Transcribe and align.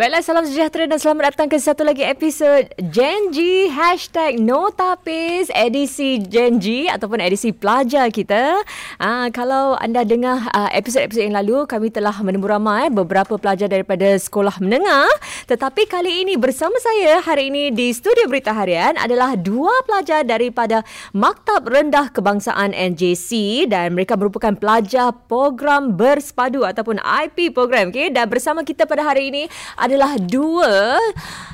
Baiklah, 0.00 0.24
salam 0.24 0.48
sejahtera 0.48 0.88
dan 0.88 0.96
selamat 0.96 1.36
datang 1.36 1.52
ke 1.52 1.60
satu 1.60 1.84
lagi 1.84 2.00
episod 2.00 2.64
Genji 2.88 3.68
Hashtag 3.68 4.40
Notapis 4.40 5.52
Edisi 5.52 6.16
Genji 6.24 6.88
Ataupun 6.88 7.20
edisi 7.20 7.52
pelajar 7.52 8.08
kita 8.08 8.64
uh, 8.96 9.28
Kalau 9.28 9.76
anda 9.76 10.00
dengar 10.08 10.48
uh, 10.56 10.72
episod-episod 10.72 11.28
yang 11.28 11.36
lalu 11.36 11.68
Kami 11.68 11.92
telah 11.92 12.16
menemu 12.24 12.48
ramai 12.48 12.88
beberapa 12.88 13.36
pelajar 13.36 13.68
daripada 13.68 14.16
sekolah 14.16 14.56
menengah 14.64 15.04
Tetapi 15.44 15.84
kali 15.84 16.24
ini 16.24 16.40
bersama 16.40 16.80
saya 16.80 17.20
hari 17.20 17.52
ini 17.52 17.68
di 17.68 17.92
studio 17.92 18.24
Berita 18.24 18.56
Harian 18.56 18.96
Adalah 18.96 19.36
dua 19.36 19.84
pelajar 19.84 20.24
daripada 20.24 20.80
Maktab 21.12 21.68
Rendah 21.68 22.08
Kebangsaan 22.08 22.72
NJC 22.72 23.68
Dan 23.68 23.92
mereka 23.92 24.16
merupakan 24.16 24.56
pelajar 24.56 25.12
program 25.28 25.92
bersepadu 25.92 26.64
Ataupun 26.64 26.96
IP 27.04 27.52
program 27.52 27.92
okay? 27.92 28.08
Dan 28.08 28.32
bersama 28.32 28.64
kita 28.64 28.88
pada 28.88 29.04
hari 29.04 29.28
ini 29.28 29.44
adalah 29.90 30.14
dua 30.22 31.02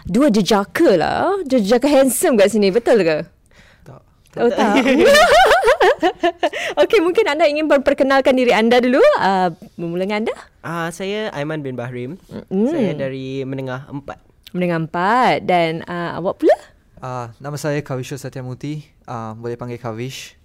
dua 0.04 0.28
jejaka 0.28 1.00
lah. 1.00 1.40
Jejaka 1.48 1.88
handsome 1.88 2.36
kat 2.36 2.52
sini. 2.52 2.68
Betul 2.68 3.00
ke? 3.00 3.24
Tak. 3.82 4.00
Oh, 4.36 4.52
tak. 4.52 4.84
Okey, 6.84 7.00
mungkin 7.00 7.24
anda 7.24 7.48
ingin 7.48 7.64
memperkenalkan 7.64 8.36
diri 8.36 8.52
anda 8.52 8.76
dulu. 8.76 9.00
Uh, 9.16 9.48
memulai 9.80 10.12
anda? 10.12 10.36
Ah, 10.60 10.86
uh, 10.86 10.88
saya 10.92 11.32
Aiman 11.32 11.64
bin 11.64 11.72
Bahrim. 11.72 12.20
Mm. 12.52 12.68
Saya 12.68 12.92
dari 12.92 13.48
Menengah 13.48 13.88
4. 13.88 14.52
Menengah 14.52 14.78
empat. 14.84 15.36
Dan 15.48 15.80
uh, 15.88 16.20
awak 16.20 16.36
pula? 16.36 16.56
Uh, 17.00 17.32
nama 17.40 17.56
saya 17.56 17.80
Kavisho 17.80 18.20
Satyamuti. 18.20 18.84
Uh, 19.08 19.32
boleh 19.40 19.56
panggil 19.56 19.80
Kavish. 19.80 20.36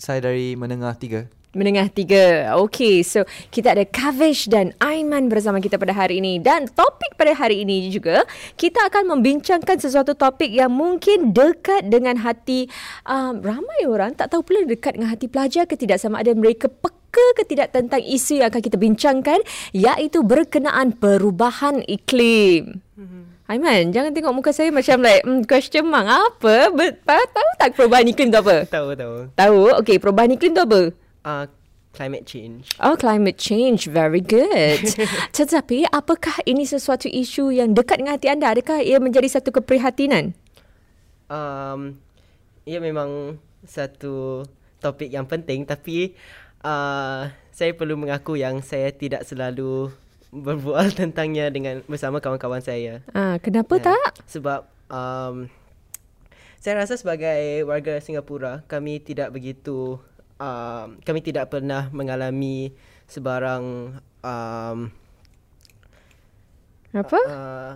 Saya 0.00 0.24
dari 0.24 0.56
Menengah 0.56 0.96
3. 0.96 1.43
Menengah 1.54 1.86
tiga. 1.86 2.54
Okey, 2.58 3.06
so 3.06 3.22
kita 3.54 3.78
ada 3.78 3.86
Kavish 3.86 4.50
dan 4.50 4.74
Aiman 4.82 5.30
bersama 5.30 5.62
kita 5.62 5.78
pada 5.78 5.94
hari 5.94 6.18
ini. 6.18 6.42
Dan 6.42 6.66
topik 6.66 7.14
pada 7.14 7.30
hari 7.30 7.62
ini 7.62 7.94
juga, 7.94 8.26
kita 8.58 8.90
akan 8.90 9.14
membincangkan 9.14 9.78
sesuatu 9.78 10.18
topik 10.18 10.50
yang 10.50 10.74
mungkin 10.74 11.30
dekat 11.30 11.86
dengan 11.86 12.18
hati 12.18 12.66
um, 13.06 13.38
ramai 13.38 13.86
orang. 13.86 14.18
Tak 14.18 14.34
tahu 14.34 14.42
pula 14.42 14.66
dekat 14.66 14.98
dengan 14.98 15.14
hati 15.14 15.30
pelajar 15.30 15.70
ke 15.70 15.78
tidak 15.78 16.02
sama 16.02 16.20
ada 16.26 16.34
mereka 16.34 16.66
peka 16.66 17.26
ke 17.38 17.46
tidak 17.46 17.70
tentang 17.70 18.02
isu 18.02 18.42
yang 18.42 18.50
akan 18.50 18.62
kita 18.62 18.74
bincangkan 18.74 19.38
iaitu 19.70 20.26
berkenaan 20.26 20.90
perubahan 20.98 21.86
iklim. 21.86 22.82
Aiman, 23.44 23.92
jangan 23.92 24.16
tengok 24.16 24.32
muka 24.32 24.50
saya 24.56 24.72
macam 24.72 25.04
like 25.04 25.20
mm, 25.20 25.44
question 25.44 25.84
mark. 25.84 26.08
Apa? 26.08 26.72
Ber- 26.72 26.96
tahu 27.04 27.50
tak 27.60 27.76
perubahan 27.76 28.08
iklim 28.08 28.32
tu 28.32 28.40
apa? 28.40 28.64
Tahu 28.64 28.96
tahu. 28.96 29.14
Tahu? 29.36 29.60
Okey, 29.84 30.00
perubahan 30.00 30.32
iklim 30.32 30.56
tu 30.56 30.64
apa? 30.64 31.03
Uh, 31.24 31.48
climate 31.94 32.26
change. 32.26 32.74
Oh, 32.82 32.98
climate 32.98 33.38
change. 33.38 33.86
Very 33.88 34.20
good. 34.20 34.82
Tetapi, 35.38 35.88
apakah 35.88 36.42
ini 36.44 36.66
sesuatu 36.66 37.06
isu 37.06 37.54
yang 37.54 37.72
dekat 37.72 38.02
dengan 38.02 38.18
hati 38.18 38.28
anda? 38.28 38.50
Adakah 38.50 38.82
ia 38.82 38.98
menjadi 38.98 39.40
satu 39.40 39.54
keprihatinan? 39.54 40.34
Um, 41.30 41.96
ia 42.68 42.82
memang 42.82 43.40
satu 43.64 44.44
topik 44.76 45.08
yang 45.08 45.24
penting 45.24 45.64
tapi 45.64 46.12
uh, 46.60 47.32
saya 47.48 47.72
perlu 47.72 47.96
mengaku 47.96 48.36
yang 48.36 48.60
saya 48.60 48.92
tidak 48.92 49.24
selalu 49.24 49.88
berbual 50.28 50.92
tentangnya 50.98 51.48
dengan 51.48 51.80
bersama 51.88 52.20
kawan-kawan 52.20 52.60
saya. 52.60 53.00
Ah, 53.16 53.40
kenapa 53.40 53.80
Ya, 53.80 53.96
tak? 53.96 54.10
Sebab 54.28 54.60
um, 54.92 55.48
saya 56.60 56.74
rasa 56.80 57.00
sebagai 57.00 57.64
warga 57.68 58.00
Singapura 58.00 58.64
kami 58.68 59.00
tidak 59.00 59.32
begitu 59.32 60.00
um, 60.38 60.98
kami 61.02 61.20
tidak 61.20 61.50
pernah 61.50 61.88
mengalami 61.90 62.72
sebarang 63.06 63.64
um, 64.22 64.78
Apa? 66.94 67.20
uh, 67.26 67.72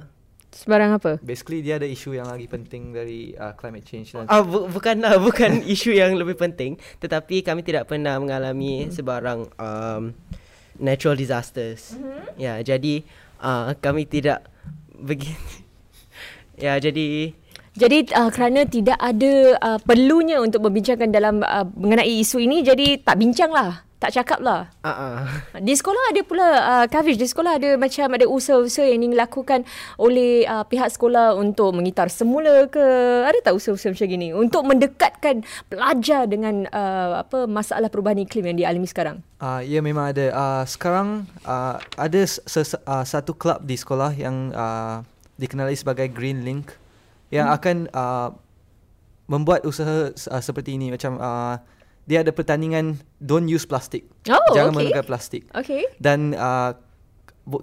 Sebarang 0.48 0.96
apa? 0.96 1.22
Basically 1.22 1.60
dia 1.62 1.78
ada 1.78 1.86
isu 1.86 2.18
yang 2.18 2.26
lagi 2.26 2.48
penting 2.50 2.90
dari 2.90 3.30
uh, 3.36 3.54
climate 3.54 3.84
change 3.86 4.16
dan 4.16 4.26
Ah, 4.26 4.42
bu- 4.42 4.66
bukanlah 4.66 5.20
bukan 5.20 5.62
isu 5.76 5.94
yang 5.94 6.16
lebih 6.18 6.34
penting, 6.34 6.74
tetapi 6.98 7.46
kami 7.46 7.62
tidak 7.62 7.86
pernah 7.86 8.18
mengalami 8.18 8.90
sebarang 8.90 9.46
um, 9.54 10.16
natural 10.80 11.14
disasters. 11.14 11.94
Mm-hmm. 11.94 12.42
Ya, 12.42 12.54
jadi 12.64 13.06
uh, 13.38 13.76
kami 13.78 14.08
tidak 14.08 14.50
begitu. 14.98 15.36
ya, 16.64 16.74
jadi 16.80 17.36
Jadi 17.78 18.10
uh, 18.10 18.30
kerana 18.34 18.66
tidak 18.66 18.98
ada 18.98 19.54
uh, 19.62 19.78
perlunya 19.78 20.42
untuk 20.42 20.66
membincangkan 20.66 21.14
dalam 21.14 21.46
uh, 21.46 21.62
mengenai 21.78 22.10
isu 22.26 22.42
ini, 22.42 22.66
jadi 22.66 22.98
tak 22.98 23.22
bincang 23.22 23.54
lah. 23.54 23.86
Tak 23.98 24.14
cakap 24.14 24.38
lah. 24.38 24.70
uh, 24.86 24.90
uh, 24.90 25.14
Di 25.66 25.74
sekolah 25.74 26.14
ada 26.14 26.22
pula 26.22 26.46
uh, 26.46 26.86
Kavish, 26.86 27.18
di 27.18 27.26
sekolah 27.26 27.58
ada 27.58 27.74
macam 27.74 28.06
ada 28.14 28.30
usaha-usaha 28.30 28.86
yang 28.86 29.02
dilakukan 29.02 29.66
oleh 29.98 30.46
uh, 30.46 30.62
pihak 30.62 30.86
sekolah 30.94 31.34
untuk 31.34 31.74
mengitar 31.74 32.06
semula 32.06 32.70
ke 32.70 32.78
ada 33.26 33.34
tak 33.42 33.58
usaha-usaha 33.58 33.90
macam 33.90 34.06
gini 34.06 34.30
untuk 34.30 34.62
mendekatkan 34.70 35.42
pelajar 35.66 36.30
dengan 36.30 36.70
uh, 36.70 37.26
apa 37.26 37.50
masalah 37.50 37.90
perubahan 37.90 38.22
iklim 38.22 38.54
yang 38.54 38.58
dialami 38.62 38.86
sekarang. 38.86 39.18
uh, 39.42 39.66
ya 39.66 39.82
memang 39.82 40.14
ada. 40.14 40.30
Uh, 40.30 40.62
sekarang 40.62 41.26
uh, 41.42 41.82
ada 41.98 42.20
ses- 42.22 42.78
uh, 42.78 43.02
satu 43.02 43.34
klub 43.34 43.66
di 43.66 43.74
sekolah 43.74 44.14
yang 44.14 44.54
uh, 44.54 45.02
dikenali 45.42 45.74
sebagai 45.74 46.06
Green 46.06 46.46
Link 46.46 46.70
yang 47.28 47.48
hmm. 47.48 47.56
akan 47.56 47.76
uh, 47.92 48.28
membuat 49.28 49.64
usaha 49.68 50.08
uh, 50.12 50.42
seperti 50.42 50.80
ini 50.80 50.88
macam 50.88 51.20
uh, 51.20 51.60
dia 52.08 52.24
ada 52.24 52.32
pertandingan 52.32 52.96
don't 53.20 53.44
use 53.44 53.68
plastik. 53.68 54.08
Oh, 54.32 54.40
Jangan 54.56 54.72
okay. 54.72 54.76
menggunakan 54.80 55.04
plastik. 55.04 55.42
Okay. 55.52 55.84
Dan 56.00 56.32
uh, 56.32 56.72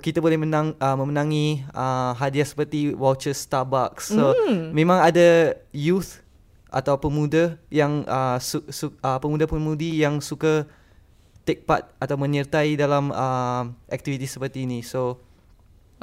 kita 0.05 0.21
boleh 0.21 0.37
menang 0.37 0.77
uh, 0.77 0.93
memenangi 0.93 1.65
uh, 1.73 2.13
hadiah 2.13 2.45
seperti 2.45 2.93
voucher 2.93 3.33
Starbucks. 3.33 4.13
So 4.13 4.37
Hmm. 4.37 4.69
memang 4.69 5.01
ada 5.01 5.57
youth 5.73 6.21
atau 6.69 7.01
pemuda 7.01 7.57
yang 7.73 8.05
uh, 8.05 8.37
su- 8.37 8.69
su- 8.69 8.93
uh, 9.01 9.17
pemuda-pemudi 9.17 10.05
yang 10.05 10.21
suka 10.21 10.69
take 11.45 11.65
part 11.65 11.89
atau 11.97 12.13
menyertai 12.13 12.77
dalam 12.77 13.09
uh, 13.09 13.69
aktiviti 13.89 14.29
seperti 14.29 14.69
ini. 14.69 14.85
So 14.85 15.24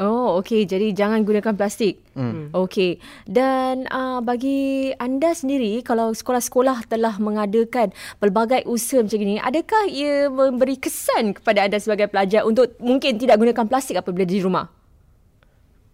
Oh, 0.01 0.41
okey. 0.41 0.65
Jadi 0.65 0.97
jangan 0.97 1.21
gunakan 1.27 1.53
plastik. 1.53 2.01
Hmm. 2.17 2.49
Okey. 2.55 2.97
Dan 3.29 3.85
uh, 3.93 4.25
bagi 4.25 4.93
anda 4.97 5.37
sendiri, 5.37 5.85
kalau 5.85 6.17
sekolah-sekolah 6.17 6.89
telah 6.89 7.21
mengadakan 7.21 7.93
pelbagai 8.17 8.65
usaha 8.65 9.05
macam 9.05 9.21
ini, 9.21 9.37
adakah 9.37 9.85
ia 9.93 10.33
memberi 10.33 10.81
kesan 10.81 11.37
kepada 11.37 11.69
anda 11.69 11.77
sebagai 11.77 12.09
pelajar 12.09 12.49
untuk 12.49 12.73
mungkin 12.81 13.21
tidak 13.21 13.37
gunakan 13.37 13.69
plastik 13.69 14.01
apabila 14.01 14.25
di 14.25 14.41
rumah? 14.41 14.83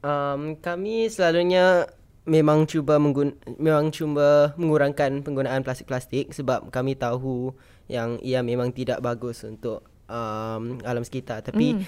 um, 0.03 0.54
kami 0.58 1.10
selalunya 1.10 1.88
memang 2.28 2.69
cuba 2.69 3.00
menggun 3.00 3.32
memang 3.56 3.88
cuba 3.88 4.53
mengurangkan 4.60 5.25
penggunaan 5.25 5.64
plastik-plastik 5.64 6.31
sebab 6.37 6.69
kami 6.69 6.92
tahu 6.94 7.56
yang 7.88 8.20
ia 8.20 8.44
memang 8.44 8.69
tidak 8.76 9.00
bagus 9.00 9.41
untuk 9.48 9.81
um, 10.12 10.76
alam 10.84 11.00
sekitar. 11.00 11.41
Tapi 11.41 11.81
mm. 11.81 11.84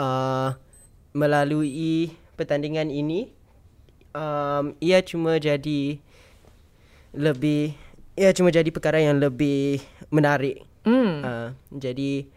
uh, 0.00 0.56
melalui 1.12 2.12
pertandingan 2.36 2.88
ini 2.88 3.32
um, 4.16 4.76
ia 4.80 5.00
cuma 5.04 5.36
jadi 5.36 6.00
lebih 7.12 7.76
ia 8.16 8.32
cuma 8.32 8.52
jadi 8.52 8.68
perkara 8.68 9.00
yang 9.00 9.20
lebih 9.20 9.80
menarik. 10.12 10.64
Hmm. 10.84 11.22
Uh, 11.22 11.48
jadi 11.72 12.28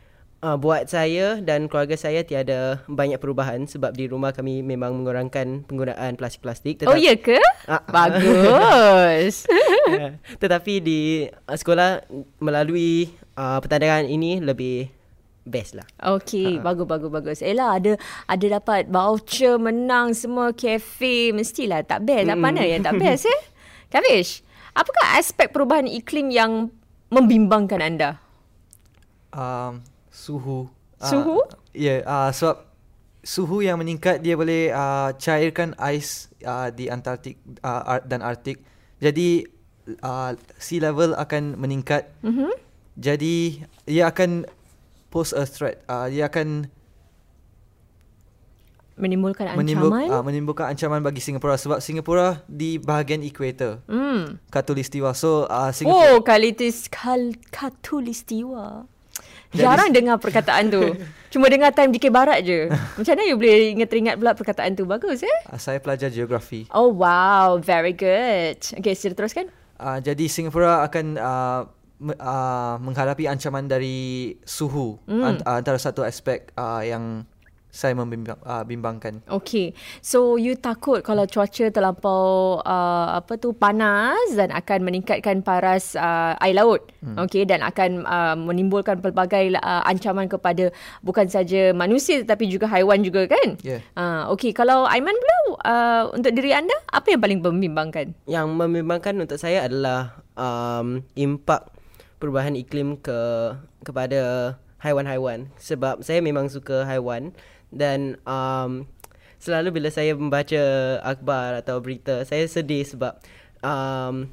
uh, 0.45 0.57
buat 0.59 0.87
saya 0.87 1.41
dan 1.41 1.67
keluarga 1.67 1.97
saya 1.97 2.21
tiada 2.21 2.83
banyak 2.87 3.19
perubahan 3.19 3.65
sebab 3.65 3.91
di 3.97 4.05
rumah 4.05 4.31
kami 4.31 4.61
memang 4.61 4.95
mengurangkan 4.95 5.65
penggunaan 5.67 6.15
plastik-plastik. 6.15 6.85
Oh, 6.87 6.95
ya 6.95 7.17
ke? 7.17 7.39
Ah, 7.65 7.81
ah. 7.81 7.81
Bagus. 7.89 9.49
Tetapi 10.41 10.73
di 10.79 11.25
uh, 11.27 11.57
sekolah 11.57 12.05
melalui 12.39 13.11
uh, 13.35 13.59
pertandingan 13.59 14.07
ini 14.07 14.39
lebih 14.39 14.93
best 15.45 15.77
lah. 15.77 15.87
Okey, 16.17 16.59
bagus 16.59 16.89
bagus 16.89 17.09
bagus. 17.13 17.39
Elah 17.45 17.77
ada 17.77 17.93
ada 18.25 18.45
dapat 18.59 18.89
voucher 18.89 19.61
menang 19.61 20.17
semua 20.17 20.51
kafe 20.51 21.31
mestilah 21.31 21.85
tak 21.85 22.03
best. 22.03 22.27
Tak 22.27 22.39
mana 22.41 22.65
yang 22.65 22.81
tak 22.81 22.97
best 22.97 23.29
eh? 23.29 23.41
Kavish, 23.93 24.41
apakah 24.73 25.21
aspek 25.21 25.53
perubahan 25.53 25.87
iklim 25.87 26.33
yang 26.33 26.73
membimbangkan 27.13 27.79
anda? 27.79 28.25
um, 29.35 29.83
suhu. 30.09 30.71
Suhu? 31.03 31.43
Uh, 31.43 31.45
ya, 31.75 31.99
yeah, 32.01 32.07
uh, 32.07 32.29
sebab 32.31 32.65
suhu 33.21 33.61
yang 33.61 33.77
meningkat 33.77 34.23
dia 34.23 34.39
boleh 34.39 34.71
uh, 34.71 35.11
cairkan 35.19 35.75
ais 35.75 36.31
uh, 36.47 36.71
di 36.71 36.87
Antartik 36.87 37.37
uh, 37.61 37.99
Ar- 37.99 38.05
dan 38.07 38.23
Arktik. 38.23 38.63
Jadi 39.03 39.43
uh, 40.01 40.31
sea 40.57 40.81
level 40.81 41.13
akan 41.19 41.59
meningkat. 41.59 42.09
Mhm. 42.23 42.49
Jadi 42.95 43.59
ia 43.91 44.07
akan 44.07 44.47
pose 45.15 45.31
a 45.31 45.47
threat. 45.47 45.79
Uh, 45.87 46.11
dia 46.11 46.27
akan 46.27 46.67
Menimbulkan 48.95 49.59
menimbul, 49.59 49.91
ancaman? 49.91 50.07
uh, 50.07 50.23
menimbulkan 50.23 50.65
ancaman 50.71 51.03
bagi 51.03 51.19
Singapura 51.19 51.59
sebab 51.59 51.83
Singapura 51.83 52.39
di 52.47 52.79
bahagian 52.79 53.19
ekuator. 53.27 53.83
Hmm. 53.91 54.39
Khatulistiwa. 54.47 55.11
So 55.11 55.51
uh, 55.51 55.67
Singapura 55.75 56.15
Oh, 56.15 56.23
kalitis 56.23 56.87
kal 56.87 57.35
katulistiwa. 57.51 58.87
Jarang 59.51 59.91
dengar 59.91 60.15
perkataan 60.19 60.71
tu. 60.71 60.95
Cuma 61.35 61.51
dengar 61.51 61.75
time 61.75 61.91
DK 61.91 62.07
Barat 62.07 62.39
je. 62.43 62.71
Macam 62.71 63.11
mana 63.19 63.27
you 63.27 63.35
boleh 63.35 63.75
ingat-ingat 63.75 64.15
pula 64.15 64.31
perkataan 64.31 64.79
tu? 64.79 64.87
Bagus 64.87 65.27
eh? 65.27 65.37
Uh, 65.51 65.59
saya 65.59 65.83
pelajar 65.83 66.07
geografi. 66.07 66.63
Oh 66.71 66.87
wow, 66.87 67.59
very 67.59 67.91
good. 67.91 68.63
Okay, 68.79 68.95
sila 68.95 69.11
teruskan. 69.11 69.51
Uh, 69.75 69.99
jadi 69.99 70.23
Singapura 70.31 70.87
akan 70.87 71.05
uh, 71.19 71.67
uh, 72.01 72.75
menghadapi 72.81 73.29
ancaman 73.29 73.69
dari 73.69 74.35
suhu 74.43 74.99
mm. 75.07 75.23
Ant- 75.23 75.45
antara 75.47 75.79
satu 75.79 76.03
aspek 76.03 76.51
uh, 76.59 76.83
yang 76.83 77.23
saya 77.75 77.91
membimbang, 77.91 78.39
uh, 78.47 78.63
bimbangkan. 78.63 79.19
Okay, 79.27 79.75
so 79.99 80.39
you 80.39 80.55
takut 80.55 81.03
kalau 81.03 81.27
cuaca 81.27 81.67
terlampau 81.67 82.63
uh, 82.63 83.19
apa 83.19 83.35
tu 83.35 83.51
panas 83.51 84.31
dan 84.31 84.55
akan 84.55 84.87
meningkatkan 84.87 85.43
paras 85.43 85.99
uh, 85.99 86.39
air 86.39 86.55
laut, 86.55 86.87
hmm. 87.03 87.19
okay, 87.19 87.43
dan 87.43 87.59
akan 87.59 88.07
uh, 88.07 88.39
menimbulkan 88.39 89.03
pelbagai 89.03 89.59
uh, 89.59 89.83
ancaman 89.83 90.31
kepada 90.31 90.71
bukan 91.03 91.27
saja 91.27 91.75
manusia 91.75 92.23
tetapi 92.23 92.47
juga 92.47 92.71
haiwan 92.71 93.03
juga 93.03 93.27
kan? 93.27 93.59
Yeah. 93.59 93.83
Uh, 93.99 94.31
okay, 94.31 94.55
kalau 94.55 94.87
Aiman 94.87 95.19
pula 95.19 95.37
uh, 95.67 96.03
untuk 96.15 96.31
diri 96.31 96.55
anda 96.55 96.73
apa 96.95 97.11
yang 97.11 97.19
paling 97.19 97.43
membimbangkan? 97.43 98.15
Yang 98.23 98.47
membimbangkan 98.55 99.19
untuk 99.19 99.35
saya 99.35 99.67
adalah 99.67 100.23
um, 100.39 101.03
impak 101.19 101.74
perubahan 102.17 102.55
iklim 102.55 102.95
ke 102.99 103.19
kepada 103.83 104.55
haiwan-haiwan 104.79 105.49
sebab 105.57 106.01
saya 106.05 106.21
memang 106.21 106.47
suka 106.47 106.85
haiwan 106.85 107.33
dan 107.73 108.21
um, 108.23 108.85
selalu 109.41 109.81
bila 109.81 109.89
saya 109.91 110.15
membaca 110.15 110.63
akhbar 111.03 111.59
atau 111.59 111.81
berita 111.81 112.23
saya 112.23 112.45
sedih 112.47 112.85
sebab 112.85 113.17
um, 113.61 114.29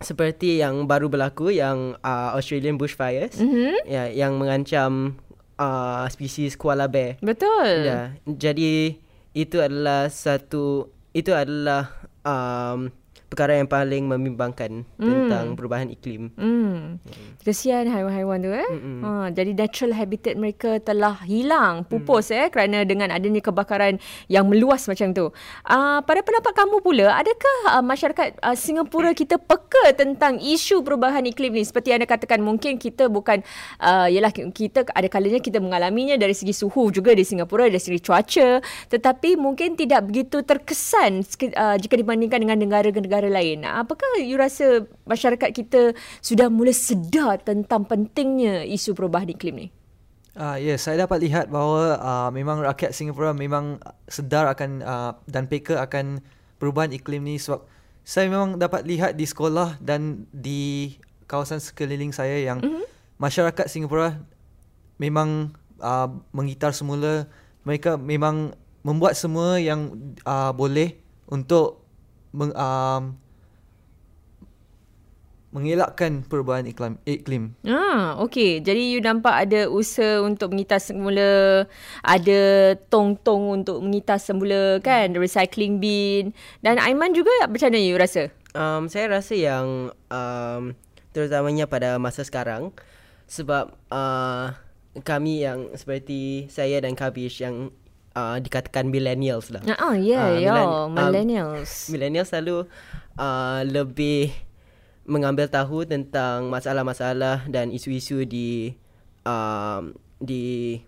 seperti 0.00 0.64
yang 0.64 0.88
baru 0.88 1.12
berlaku 1.12 1.52
yang 1.52 1.96
uh, 2.00 2.32
Australian 2.32 2.80
bushfires 2.80 3.36
Mm-hmm. 3.36 3.74
ya 3.84 4.04
yang 4.08 4.40
mengancam 4.40 5.20
uh, 5.60 6.08
spesies 6.08 6.56
koala 6.56 6.88
bear 6.88 7.20
Betul. 7.20 7.84
Ya, 7.84 8.00
jadi 8.24 8.96
itu 9.36 9.56
adalah 9.60 10.08
satu 10.08 10.88
itu 11.12 11.34
adalah 11.36 11.90
um, 12.24 12.88
perkara 13.30 13.62
yang 13.62 13.70
paling 13.70 14.10
membimbangkan 14.10 14.82
mm. 14.98 15.06
tentang 15.06 15.54
perubahan 15.54 15.86
iklim. 15.86 16.34
Hmm. 16.34 16.98
Kesian 17.46 17.86
haiwan-haiwan 17.86 18.42
tu 18.42 18.50
eh. 18.50 18.66
Mm-mm. 18.66 18.98
Ha, 19.06 19.10
jadi 19.30 19.54
natural 19.54 19.94
habitat 19.94 20.34
mereka 20.34 20.82
telah 20.82 21.22
hilang, 21.22 21.86
pupus 21.86 22.34
eh 22.34 22.50
kerana 22.50 22.82
dengan 22.82 23.14
adanya 23.14 23.38
kebakaran 23.38 24.02
yang 24.26 24.50
meluas 24.50 24.90
macam 24.90 25.14
tu. 25.14 25.30
Uh, 25.62 26.02
pada 26.02 26.26
pendapat 26.26 26.52
kamu 26.58 26.76
pula, 26.82 27.14
adakah 27.14 27.78
uh, 27.78 27.84
masyarakat 27.86 28.34
uh, 28.42 28.58
Singapura 28.58 29.14
kita 29.14 29.38
peka 29.38 29.94
tentang 29.94 30.42
isu 30.42 30.82
perubahan 30.82 31.22
iklim 31.22 31.54
ni? 31.54 31.62
Seperti 31.62 31.94
anda 31.94 32.10
katakan 32.10 32.42
mungkin 32.42 32.82
kita 32.82 33.06
bukan 33.06 33.46
uh, 33.78 34.10
yalah 34.10 34.34
kita 34.34 34.90
ada 34.90 35.06
kalanya 35.06 35.38
kita 35.38 35.62
mengalaminya 35.62 36.18
dari 36.18 36.34
segi 36.34 36.50
suhu 36.50 36.90
juga 36.90 37.14
di 37.14 37.22
Singapura 37.22 37.70
dari 37.70 37.78
segi 37.78 38.02
cuaca, 38.02 38.58
tetapi 38.90 39.38
mungkin 39.38 39.78
tidak 39.78 40.10
begitu 40.10 40.42
terkesan 40.42 41.22
uh, 41.54 41.78
jika 41.78 41.94
dibandingkan 41.94 42.42
dengan 42.42 42.58
negara-negara 42.58 43.19
lain. 43.28 43.68
Apakah 43.68 44.22
you 44.22 44.40
rasa 44.40 44.88
masyarakat 45.04 45.50
kita 45.52 45.92
sudah 46.24 46.48
mula 46.48 46.72
sedar 46.72 47.42
tentang 47.44 47.84
pentingnya 47.84 48.64
isu 48.64 48.96
perubahan 48.96 49.28
iklim 49.28 49.66
ni? 49.66 49.68
Uh, 50.38 50.56
ya, 50.56 50.78
yes, 50.78 50.86
saya 50.86 51.04
dapat 51.04 51.26
lihat 51.26 51.50
bahawa 51.50 51.98
uh, 51.98 52.30
memang 52.30 52.62
rakyat 52.62 52.94
Singapura 52.94 53.34
memang 53.34 53.82
sedar 54.06 54.46
akan 54.46 54.70
uh, 54.80 55.12
dan 55.26 55.50
peka 55.50 55.82
akan 55.82 56.22
perubahan 56.62 56.94
iklim 56.94 57.26
ni 57.26 57.36
sebab 57.36 57.66
saya 58.06 58.30
memang 58.30 58.56
dapat 58.56 58.86
lihat 58.86 59.18
di 59.18 59.26
sekolah 59.26 59.82
dan 59.82 60.30
di 60.30 60.94
kawasan 61.26 61.58
sekeliling 61.58 62.14
saya 62.14 62.40
yang 62.40 62.62
mm-hmm. 62.62 62.86
masyarakat 63.18 63.66
Singapura 63.66 64.22
memang 65.02 65.50
uh, 65.82 66.08
menggitar 66.30 66.72
semula 66.72 67.26
mereka 67.66 67.98
memang 67.98 68.54
membuat 68.80 69.16
semua 69.16 69.60
yang 69.60 69.92
uh, 70.24 70.52
boleh 70.54 70.96
untuk 71.28 71.79
meng, 72.32 72.54
um, 72.54 73.18
mengelakkan 75.50 76.22
perubahan 76.22 76.62
iklim. 76.70 76.94
iklim. 77.02 77.58
Ah, 77.66 78.14
okey. 78.22 78.62
Jadi 78.62 78.94
you 78.94 79.02
nampak 79.02 79.50
ada 79.50 79.66
usaha 79.66 80.22
untuk 80.22 80.54
mengitas 80.54 80.90
semula, 80.90 81.66
ada 82.06 82.40
tong-tong 82.86 83.62
untuk 83.62 83.82
mengitas 83.82 84.30
semula 84.30 84.78
kan, 84.78 85.10
recycling 85.18 85.82
bin. 85.82 86.30
Dan 86.62 86.78
Aiman 86.78 87.10
juga 87.10 87.50
macam 87.50 87.66
mana 87.66 87.82
you 87.82 87.98
rasa? 87.98 88.30
Um, 88.54 88.86
saya 88.86 89.10
rasa 89.10 89.34
yang 89.34 89.90
um, 90.10 90.62
terutamanya 91.10 91.66
pada 91.66 91.98
masa 91.98 92.22
sekarang 92.22 92.70
sebab 93.26 93.74
uh, 93.90 94.54
kami 95.02 95.46
yang 95.46 95.70
seperti 95.74 96.46
saya 96.50 96.82
dan 96.82 96.94
Kabish 96.94 97.42
yang 97.42 97.74
uh, 98.12 98.36
dikatakan 98.36 98.86
millennials 98.86 99.48
lah. 99.48 99.62
Ah, 99.72 99.94
ya, 99.94 100.18
Ah, 100.20 100.30
ya, 100.32 100.50
millen- 100.50 100.72
um, 100.72 100.90
millennials. 100.92 101.70
Millennials 101.88 102.28
selalu 102.28 102.66
uh, 103.14 103.60
lebih 103.62 104.30
mengambil 105.04 105.46
tahu 105.46 105.82
tentang 105.84 106.46
masalah-masalah 106.48 107.42
dan 107.46 107.68
isu-isu 107.68 108.22
di 108.22 108.74
um, 109.22 109.90
di 110.16 110.78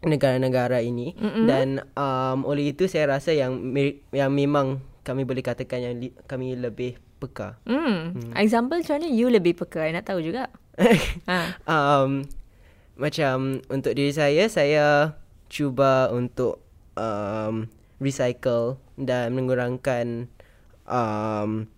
negara-negara 0.00 0.80
ini 0.80 1.14
Mm-mm. 1.14 1.46
dan 1.46 1.66
um, 1.94 2.42
oleh 2.42 2.72
itu 2.72 2.86
saya 2.86 3.12
rasa 3.12 3.30
yang 3.30 3.54
me- 3.54 4.02
yang 4.10 4.30
memang 4.30 4.82
kami 5.02 5.22
boleh 5.22 5.40
katakan 5.40 5.78
yang 5.80 5.94
li- 5.96 6.16
kami 6.24 6.54
lebih 6.54 6.98
peka. 7.18 7.54
Hmm. 7.62 8.34
Example 8.34 8.82
macam 8.82 8.98
mana 8.98 9.06
you 9.06 9.30
lebih 9.30 9.54
peka? 9.54 9.78
I 9.80 9.94
nak 9.94 10.06
tahu 10.06 10.18
juga. 10.20 10.50
ha. 11.28 11.54
um, 11.68 12.26
macam 12.94 13.62
untuk 13.68 13.92
diri 13.92 14.10
saya 14.10 14.46
saya 14.48 15.14
cuba 15.52 16.08
untuk 16.08 16.64
um, 16.96 17.68
recycle 18.00 18.80
dan 18.96 19.36
mengurangkan 19.36 20.32
um, 20.88 21.68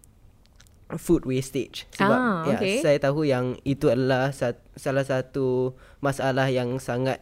food 0.95 1.27
wastage 1.27 1.91
sebab 1.91 2.15
Ah, 2.15 2.47
ya 2.47 2.57
okay. 2.61 2.79
saya 2.79 3.03
tahu 3.03 3.27
yang 3.27 3.59
itu 3.67 3.91
adalah 3.91 4.31
sat, 4.31 4.63
salah 4.79 5.03
satu 5.03 5.75
masalah 5.99 6.47
yang 6.47 6.79
sangat 6.79 7.19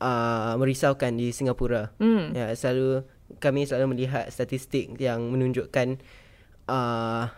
uh, 0.00 0.56
merisaukan 0.56 1.12
di 1.12 1.28
Singapura. 1.28 1.92
Hmm. 2.00 2.32
Ya 2.32 2.48
selalu 2.56 3.04
kami 3.44 3.68
selalu 3.68 3.92
melihat 3.98 4.24
statistik 4.32 4.96
yang 4.96 5.28
menunjukkan 5.28 6.00
uh, 6.70 7.28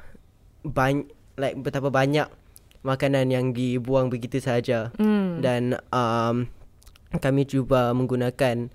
banyak 0.62 1.10
like 1.34 1.56
betapa 1.58 1.90
banyak 1.90 2.28
makanan 2.87 3.34
yang 3.34 3.50
dibuang 3.50 4.06
begitu 4.06 4.38
sahaja 4.38 4.94
Hmm. 4.94 5.43
dan 5.43 5.82
um, 5.91 6.46
kami 7.15 7.46
cuba 7.46 7.94
menggunakan 7.94 8.70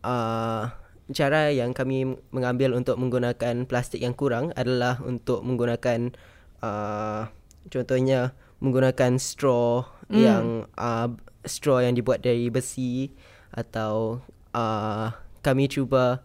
uh, 0.00 0.72
cara 1.12 1.52
yang 1.52 1.76
kami 1.76 2.16
mengambil 2.32 2.72
untuk 2.72 2.96
menggunakan 2.96 3.68
plastik 3.68 4.00
yang 4.00 4.16
kurang 4.16 4.56
adalah 4.56 5.00
untuk 5.04 5.44
menggunakan 5.44 6.16
uh, 6.64 7.28
contohnya 7.68 8.32
menggunakan 8.64 9.20
straw 9.20 9.84
Hmm. 10.08 10.20
yang 10.20 10.46
uh, 10.76 11.08
straw 11.48 11.80
yang 11.80 11.96
dibuat 11.96 12.20
dari 12.20 12.52
besi 12.52 13.08
atau 13.56 14.20
uh, 14.52 15.08
kami 15.40 15.68
cuba 15.72 16.20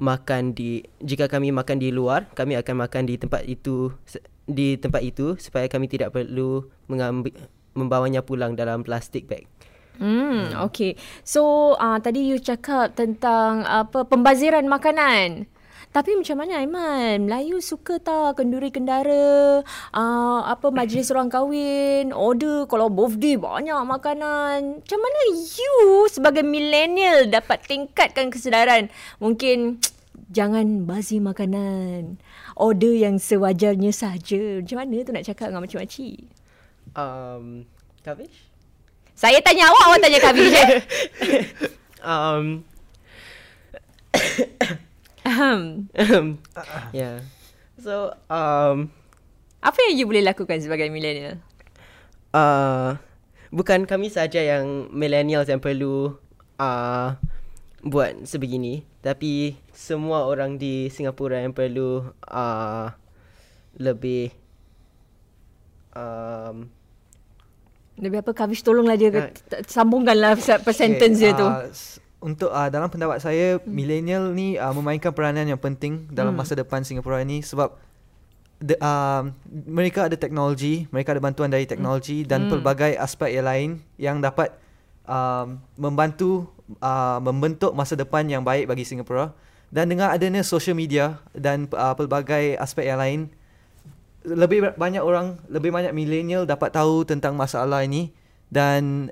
makan 0.00 0.56
di 0.56 0.82
jika 1.04 1.28
kami 1.30 1.54
makan 1.54 1.78
di 1.78 1.94
luar 1.94 2.26
kami 2.34 2.56
akan 2.58 2.88
makan 2.88 3.04
di 3.06 3.20
tempat 3.20 3.46
itu 3.46 3.94
di 4.50 4.80
tempat 4.80 5.04
itu 5.04 5.38
supaya 5.38 5.70
kami 5.70 5.86
tidak 5.86 6.10
perlu 6.10 6.66
mengambil 6.90 7.30
membawanya 7.76 8.26
pulang 8.26 8.58
dalam 8.58 8.82
plastik 8.82 9.30
bag. 9.30 9.46
Hmm, 9.98 10.54
okay. 10.64 10.96
So, 11.26 11.74
uh, 11.76 11.98
tadi 12.00 12.24
you 12.24 12.38
cakap 12.40 12.96
tentang 12.96 13.66
apa 13.66 14.06
pembaziran 14.06 14.64
makanan. 14.64 15.50
Tapi 15.90 16.14
macam 16.14 16.38
mana 16.38 16.62
Aiman? 16.62 17.26
Melayu 17.26 17.58
suka 17.58 17.98
tak 17.98 18.38
kenduri 18.38 18.70
kendara, 18.70 19.58
uh, 19.90 20.40
apa 20.46 20.70
majlis 20.70 21.10
orang 21.12 21.26
kahwin, 21.26 22.14
order 22.14 22.62
kalau 22.70 22.86
birthday 22.86 23.34
banyak 23.34 23.74
makanan. 23.82 24.78
Macam 24.78 24.98
mana 25.02 25.20
you 25.34 26.06
sebagai 26.06 26.46
millennial 26.46 27.26
dapat 27.26 27.66
tingkatkan 27.66 28.30
kesedaran? 28.30 28.86
Mungkin 29.18 29.82
jangan 30.36 30.86
bazir 30.86 31.18
makanan. 31.18 32.22
Order 32.54 32.94
yang 32.94 33.18
sewajarnya 33.18 33.90
saja. 33.90 34.62
Macam 34.62 34.76
mana 34.78 35.02
tu 35.02 35.10
nak 35.10 35.26
cakap 35.26 35.50
dengan 35.50 35.66
makcik-makcik? 35.66 36.22
Um, 36.94 37.66
Kavish? 38.06 38.49
Saya 39.20 39.36
tanya 39.44 39.68
awak, 39.68 39.84
awak 39.84 39.98
tanya 40.00 40.20
kami 40.24 40.48
je. 40.48 40.64
um, 42.08 42.64
Ahem. 45.28 46.40
yeah. 46.96 47.20
So, 47.76 48.16
um, 48.32 48.88
Apa 49.60 49.76
yang 49.92 50.00
you 50.00 50.08
boleh 50.08 50.24
lakukan 50.24 50.56
sebagai 50.64 50.88
millennial? 50.88 51.36
uh, 52.32 52.96
bukan 53.52 53.84
kami 53.84 54.08
saja 54.08 54.40
yang 54.40 54.88
millennials 54.88 55.52
yang 55.52 55.60
perlu 55.60 56.16
uh, 56.56 57.12
buat 57.84 58.24
sebegini, 58.24 58.88
tapi 59.04 59.60
semua 59.76 60.24
orang 60.24 60.56
di 60.56 60.88
Singapura 60.88 61.44
yang 61.44 61.52
perlu 61.52 62.08
uh, 62.24 62.88
lebih 63.76 64.32
um, 65.92 66.79
Lebih 68.00 68.24
apa 68.24 68.32
Kavish 68.32 68.60
tolonglah 68.60 68.96
dia 68.96 69.12
Ah. 69.12 69.28
uh, 69.28 69.62
sambungkanlah 69.64 70.40
sentence 70.66 71.20
dia 71.20 71.32
tu. 71.32 71.44
ah, 71.44 71.68
s- 71.68 72.00
untuk 72.18 72.48
uh, 72.48 72.68
dalam 72.68 72.88
pendapat 72.88 73.16
saya, 73.18 73.60
millennial 73.64 74.28
ni 74.30 74.56
uh, 74.56 74.72
memainkan 74.72 75.08
peranan 75.08 75.44
yang 75.44 75.56
penting 75.56 76.08
dalam 76.08 76.32
Hmm. 76.32 76.40
masa 76.40 76.52
depan 76.52 76.80
Singapura 76.80 77.20
ini 77.20 77.40
sebab 77.40 77.72
the, 78.58 78.76
uh, 78.76 79.24
mereka 79.66 80.04
ada 80.04 80.16
teknologi, 80.16 80.84
mereka 80.88 81.12
ada 81.12 81.20
bantuan 81.20 81.48
dari 81.48 81.64
teknologi 81.64 82.24
dan 82.24 82.44
Hmm. 82.44 82.50
pelbagai 82.50 82.92
aspek 82.94 83.32
yang 83.32 83.46
lain 83.46 83.70
yang 83.96 84.16
dapat 84.18 84.52
um, 85.04 85.56
membantu 85.74 86.44
uh, 86.78 87.16
membentuk 87.18 87.72
masa 87.72 87.96
depan 87.96 88.24
yang 88.24 88.40
baik 88.40 88.64
bagi 88.64 88.84
Singapura. 88.84 89.32
Dan 89.68 89.86
dengan 89.86 90.10
adanya 90.10 90.42
social 90.42 90.74
media 90.74 91.22
dan 91.30 91.70
uh, 91.70 91.94
pelbagai 91.94 92.58
aspek 92.58 92.84
yang 92.84 92.98
lain, 92.98 93.20
lebih 94.24 94.58
ba- 94.64 94.76
banyak 94.76 95.02
orang, 95.02 95.40
lebih 95.48 95.72
banyak 95.72 95.92
millennial 95.96 96.44
dapat 96.44 96.74
tahu 96.74 97.08
tentang 97.08 97.36
masalah 97.36 97.84
ini 97.84 98.12
dan 98.52 99.08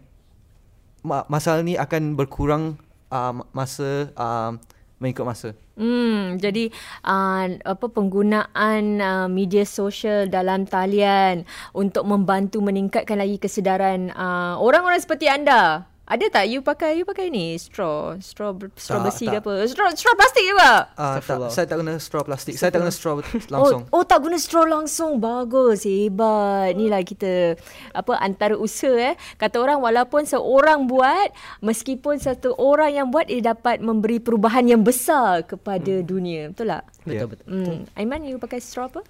ma- 1.00 1.24
masalah 1.30 1.64
ini 1.64 1.80
akan 1.80 2.18
berkurang 2.18 2.76
uh, 3.08 3.32
masa 3.56 4.12
uh, 4.18 4.52
mengikut 4.98 5.24
masa. 5.24 5.48
Hmm, 5.78 6.42
jadi 6.42 6.74
uh, 7.06 7.44
apa 7.62 7.86
penggunaan 7.86 8.98
uh, 8.98 9.28
media 9.30 9.62
sosial 9.62 10.26
dalam 10.26 10.66
talian 10.66 11.46
untuk 11.70 12.02
membantu 12.02 12.58
meningkatkan 12.58 13.14
lagi 13.14 13.38
kesedaran 13.38 14.10
uh, 14.10 14.58
orang-orang 14.58 14.98
seperti 14.98 15.30
anda. 15.30 15.86
Ada 16.08 16.24
tak 16.32 16.48
you 16.48 16.64
pakai 16.64 16.96
you 16.96 17.04
pakai 17.04 17.28
ni 17.28 17.52
straw, 17.60 18.16
straw 18.24 18.56
straw 18.80 19.04
Tak, 19.04 19.12
besi 19.12 19.28
tak. 19.28 19.32
ke 19.36 19.38
apa? 19.44 19.54
Straw 19.68 19.92
straw 19.92 20.14
plastik 20.16 20.44
juga. 20.48 20.88
Uh, 20.96 21.20
tak, 21.20 21.36
saya 21.52 21.64
tak 21.68 21.76
guna 21.84 22.00
straw 22.00 22.22
plastik. 22.24 22.56
Saya 22.56 22.72
tak 22.72 22.80
guna 22.80 22.92
straw 22.96 23.20
langsung. 23.52 23.82
Oh, 23.92 24.00
oh 24.00 24.04
tak 24.08 24.24
guna 24.24 24.40
straw 24.40 24.64
langsung. 24.64 25.20
Bagus, 25.20 25.84
hebat. 25.84 26.72
Inilah 26.72 27.04
kita 27.04 27.60
apa 27.92 28.16
antara 28.24 28.56
usaha 28.56 29.12
eh. 29.12 29.20
Kata 29.36 29.60
orang 29.60 29.84
walaupun 29.84 30.24
seorang 30.24 30.88
buat, 30.88 31.28
meskipun 31.60 32.16
satu 32.16 32.56
orang 32.56 32.96
yang 32.96 33.06
buat 33.12 33.28
ia 33.28 33.52
dapat 33.52 33.84
memberi 33.84 34.16
perubahan 34.16 34.64
yang 34.64 34.80
besar 34.80 35.44
kepada 35.44 36.00
hmm. 36.00 36.06
dunia. 36.08 36.42
Betul 36.56 36.72
tak? 36.72 36.84
Betul 37.04 37.16
Ya. 37.18 37.24
betul. 37.28 37.46
Hmm. 37.52 37.78
Aiman 38.00 38.24
you 38.24 38.40
pakai 38.40 38.64
straw 38.64 38.88
apa? 38.88 39.04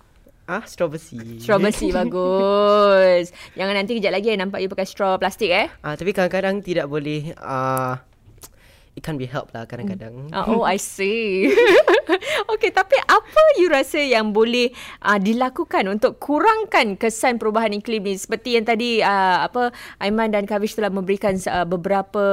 Ah, 0.49 0.65
straw 0.65 0.89
besi. 0.89 1.21
Straw 1.45 1.61
besi 1.61 1.93
bagus. 1.93 3.29
Jangan 3.61 3.85
nanti 3.85 4.01
kejap 4.01 4.17
lagi 4.17 4.33
nampak 4.33 4.65
you 4.65 4.73
pakai 4.73 4.89
straw 4.89 5.21
plastik 5.21 5.53
eh. 5.53 5.69
Ah, 5.85 5.93
tapi 5.93 6.17
kadang-kadang 6.17 6.65
tidak 6.65 6.89
boleh 6.89 7.37
ah 7.37 8.01
it 8.99 9.07
can't 9.07 9.17
be 9.17 9.31
helped 9.31 9.55
lah 9.55 9.63
kadang-kadang. 9.63 10.35
Uh, 10.35 10.59
oh, 10.59 10.63
I 10.67 10.75
see. 10.75 11.47
okay, 12.53 12.75
tapi 12.75 12.99
apa 13.07 13.43
you 13.63 13.71
rasa 13.71 14.03
yang 14.03 14.35
boleh 14.35 14.75
uh, 15.07 15.23
dilakukan 15.23 15.87
untuk 15.87 16.19
kurangkan 16.19 16.99
kesan 16.99 17.39
perubahan 17.39 17.71
iklim 17.79 18.03
ni? 18.03 18.19
Seperti 18.19 18.59
yang 18.59 18.67
tadi 18.67 18.99
uh, 18.99 19.47
apa 19.47 19.71
Aiman 20.03 20.35
dan 20.35 20.43
Kavish 20.51 20.75
telah 20.75 20.91
memberikan 20.91 21.39
uh, 21.47 21.63
beberapa 21.63 22.25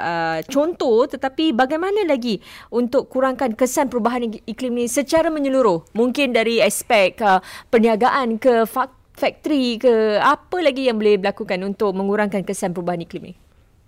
uh, 0.00 0.40
contoh 0.48 1.04
tetapi 1.04 1.52
bagaimana 1.52 2.08
lagi 2.08 2.40
untuk 2.72 3.12
kurangkan 3.12 3.52
kesan 3.52 3.92
perubahan 3.92 4.32
ik- 4.32 4.42
iklim 4.48 4.72
ni 4.72 4.88
secara 4.88 5.28
menyeluruh? 5.28 5.84
Mungkin 5.92 6.32
dari 6.32 6.64
aspek 6.64 7.20
uh, 7.20 7.44
perniagaan 7.68 8.40
ke 8.40 8.64
fak- 8.64 9.12
factory 9.12 9.76
ke 9.76 10.18
apa 10.18 10.56
lagi 10.64 10.88
yang 10.88 10.96
boleh 10.96 11.20
dilakukan 11.20 11.60
untuk 11.68 11.92
mengurangkan 11.92 12.40
kesan 12.42 12.72
perubahan 12.72 13.04
iklim 13.04 13.30
ni? 13.30 13.34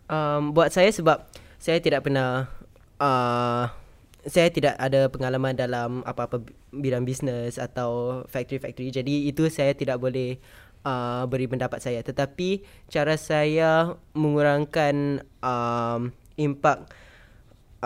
Um, 0.07 0.55
buat 0.55 0.71
saya 0.71 0.93
sebab 0.93 1.27
saya 1.57 1.79
tidak 1.81 2.05
pernah 2.07 2.49
uh, 3.01 3.71
saya 4.27 4.51
tidak 4.51 4.75
ada 4.75 5.07
pengalaman 5.07 5.55
dalam 5.55 6.03
apa-apa 6.03 6.43
bi- 6.43 6.55
bidang 6.75 7.07
bisnes 7.07 7.63
atau 7.63 8.23
factory-factory. 8.27 8.91
Jadi 8.91 9.31
itu 9.31 9.47
saya 9.47 9.71
tidak 9.71 10.03
boleh 10.03 10.43
uh, 10.83 11.23
beri 11.31 11.47
pendapat 11.47 11.79
saya. 11.79 12.03
Tetapi 12.03 12.67
cara 12.91 13.15
saya 13.15 13.95
mengurangkan 14.19 15.23
um, 15.39 16.11
impak 16.35 16.91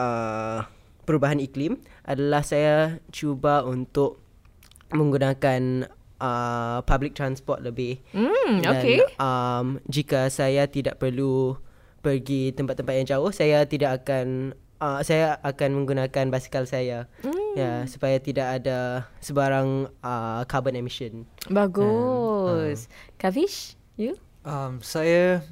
uh, 0.01 0.65
perubahan 1.05 1.45
iklim 1.45 1.77
adalah 2.09 2.41
saya 2.41 3.05
cuba 3.13 3.61
untuk 3.69 4.17
menggunakan 4.97 5.93
uh, 6.19 6.81
public 6.89 7.13
transport 7.13 7.61
lebih. 7.61 8.01
Hmm, 8.17 8.65
Dan, 8.65 8.71
okay. 8.81 8.99
Um, 9.21 9.77
jika 9.93 10.33
saya 10.33 10.65
tidak 10.73 10.97
perlu 10.97 11.61
pergi 12.01 12.53
tempat-tempat 12.57 12.95
yang 12.97 13.09
jauh, 13.17 13.31
saya 13.33 13.65
tidak 13.69 14.05
akan 14.05 14.57
uh, 14.81 15.01
saya 15.05 15.39
akan 15.45 15.85
menggunakan 15.85 16.33
basikal 16.33 16.65
saya. 16.65 17.07
Hmm. 17.21 17.53
Ya, 17.55 17.85
supaya 17.87 18.17
tidak 18.23 18.63
ada 18.63 19.11
sebarang 19.21 19.91
uh, 20.01 20.43
carbon 20.49 20.79
emission. 20.79 21.29
Bagus. 21.51 22.89
Kavish, 23.21 23.77
you? 24.01 24.17
Um, 24.41 24.81
saya 24.81 25.45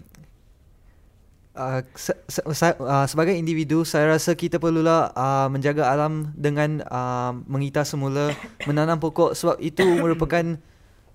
uh, 1.59 1.81
se, 1.99 2.15
se, 2.31 2.41
se, 2.41 2.67
uh, 2.79 3.05
sebagai 3.05 3.35
individu 3.35 3.83
saya 3.83 4.15
rasa 4.15 4.33
kita 4.39 4.63
perlulah 4.63 5.11
uh, 5.13 5.51
menjaga 5.51 5.91
alam 5.91 6.33
dengan 6.39 6.81
uh, 6.87 7.35
mengitar 7.51 7.83
semula 7.83 8.33
menanam 8.65 9.03
pokok 9.03 9.35
sebab 9.35 9.59
itu 9.59 9.85
merupakan 9.85 10.57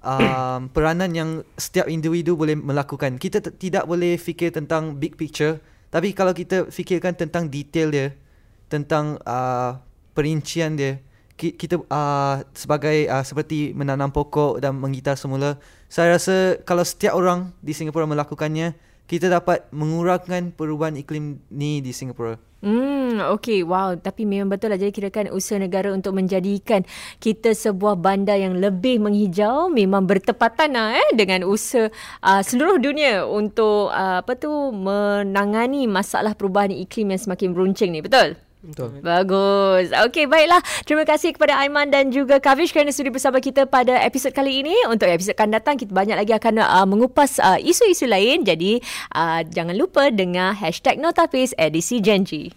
um, 0.03 0.67
peranan 0.69 1.15
yang 1.15 1.29
setiap 1.55 1.87
individu 1.87 2.35
boleh 2.35 2.59
melakukan. 2.59 3.17
Kita 3.17 3.39
t- 3.39 3.55
tidak 3.55 3.87
boleh 3.87 4.19
fikir 4.19 4.51
tentang 4.53 4.99
big 4.99 5.15
picture 5.17 5.63
tapi 5.93 6.09
kalau 6.17 6.33
kita 6.33 6.73
fikirkan 6.73 7.13
tentang 7.13 7.45
detail 7.53 7.93
dia 7.93 8.17
tentang 8.65 9.21
uh, 9.29 9.77
perincian 10.17 10.73
dia 10.73 10.97
ki- 11.37 11.53
kita 11.53 11.85
uh, 11.85 12.41
sebagai 12.57 13.05
uh, 13.05 13.21
seperti 13.21 13.77
menanam 13.77 14.09
pokok 14.09 14.57
dan 14.57 14.73
mengitar 14.73 15.13
semula 15.13 15.61
saya 15.93 16.17
rasa 16.17 16.57
kalau 16.65 16.81
setiap 16.81 17.13
orang 17.13 17.53
di 17.61 17.77
Singapura 17.77 18.09
melakukannya 18.09 18.73
kita 19.07 19.27
dapat 19.27 19.67
mengurangkan 19.75 20.55
perubahan 20.55 20.95
iklim 20.97 21.43
ni 21.51 21.83
di 21.83 21.91
Singapura 21.91 22.53
Hmm, 22.63 23.19
okay, 23.19 23.59
wow. 23.59 23.91
Tapi 23.99 24.23
memang 24.23 24.55
betul 24.55 24.71
lah. 24.71 24.79
Jadi 24.79 24.95
kirakan 24.95 25.35
usaha 25.35 25.59
negara 25.59 25.91
untuk 25.91 26.15
menjadikan 26.15 26.87
kita 27.19 27.51
sebuah 27.51 27.99
bandar 27.99 28.39
yang 28.39 28.55
lebih 28.55 29.03
menghijau 29.03 29.67
memang 29.67 30.07
bertepatan 30.07 30.71
lah 30.71 30.95
eh 30.95 31.11
dengan 31.11 31.43
usaha 31.43 31.91
uh, 32.23 32.39
seluruh 32.39 32.79
dunia 32.79 33.27
untuk 33.27 33.91
uh, 33.91 34.23
apa 34.23 34.39
tu 34.39 34.47
menangani 34.71 35.91
masalah 35.91 36.31
perubahan 36.39 36.71
iklim 36.71 37.11
yang 37.11 37.19
semakin 37.19 37.51
meruncing 37.51 37.91
ni. 37.91 37.99
Betul? 37.99 38.39
Betul 38.63 39.03
Bagus. 39.03 39.91
Okey, 39.91 40.25
baiklah. 40.25 40.63
Terima 40.87 41.03
kasih 41.03 41.35
kepada 41.35 41.59
Aiman 41.59 41.91
dan 41.91 42.09
juga 42.09 42.39
Kavish 42.39 42.71
kerana 42.71 42.95
sudi 42.95 43.11
bersama 43.11 43.43
kita 43.43 43.67
pada 43.67 43.99
episod 44.01 44.31
kali 44.31 44.63
ini. 44.63 44.73
Untuk 44.87 45.11
episod 45.11 45.35
akan 45.35 45.59
datang, 45.59 45.75
kita 45.75 45.91
banyak 45.91 46.15
lagi 46.15 46.31
akan 46.31 46.63
uh, 46.63 46.87
mengupas 46.87 47.43
uh, 47.43 47.59
isu-isu 47.59 48.07
lain. 48.07 48.47
Jadi, 48.47 48.79
uh, 49.13 49.43
jangan 49.43 49.75
lupa 49.75 50.07
dengar 50.09 50.55
hashtag 50.55 50.97
Notapis 50.97 51.51
edisi 51.59 51.99
Genji. 51.99 52.55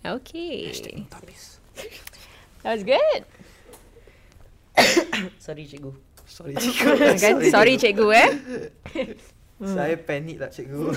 Okay. 0.00 0.72
That 2.64 2.72
was 2.78 2.82
good. 2.82 3.22
Sorry 5.44 5.64
cikgu. 5.66 5.92
sorry 6.36 6.52
kan? 7.16 7.34
Sorry 7.48 7.74
cikgu 7.80 8.06
eh. 8.12 8.30
saya 9.58 9.96
panik 9.96 10.36
lah 10.36 10.48
cikgu 10.48 10.92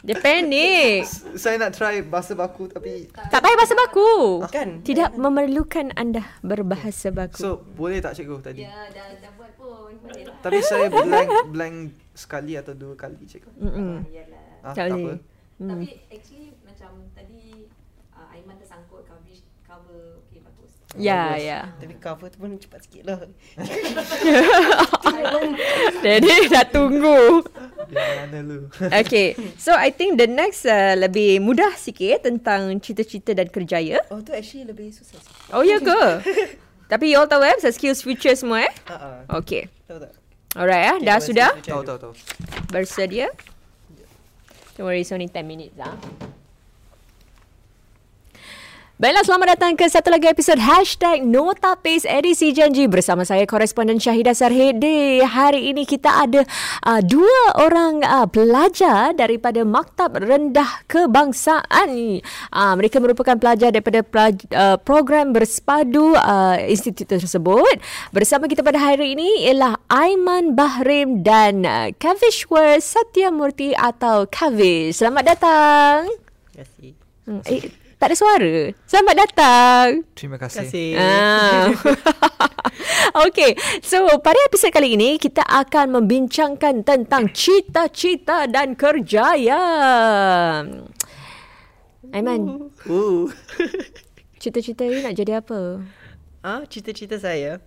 Dia 0.00 0.16
panik. 0.16 1.04
saya 1.36 1.56
nak 1.56 1.72
try 1.72 2.00
bahasa 2.00 2.32
baku 2.32 2.64
tapi 2.66 3.04
Tak 3.28 3.36
payah 3.38 3.52
bahasa 3.54 3.74
baku. 3.74 4.40
Kan? 4.48 4.80
Tidak 4.80 5.12
memerlukan 5.14 5.92
anda 5.94 6.24
berbahasa 6.40 7.08
baku. 7.10 7.36
so 7.36 7.48
boleh 7.70 8.00
tak 8.00 8.12
cikgu 8.14 8.40
tadi 8.40 8.64
Ya, 8.64 8.88
dah, 8.88 9.12
dah 9.14 9.30
buat 9.34 9.52
pun. 9.54 9.92
Boleh 9.98 10.24
lah. 10.24 10.36
tapi 10.40 10.58
saya 10.62 10.88
blank 10.88 11.28
blank 11.48 11.76
sekali 12.12 12.56
atau 12.56 12.72
dua 12.72 12.92
kali 12.94 13.20
cikgu 13.22 13.52
Mm-mm. 13.54 14.04
ah, 14.62 14.72
Tak 14.72 14.84
tak 14.86 14.96
apa 14.96 15.14
Hmm. 15.60 15.76
Tapi 15.76 15.92
actually 16.08 16.56
macam 16.64 17.04
tadi 17.12 17.68
uh, 18.10 18.32
Aiman 18.32 18.56
tersangkut 18.56 19.04
coverage 19.04 19.44
cover 19.60 20.24
Ya, 20.98 21.38
Bagus. 21.38 21.46
ya. 21.46 21.60
Tapi 21.78 21.94
cover 22.02 22.26
tu 22.34 22.42
pun 22.42 22.50
cepat 22.58 22.82
sikit 22.82 23.02
lah. 23.06 23.22
Jadi 26.02 26.50
dah 26.50 26.66
tunggu. 26.66 27.46
Lu 27.46 28.66
Okay, 28.90 29.38
so 29.54 29.70
I 29.70 29.94
think 29.94 30.18
the 30.18 30.26
next 30.26 30.66
uh, 30.66 30.98
lebih 30.98 31.38
mudah 31.38 31.78
sikit 31.78 32.26
tentang 32.26 32.74
cita-cita 32.82 33.38
dan 33.38 33.46
kerjaya. 33.46 34.02
Oh 34.10 34.18
tu 34.18 34.34
actually 34.34 34.66
lebih 34.66 34.90
susah 34.90 35.22
sikit. 35.22 35.54
Oh 35.54 35.62
ya 35.62 35.78
ke? 35.78 36.26
Tapi 36.90 37.14
you 37.14 37.22
all 37.22 37.30
tahu 37.30 37.46
eh, 37.46 37.54
pasal 37.54 37.70
skills 37.70 38.02
future 38.02 38.34
semua 38.34 38.66
eh? 38.66 38.72
Ah. 38.90 39.22
Okay. 39.38 39.70
Tahu 39.86 40.02
tak? 40.02 40.10
Alright 40.58 40.90
eh, 40.90 40.94
Okay, 40.98 41.06
dah 41.06 41.18
sudah? 41.22 41.50
tahu 41.62 41.86
tahu 41.86 41.98
tahu 42.02 42.12
Bersedia? 42.74 43.30
Don't 44.74 44.90
worry, 44.90 45.06
it's 45.06 45.14
only 45.14 45.30
10 45.30 45.46
minutes 45.46 45.78
ah. 45.78 45.94
Baiklah, 49.00 49.24
selamat 49.24 49.48
datang 49.56 49.72
ke 49.80 49.88
satu 49.88 50.12
lagi 50.12 50.28
episod 50.28 50.60
Hashtag 50.60 51.24
Nota 51.24 51.72
Pace 51.72 52.04
edisi 52.04 52.52
janji 52.52 52.84
bersama 52.84 53.24
saya 53.24 53.48
koresponden 53.48 53.96
Syahidah 53.96 54.36
Sarhidi. 54.36 55.24
Hari 55.24 55.72
ini 55.72 55.88
kita 55.88 56.28
ada 56.28 56.44
uh, 56.84 57.00
dua 57.00 57.64
orang 57.64 58.04
uh, 58.04 58.28
pelajar 58.28 59.16
daripada 59.16 59.64
Maktab 59.64 60.20
Rendah 60.20 60.84
Kebangsaan. 60.84 62.20
Uh, 62.52 62.72
mereka 62.76 63.00
merupakan 63.00 63.40
pelajar 63.40 63.72
daripada 63.72 64.04
pelaj- 64.04 64.52
uh, 64.52 64.76
program 64.76 65.32
berspadu 65.32 66.12
uh, 66.20 66.60
institut 66.68 67.08
tersebut. 67.08 67.80
Bersama 68.12 68.52
kita 68.52 68.60
pada 68.60 68.76
hari 68.84 69.16
ini 69.16 69.48
ialah 69.48 69.80
Aiman 69.88 70.52
Bahrim 70.52 71.24
dan 71.24 71.64
uh, 71.64 71.88
Kavishwar 71.96 72.76
Satyamurti 72.76 73.72
atau 73.72 74.28
Kavish. 74.28 75.00
Selamat 75.00 75.32
datang. 75.32 76.04
Terima 76.52 76.60
kasih. 76.60 76.92
Hmm, 77.24 77.40
eh, 77.48 77.79
tak 78.00 78.08
ada 78.08 78.16
suara. 78.16 78.54
Selamat 78.88 79.14
datang. 79.28 79.86
Terima 80.16 80.40
Terima 80.40 80.48
kasih. 80.48 80.64
kasih. 80.64 80.88
Ah. 80.96 81.68
okay, 83.28 83.52
so 83.84 84.00
pada 84.24 84.40
episod 84.48 84.72
kali 84.72 84.96
ini 84.96 85.20
kita 85.20 85.44
akan 85.44 86.00
membincangkan 86.00 86.80
tentang 86.80 87.28
cita-cita 87.36 88.48
dan 88.48 88.72
kerjaya. 88.72 89.60
Aiman, 92.10 92.72
Uh. 92.88 93.28
cita-cita 94.40 94.88
you 94.88 95.04
nak 95.04 95.12
jadi 95.12 95.44
apa? 95.44 95.84
Ah, 96.40 96.64
cita-cita 96.64 97.20
saya. 97.20 97.60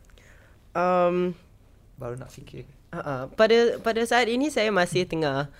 Um, 0.73 1.37
Baru 2.01 2.17
nak 2.17 2.33
fikir. 2.33 2.65
uh, 2.89 2.97
uh, 2.97 3.21
pada 3.37 3.77
pada 3.85 4.01
saat 4.01 4.25
ini 4.25 4.49
saya 4.49 4.73
masih 4.73 5.05
tengah 5.05 5.53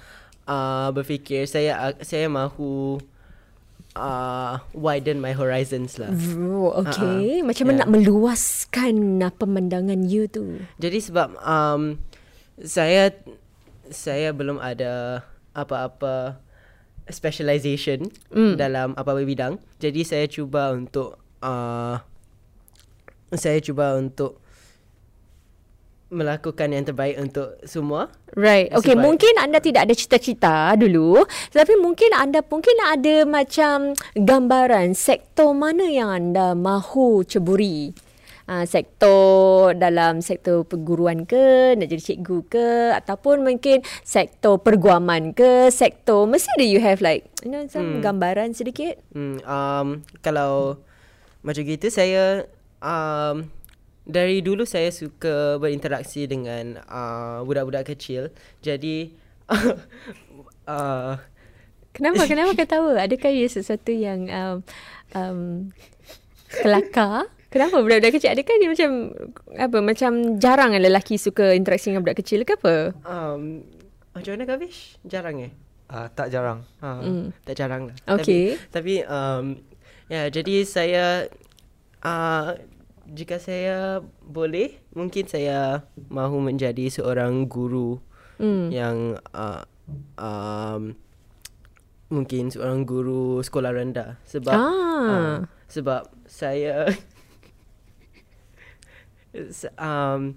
uh, 0.49 0.89
berfikir 0.89 1.45
saya 1.45 1.93
saya 2.01 2.25
mahu 2.25 2.97
uh, 3.95 4.61
widen 4.73 5.21
my 5.21 5.33
horizons 5.33 5.97
lah. 5.97 6.11
Oh, 6.37 6.73
okay. 6.85 7.41
Macam 7.41 7.69
mana 7.69 7.73
Yeah. 7.73 7.81
nak 7.85 7.91
meluaskan 7.93 8.95
uh, 9.23 9.33
pemandangan 9.33 10.05
you 10.05 10.29
tu? 10.29 10.61
Jadi 10.77 10.99
sebab 11.01 11.33
um, 11.41 11.97
saya 12.61 13.13
saya 13.89 14.29
belum 14.35 14.61
ada 14.61 15.25
apa-apa 15.57 16.37
specialization 17.09 18.09
mm. 18.29 18.55
dalam 18.55 18.93
apa-apa 18.93 19.25
bidang. 19.25 19.57
Jadi 19.81 20.05
saya 20.05 20.25
cuba 20.29 20.71
untuk 20.71 21.19
uh, 21.41 21.97
saya 23.33 23.57
cuba 23.59 23.97
untuk 23.97 24.42
melakukan 26.13 26.69
yang 26.69 26.85
terbaik 26.85 27.17
untuk 27.17 27.57
semua. 27.65 28.13
Right. 28.37 28.69
Okay, 28.69 28.93
Sebab- 28.93 29.03
mungkin 29.03 29.33
anda 29.41 29.57
tidak 29.57 29.89
ada 29.89 29.95
cita-cita 29.97 30.77
dulu, 30.77 31.25
tapi 31.49 31.73
mungkin 31.81 32.13
anda 32.13 32.45
mungkin 32.45 32.77
ada 32.85 33.25
macam 33.25 33.97
gambaran 34.13 34.93
sektor 34.93 35.51
mana 35.57 35.89
yang 35.89 36.13
anda 36.13 36.53
mahu 36.53 37.25
ceburi. 37.25 37.97
Uh, 38.43 38.67
sektor 38.67 39.71
dalam 39.71 40.19
sektor 40.19 40.67
perguruan 40.67 41.23
ke, 41.23 41.79
nak 41.79 41.87
jadi 41.87 42.03
cikgu 42.11 42.37
ke, 42.51 42.91
ataupun 42.91 43.39
mungkin 43.39 43.79
sektor 44.03 44.59
perguaman 44.59 45.31
ke, 45.31 45.71
sektor 45.71 46.27
mesti 46.27 46.51
ada 46.59 46.67
you 46.67 46.83
have 46.83 46.99
like, 46.99 47.23
you 47.39 47.47
know, 47.47 47.63
some 47.71 47.97
hmm. 47.97 48.03
gambaran 48.03 48.51
sedikit. 48.51 48.99
Hmm, 49.15 49.39
um, 49.47 50.03
kalau 50.19 50.83
macam 51.39 51.63
gitu 51.63 51.87
saya 51.87 52.43
um, 52.83 53.47
dari 54.03 54.43
dulu 54.43 54.67
saya 54.67 54.91
suka 54.91 55.57
berinteraksi 55.59 56.27
dengan 56.27 56.83
uh, 56.87 57.39
budak-budak 57.47 57.95
kecil. 57.95 58.31
Jadi 58.59 59.15
uh, 60.67 61.15
Kenapa? 61.93 62.25
Kenapa 62.31 62.51
kau 62.57 62.67
tahu? 62.67 62.85
Adakah 62.97 63.31
ia 63.31 63.47
sesuatu 63.47 63.93
yang 63.93 64.27
um, 64.27 64.57
um, 65.15 65.39
kelakar? 66.51 67.29
Kenapa 67.53 67.79
budak-budak 67.79 68.17
kecil? 68.17 68.33
Adakah 68.33 68.55
dia 68.57 68.69
macam 68.69 68.91
apa? 69.55 69.77
Macam 69.79 70.11
jarang 70.41 70.73
lelaki 70.73 71.21
suka 71.21 71.53
interaksi 71.53 71.93
dengan 71.93 72.01
budak 72.01 72.19
kecil 72.25 72.43
ke 72.43 72.57
apa? 72.57 72.97
um, 73.05 73.61
macam 74.13 74.31
mana 74.37 74.45
Kavish? 74.45 74.97
Jarang 75.05 75.41
eh? 75.41 75.53
Uh, 75.89 76.09
tak 76.17 76.33
jarang. 76.33 76.65
Ha, 76.81 77.01
Hmm. 77.01 77.29
Tak 77.45 77.53
jarang 77.53 77.93
lah. 77.93 77.95
Okey. 78.17 78.57
Tapi, 78.73 78.73
tapi 78.73 78.93
um, 79.05 79.45
ya 80.09 80.29
jadi 80.33 80.55
saya 80.65 81.05
uh, 82.01 82.57
jika 83.05 83.37
saya 83.37 84.01
boleh 84.21 84.79
mungkin 84.93 85.27
saya 85.27 85.85
mahu 86.09 86.39
menjadi 86.39 86.87
seorang 86.87 87.47
guru 87.47 87.99
Hmm. 88.33 88.73
yang 88.73 89.21
uh, 89.37 89.61
um, 90.17 90.97
mungkin 92.09 92.49
seorang 92.49 92.81
guru 92.81 93.45
sekolah 93.45 93.69
rendah 93.69 94.17
sebab 94.25 94.57
Ah. 94.57 95.05
uh, 95.05 95.37
sebab 95.69 96.09
saya 96.25 96.89
um, 99.77 100.33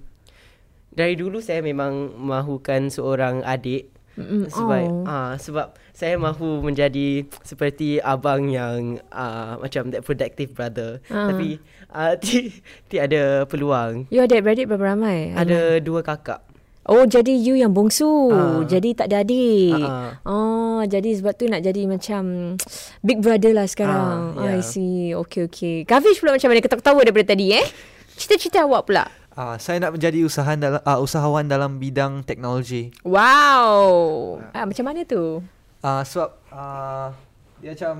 dari 0.92 1.16
dulu 1.16 1.40
saya 1.40 1.64
memang 1.64 2.12
mahukan 2.16 2.92
seorang 2.92 3.40
adik 3.44 3.92
Mm-mm. 4.16 4.48
sebab 4.48 4.81
Oh. 4.83 5.05
uh, 5.05 5.33
sebab 5.37 5.66
saya 5.92 6.16
mahu 6.16 6.61
menjadi 6.61 7.24
seperti 7.40 8.00
abang 8.00 8.48
yang 8.48 8.96
uh, 9.09 9.57
macam 9.57 9.88
that 9.88 10.00
protective 10.00 10.50
brother 10.50 10.98
Ah. 11.07 11.29
tapi 11.29 11.61
uh, 11.88 12.16
ti, 12.22 12.48
tiada 12.87 13.44
peluang 13.44 14.09
You 14.09 14.20
adik-beradik 14.20 14.66
berapa 14.66 14.96
ramai? 14.96 15.33
ada 15.33 15.79
dua 15.79 16.00
kakak 16.00 16.40
Oh, 16.87 17.02
jadi 17.02 17.35
you 17.35 17.59
yang 17.59 17.74
bongsu. 17.74 18.31
Ah. 18.31 18.62
Jadi 18.62 18.94
tak 18.94 19.11
ada 19.11 19.26
adik. 19.26 19.74
Ah, 19.74 20.22
Oh, 20.22 20.87
jadi 20.87 21.18
sebab 21.18 21.35
tu 21.35 21.50
nak 21.50 21.59
jadi 21.59 21.83
macam 21.83 22.55
big 23.02 23.18
brother 23.18 23.50
lah 23.50 23.66
sekarang. 23.66 24.38
Ah, 24.38 24.46
I 24.46 24.46
yeah. 24.46 24.62
see. 24.62 25.11
Okay, 25.11 25.50
okay. 25.50 25.76
Kavish 25.83 26.22
pula 26.22 26.38
macam 26.38 26.46
mana? 26.46 26.62
Ketawa-ketawa 26.62 27.02
daripada 27.02 27.35
tadi 27.35 27.50
eh? 27.50 27.66
Cita-cita 28.14 28.62
awak 28.62 28.87
pula? 28.87 29.02
Uh, 29.37 29.61
saya 29.61 29.77
nak 29.85 29.92
menjadi 29.92 30.25
usahawan 30.25 30.57
dalam 30.57 30.81
uh, 30.81 30.99
usahawan 31.05 31.44
dalam 31.44 31.77
bidang 31.77 32.25
teknologi. 32.25 32.88
Wow. 33.05 34.40
Ah, 34.57 34.64
macam 34.64 34.85
mana 34.88 35.05
tu? 35.05 35.44
Uh, 35.85 36.03
sebab 36.09 36.40
uh, 36.49 37.12
dia 37.61 37.77
macam 37.77 37.94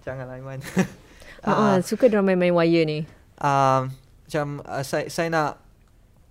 janganlah 0.00 0.36
Iman. 0.40 0.60
Ah, 1.42 1.74
uh, 1.74 1.76
suka 1.82 2.06
dia 2.06 2.22
main-main 2.22 2.54
wire 2.54 2.86
ni. 2.86 2.98
uh, 3.42 3.90
macam 3.90 4.62
uh, 4.62 4.78
saya 4.86 5.10
saya 5.10 5.26
nak 5.26 5.58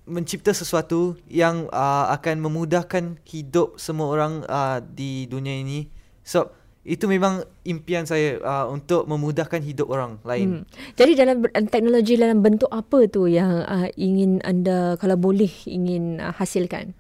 mencipta 0.08 0.56
sesuatu 0.56 1.20
yang 1.28 1.68
uh, 1.68 2.08
akan 2.16 2.40
memudahkan 2.40 3.20
hidup 3.28 3.76
semua 3.76 4.08
orang 4.08 4.48
uh, 4.48 4.80
di 4.80 5.28
dunia 5.28 5.52
ini. 5.52 5.92
So 6.24 6.56
itu 6.82 7.06
memang 7.06 7.46
impian 7.62 8.10
saya 8.10 8.42
uh, 8.42 8.66
untuk 8.74 9.06
memudahkan 9.06 9.62
hidup 9.62 9.86
orang 9.94 10.18
lain. 10.26 10.62
Hmm. 10.62 10.64
Jadi 10.98 11.14
dalam 11.14 11.46
ber- 11.46 11.54
teknologi 11.70 12.18
dalam 12.18 12.42
bentuk 12.42 12.74
apa 12.74 13.06
tu 13.06 13.30
yang 13.30 13.62
uh, 13.62 13.86
ingin 13.94 14.42
anda 14.42 14.98
kalau 14.98 15.14
boleh 15.14 15.52
ingin 15.70 16.18
uh, 16.18 16.34
hasilkan? 16.34 16.98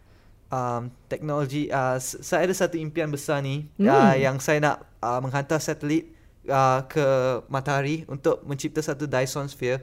Um, 0.52 0.91
teknologi 1.08 1.72
uh, 1.72 1.98
saya 1.98 2.46
ada 2.46 2.54
satu 2.54 2.76
impian 2.78 3.10
besar 3.10 3.41
ni 3.41 3.65
Hmm. 3.82 3.89
uh, 3.89 4.13
yang 4.13 4.38
saya 4.38 4.62
nak 4.62 4.78
uh, 5.02 5.17
menghantar 5.17 5.58
satelit 5.58 6.13
uh, 6.46 6.86
ke 6.86 7.02
matahari 7.50 8.06
untuk 8.06 8.46
mencipta 8.46 8.86
satu 8.86 9.10
Dyson 9.10 9.50
sphere. 9.50 9.82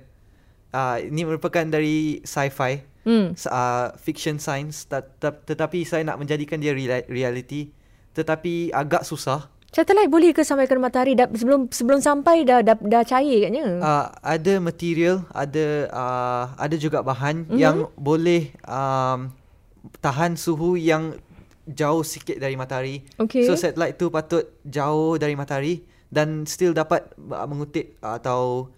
Uh, 0.70 1.00
ini 1.02 1.26
merupakan 1.26 1.64
dari 1.64 2.22
sci-fi. 2.22 2.86
Hmm. 3.08 3.32
uh, 3.48 3.96
fiction 3.96 4.36
science 4.36 4.84
tet- 4.84 5.16
tet- 5.16 5.40
tetapi 5.48 5.80
saya 5.80 6.04
nak 6.04 6.20
menjadikan 6.20 6.60
dia 6.60 6.76
reali- 6.76 7.08
reality 7.08 7.72
tetapi 8.12 8.68
agak 8.68 9.00
susah 9.00 9.48
Satellite 9.68 10.08
boleh 10.08 10.32
ke 10.32 10.40
sampai 10.40 10.64
ke 10.64 10.72
matahari 10.80 11.12
dah, 11.12 11.28
sebelum 11.28 11.68
sebelum 11.68 12.00
sampai 12.00 12.40
dah 12.42 12.64
dah, 12.64 12.72
dah 12.80 13.04
cair 13.04 13.46
katnya? 13.46 13.64
uh, 13.84 14.08
ada 14.24 14.56
material 14.58 15.28
ada 15.28 15.66
uh, 15.92 16.44
ada 16.56 16.76
juga 16.80 17.04
bahan 17.04 17.44
Mhm. 17.44 17.48
mm-hmm. 17.52 17.60
yang 17.60 17.76
boleh 17.94 18.48
um, 18.64 19.28
tahan 20.00 20.40
suhu 20.40 20.80
yang 20.80 21.12
jauh 21.68 22.00
sikit 22.00 22.40
dari 22.40 22.56
matahari 22.56 23.04
Okay. 23.20 23.44
so 23.44 23.52
satellite 23.52 24.00
tu 24.00 24.08
patut 24.08 24.48
jauh 24.64 25.20
dari 25.20 25.36
matahari 25.36 25.84
dan 26.08 26.48
still 26.48 26.72
dapat 26.72 27.04
uh, 27.28 27.44
mengutip 27.44 27.92
uh, 28.00 28.16
atau 28.16 28.72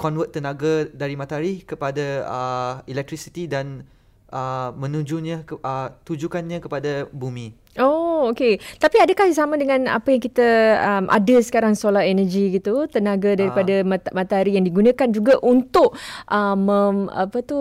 convert 0.00 0.32
tenaga 0.32 0.88
dari 0.88 1.12
matahari 1.12 1.60
kepada 1.60 2.24
uh, 2.24 2.72
electricity 2.88 3.44
dan 3.44 3.84
uh, 4.32 4.72
menujunya 4.72 5.44
ke, 5.44 5.60
uh, 5.60 5.92
tujukannya 6.08 6.58
kepada 6.58 7.04
bumi 7.12 7.52
Oh, 8.22 8.30
okey. 8.30 8.62
Tapi 8.78 9.02
adakah 9.02 9.34
sama 9.34 9.58
dengan 9.58 9.90
apa 9.90 10.14
yang 10.14 10.22
kita 10.22 10.48
um, 10.78 11.04
ada 11.10 11.36
sekarang 11.42 11.74
solar 11.74 12.06
energy 12.06 12.54
gitu, 12.54 12.86
tenaga 12.86 13.34
daripada 13.34 13.82
mat- 13.82 14.14
matahari 14.14 14.54
yang 14.54 14.62
digunakan 14.62 15.10
juga 15.10 15.42
untuk 15.42 15.98
um, 16.30 16.54
mem, 16.62 16.96
apa 17.10 17.42
tu 17.42 17.58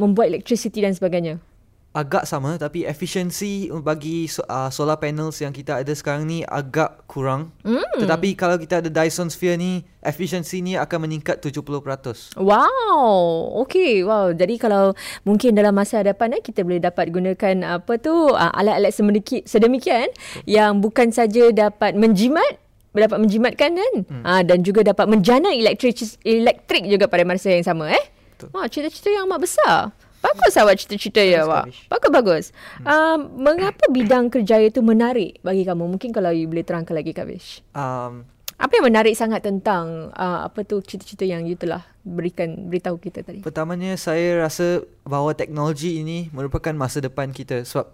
membuat 0.00 0.32
electricity 0.32 0.80
dan 0.80 0.96
sebagainya? 0.96 1.51
Agak 1.92 2.24
sama 2.24 2.56
tapi 2.56 2.88
efisiensi 2.88 3.68
bagi 3.84 4.24
uh, 4.48 4.72
solar 4.72 4.96
panels 4.96 5.36
yang 5.44 5.52
kita 5.52 5.84
ada 5.84 5.92
sekarang 5.92 6.24
ni 6.24 6.40
agak 6.40 7.04
kurang. 7.04 7.52
Hmm. 7.60 7.84
Tetapi 8.00 8.32
kalau 8.32 8.56
kita 8.56 8.80
ada 8.80 8.88
Dyson 8.88 9.28
Sphere 9.28 9.60
ni, 9.60 9.84
efisiensi 10.00 10.64
ni 10.64 10.72
akan 10.80 11.04
meningkat 11.04 11.44
70%. 11.44 12.40
Wow. 12.40 13.60
Okey. 13.68 14.08
Wow. 14.08 14.32
Jadi 14.32 14.56
kalau 14.56 14.96
mungkin 15.28 15.52
dalam 15.52 15.76
masa 15.76 16.00
hadapan 16.00 16.40
eh, 16.40 16.42
kita 16.42 16.64
boleh 16.64 16.80
dapat 16.80 17.12
gunakan 17.12 17.56
apa 17.76 17.92
tu 18.00 18.12
uh, 18.32 18.52
alat-alat 18.56 18.92
sedemikian, 18.96 19.44
sedemikian 19.44 20.08
yang 20.48 20.80
bukan 20.80 21.12
saja 21.12 21.52
dapat 21.52 21.92
menjimat 21.92 22.56
dapat 22.92 23.24
menjimatkan 23.24 23.72
kan 23.72 23.94
hmm. 24.04 24.24
uh, 24.24 24.42
dan 24.44 24.60
juga 24.60 24.84
dapat 24.84 25.08
menjana 25.08 25.48
elektrik 25.48 25.96
elektrik 26.28 26.84
juga 26.84 27.08
pada 27.08 27.24
masa 27.24 27.48
yang 27.52 27.64
sama 27.64 27.88
eh. 27.88 28.04
Wah, 28.52 28.66
cita-cita 28.66 29.06
yang 29.06 29.30
amat 29.30 29.38
besar. 29.38 29.94
Bagus 30.22 30.54
awak 30.54 30.78
cita-cita 30.78 31.18
ya 31.18 31.42
awak. 31.42 31.68
Bagus 31.90 32.10
bagus. 32.12 32.44
Hmm. 32.78 32.86
Uh, 32.86 33.18
mengapa 33.34 33.88
bidang 33.90 34.28
kerjaya 34.28 34.68
itu 34.68 34.84
menarik 34.84 35.40
bagi 35.42 35.66
kamu? 35.66 35.88
Mungkin 35.88 36.14
kalau 36.14 36.30
you 36.30 36.46
boleh 36.46 36.62
terangkan 36.62 36.94
lagi 36.94 37.10
Kavish. 37.10 37.64
Um, 37.74 38.28
apa 38.62 38.78
yang 38.78 38.86
menarik 38.94 39.18
sangat 39.18 39.42
tentang 39.42 40.14
uh, 40.14 40.46
apa 40.46 40.62
tu 40.62 40.78
cita-cita 40.78 41.26
yang 41.26 41.42
you 41.48 41.58
telah 41.58 41.82
berikan 42.06 42.70
beritahu 42.70 43.00
kita 43.02 43.26
tadi? 43.26 43.42
Pertamanya 43.42 43.98
saya 43.98 44.38
rasa 44.38 44.86
bahawa 45.02 45.34
teknologi 45.34 45.98
ini 45.98 46.30
merupakan 46.30 46.70
masa 46.76 47.02
depan 47.02 47.34
kita 47.34 47.66
sebab 47.66 47.90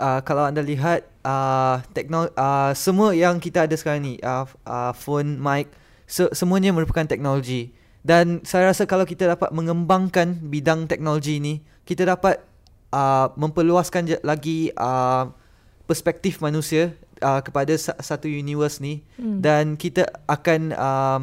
uh, 0.00 0.24
kalau 0.24 0.48
anda 0.48 0.64
lihat 0.64 1.04
uh, 1.20 1.84
teknologi 1.92 2.32
uh, 2.40 2.72
semua 2.72 3.12
yang 3.12 3.36
kita 3.36 3.68
ada 3.68 3.76
sekarang 3.76 4.00
ni 4.00 4.14
uh, 4.24 4.48
uh, 4.64 4.96
phone, 4.96 5.36
mic 5.36 5.68
se- 6.08 6.32
semuanya 6.32 6.72
merupakan 6.72 7.04
teknologi 7.04 7.76
dan 8.00 8.40
saya 8.48 8.72
rasa 8.72 8.88
kalau 8.88 9.04
kita 9.04 9.28
dapat 9.28 9.52
mengembangkan 9.52 10.40
bidang 10.40 10.88
teknologi 10.88 11.36
ini 11.36 11.60
kita 11.84 12.08
dapat 12.08 12.40
uh, 12.94 13.28
memperluaskan 13.36 14.24
lagi 14.24 14.72
uh, 14.76 15.28
perspektif 15.84 16.38
manusia 16.40 16.94
uh, 17.20 17.42
kepada 17.42 17.74
satu 17.78 18.30
universe 18.30 18.78
ni 18.78 19.02
hmm. 19.18 19.42
dan 19.42 19.74
kita 19.76 20.06
akan 20.30 20.60
um, 20.74 21.22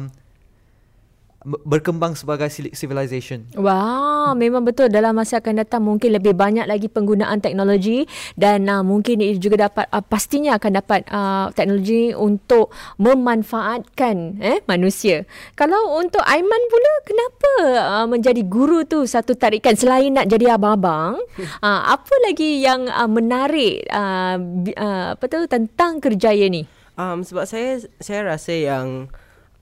berkembang 1.46 2.18
sebagai 2.18 2.50
civilization. 2.50 3.46
Wah, 3.54 4.34
memang 4.34 4.66
betul 4.66 4.90
dalam 4.90 5.14
masa 5.14 5.38
akan 5.38 5.62
datang 5.62 5.86
mungkin 5.86 6.18
lebih 6.18 6.34
banyak 6.34 6.66
lagi 6.66 6.90
penggunaan 6.90 7.38
teknologi 7.38 8.10
dan 8.34 8.66
uh, 8.66 8.82
mungkin 8.82 9.22
ia 9.22 9.38
juga 9.38 9.70
dapat 9.70 9.86
uh, 9.94 10.02
pastinya 10.02 10.58
akan 10.58 10.72
dapat 10.82 11.00
uh, 11.06 11.46
teknologi 11.54 12.10
untuk 12.10 12.74
memanfaatkan 12.98 14.42
eh 14.42 14.58
manusia. 14.66 15.30
Kalau 15.54 16.02
untuk 16.02 16.26
Aiman 16.26 16.62
pula 16.66 16.92
kenapa 17.06 17.50
uh, 17.86 18.06
menjadi 18.10 18.42
guru 18.42 18.82
tu 18.82 19.06
satu 19.06 19.38
tarikan 19.38 19.78
selain 19.78 20.10
nak 20.10 20.26
jadi 20.26 20.58
abang-abang, 20.58 21.22
uh, 21.66 21.80
apa 21.86 22.14
lagi 22.26 22.66
yang 22.66 22.90
uh, 22.90 23.06
menarik 23.06 23.86
uh, 23.94 24.42
uh, 24.74 25.06
apa 25.14 25.24
tu 25.30 25.46
tentang 25.46 26.02
kerjaya 26.02 26.50
ni? 26.50 26.66
Um 26.98 27.22
sebab 27.22 27.46
saya 27.46 27.78
saya 28.02 28.26
rasa 28.26 28.50
yang 28.58 29.06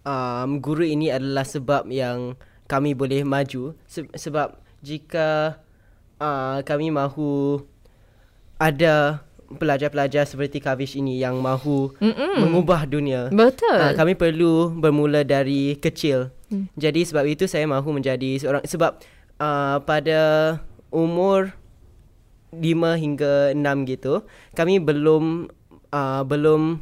um, 0.06 0.62
guru 0.62 0.86
ini 0.86 1.10
adalah 1.10 1.42
sebab 1.42 1.90
yang 1.90 2.38
kami 2.70 2.94
boleh 2.94 3.26
maju 3.26 3.74
Se- 3.90 4.10
sebab 4.14 4.54
jika 4.80 5.58
uh, 6.22 6.62
kami 6.62 6.94
mahu 6.94 7.60
ada 8.56 9.26
pelajar-pelajar 9.46 10.26
seperti 10.26 10.58
Kavish 10.58 10.98
ini 10.98 11.22
yang 11.22 11.38
mahu 11.38 11.94
Mm-mm. 12.02 12.42
mengubah 12.42 12.82
dunia. 12.82 13.30
Betul. 13.30 13.78
Uh, 13.78 13.94
kami 13.94 14.18
perlu 14.18 14.74
bermula 14.74 15.22
dari 15.22 15.78
kecil. 15.78 16.34
Mm. 16.50 16.66
Jadi 16.74 17.00
sebab 17.06 17.24
itu 17.30 17.46
saya 17.46 17.62
mahu 17.66 17.94
menjadi 17.94 18.42
seorang 18.42 18.66
sebab 18.66 18.98
uh, 19.38 19.78
pada 19.86 20.20
umur 20.90 21.54
5 22.54 22.62
hingga 23.02 23.52
6 23.52 23.90
gitu 23.90 24.24
kami 24.56 24.80
belum 24.80 25.50
uh, 25.92 26.22
belum 26.24 26.80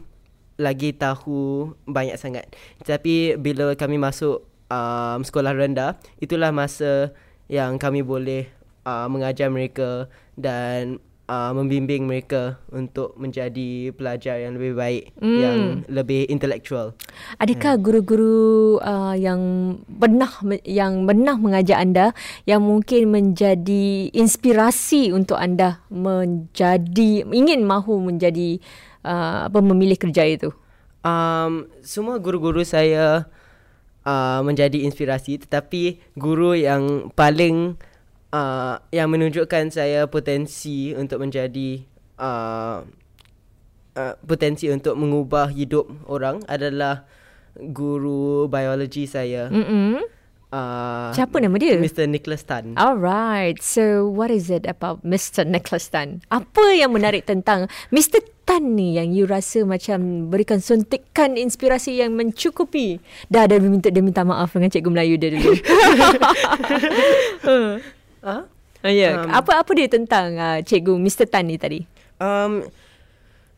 lagi 0.60 0.94
tahu 0.94 1.72
banyak 1.86 2.18
sangat. 2.18 2.46
Tapi 2.82 3.34
bila 3.38 3.74
kami 3.74 3.98
masuk 3.98 4.46
um, 4.70 5.20
sekolah 5.22 5.54
rendah, 5.54 5.98
itulah 6.22 6.54
masa 6.54 7.14
yang 7.50 7.76
kami 7.76 8.00
boleh 8.00 8.48
uh, 8.86 9.06
mengajar 9.10 9.50
mereka 9.50 10.08
dan 10.38 11.02
uh, 11.28 11.52
membimbing 11.56 12.04
mereka 12.04 12.60
untuk 12.72 13.16
menjadi 13.16 13.92
pelajar 13.96 14.40
yang 14.40 14.56
lebih 14.56 14.74
baik, 14.76 15.02
mm. 15.20 15.38
yang 15.40 15.58
lebih 15.88 16.28
intelektual. 16.28 16.92
Adakah 17.40 17.78
hmm. 17.78 17.84
guru-guru 17.84 18.78
uh, 18.82 19.14
yang 19.16 19.40
pernah 19.86 20.30
yang 20.66 21.08
pernah 21.08 21.36
mengajar 21.38 21.80
anda 21.80 22.12
yang 22.44 22.64
mungkin 22.64 23.10
menjadi 23.12 24.10
inspirasi 24.12 25.14
untuk 25.14 25.38
anda 25.38 25.80
menjadi 25.88 27.24
ingin 27.28 27.64
mahu 27.64 28.02
menjadi 28.02 28.60
uh, 29.04 29.46
apa 29.46 29.60
memilih 29.60 30.00
kerja 30.00 30.24
itu? 30.26 30.50
Um, 31.04 31.68
semua 31.84 32.16
guru-guru 32.16 32.64
saya 32.64 33.28
uh, 34.08 34.40
menjadi 34.40 34.88
inspirasi 34.88 35.36
tetapi 35.44 36.00
guru 36.16 36.56
yang 36.56 37.12
paling 37.12 37.76
uh, 38.32 38.80
yang 38.88 39.12
menunjukkan 39.12 39.68
saya 39.68 40.08
potensi 40.08 40.96
untuk 40.96 41.20
menjadi 41.20 41.84
uh, 42.16 42.82
uh, 43.94 44.14
potensi 44.24 44.66
untuk 44.72 44.96
mengubah 44.98 45.52
hidup 45.52 45.86
orang 46.10 46.42
adalah 46.50 47.06
guru 47.54 48.50
biologi 48.50 49.06
saya. 49.06 49.46
Mm-hmm. 49.52 50.23
Uh, 50.54 51.10
Siapa 51.10 51.42
nama 51.42 51.56
dia? 51.58 51.74
Mr. 51.74 52.06
Nicholas 52.06 52.46
Tan. 52.46 52.78
Alright. 52.78 53.58
So, 53.58 54.06
what 54.06 54.30
is 54.30 54.52
it 54.52 54.68
about 54.70 55.02
Mr. 55.02 55.42
Nicholas 55.42 55.90
Tan? 55.90 56.22
Apa 56.30 56.78
yang 56.78 56.94
menarik 56.94 57.26
tentang 57.26 57.66
Mr. 57.90 58.22
Tan 58.44 58.76
ni 58.76 58.94
yang 59.00 59.10
you 59.10 59.24
rasa 59.24 59.64
macam 59.64 60.30
berikan 60.30 60.60
suntikan 60.60 61.34
inspirasi 61.34 61.98
yang 61.98 62.14
mencukupi? 62.14 63.02
Dah, 63.32 63.50
dah 63.50 63.58
minta, 63.58 63.88
dia 63.90 64.04
minta 64.04 64.22
maaf 64.22 64.52
dengan 64.54 64.70
cikgu 64.70 64.90
Melayu 64.92 65.14
dia 65.16 65.30
dulu. 65.32 65.52
huh? 68.28 68.44
Uh, 68.84 68.92
yeah. 68.92 69.24
um, 69.24 69.32
apa 69.32 69.64
apa 69.64 69.70
dia 69.72 69.88
tentang 69.88 70.36
uh, 70.36 70.58
cikgu 70.60 71.00
Mr. 71.00 71.26
Tan 71.26 71.48
ni 71.48 71.56
tadi? 71.56 71.82
Um, 72.20 72.68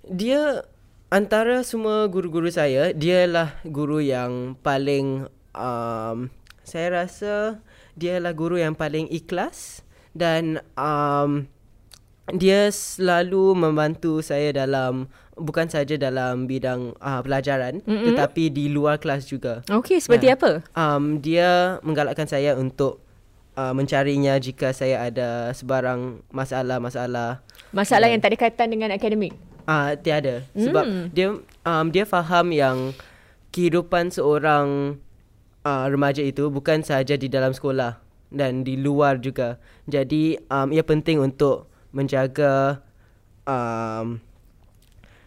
dia 0.06 0.64
antara 1.12 1.60
semua 1.66 2.06
guru-guru 2.06 2.48
saya, 2.48 2.94
dialah 2.96 3.58
guru 3.68 4.00
yang 4.00 4.56
paling... 4.64 5.28
Um, 5.52 6.32
saya 6.66 7.06
rasa 7.06 7.62
dia 7.94 8.18
adalah 8.18 8.34
guru 8.34 8.58
yang 8.58 8.74
paling 8.74 9.06
ikhlas 9.08 9.86
dan 10.18 10.58
um, 10.74 11.46
dia 12.34 12.74
selalu 12.74 13.54
membantu 13.54 14.18
saya 14.18 14.50
dalam 14.50 15.06
bukan 15.38 15.70
saja 15.70 15.94
dalam 15.94 16.50
bidang 16.50 16.98
uh, 16.98 17.22
pelajaran 17.22 17.78
mm-hmm. 17.86 18.06
tetapi 18.10 18.50
di 18.50 18.66
luar 18.66 18.98
kelas 18.98 19.30
juga. 19.30 19.62
Okey, 19.70 20.02
seperti 20.02 20.26
ya. 20.26 20.34
apa? 20.34 20.66
Um 20.74 21.22
dia 21.22 21.78
menggalakkan 21.86 22.26
saya 22.26 22.58
untuk 22.58 22.98
uh, 23.54 23.70
mencarinya 23.70 24.34
jika 24.42 24.74
saya 24.74 25.06
ada 25.06 25.54
sebarang 25.54 26.26
masalah-masalah. 26.34 27.46
Masalah 27.70 28.10
dan, 28.10 28.18
yang 28.18 28.20
tak 28.26 28.34
ada 28.34 28.38
kaitan 28.42 28.68
dengan 28.74 28.90
akademik. 28.90 29.38
Ah 29.70 29.70
uh, 29.70 29.88
tiada 29.94 30.42
sebab 30.58 30.82
mm. 30.82 31.04
dia 31.14 31.28
um 31.62 31.86
dia 31.94 32.02
faham 32.02 32.50
yang 32.50 32.90
kehidupan 33.54 34.10
seorang 34.10 34.98
uh, 35.66 35.84
remaja 35.90 36.22
itu 36.22 36.46
bukan 36.46 36.86
sahaja 36.86 37.18
di 37.18 37.26
dalam 37.26 37.50
sekolah 37.50 37.98
dan 38.30 38.62
di 38.62 38.78
luar 38.78 39.18
juga. 39.18 39.58
Jadi 39.90 40.38
um, 40.46 40.70
ia 40.70 40.86
penting 40.86 41.18
untuk 41.18 41.66
menjaga 41.90 42.78
um, 43.42 44.22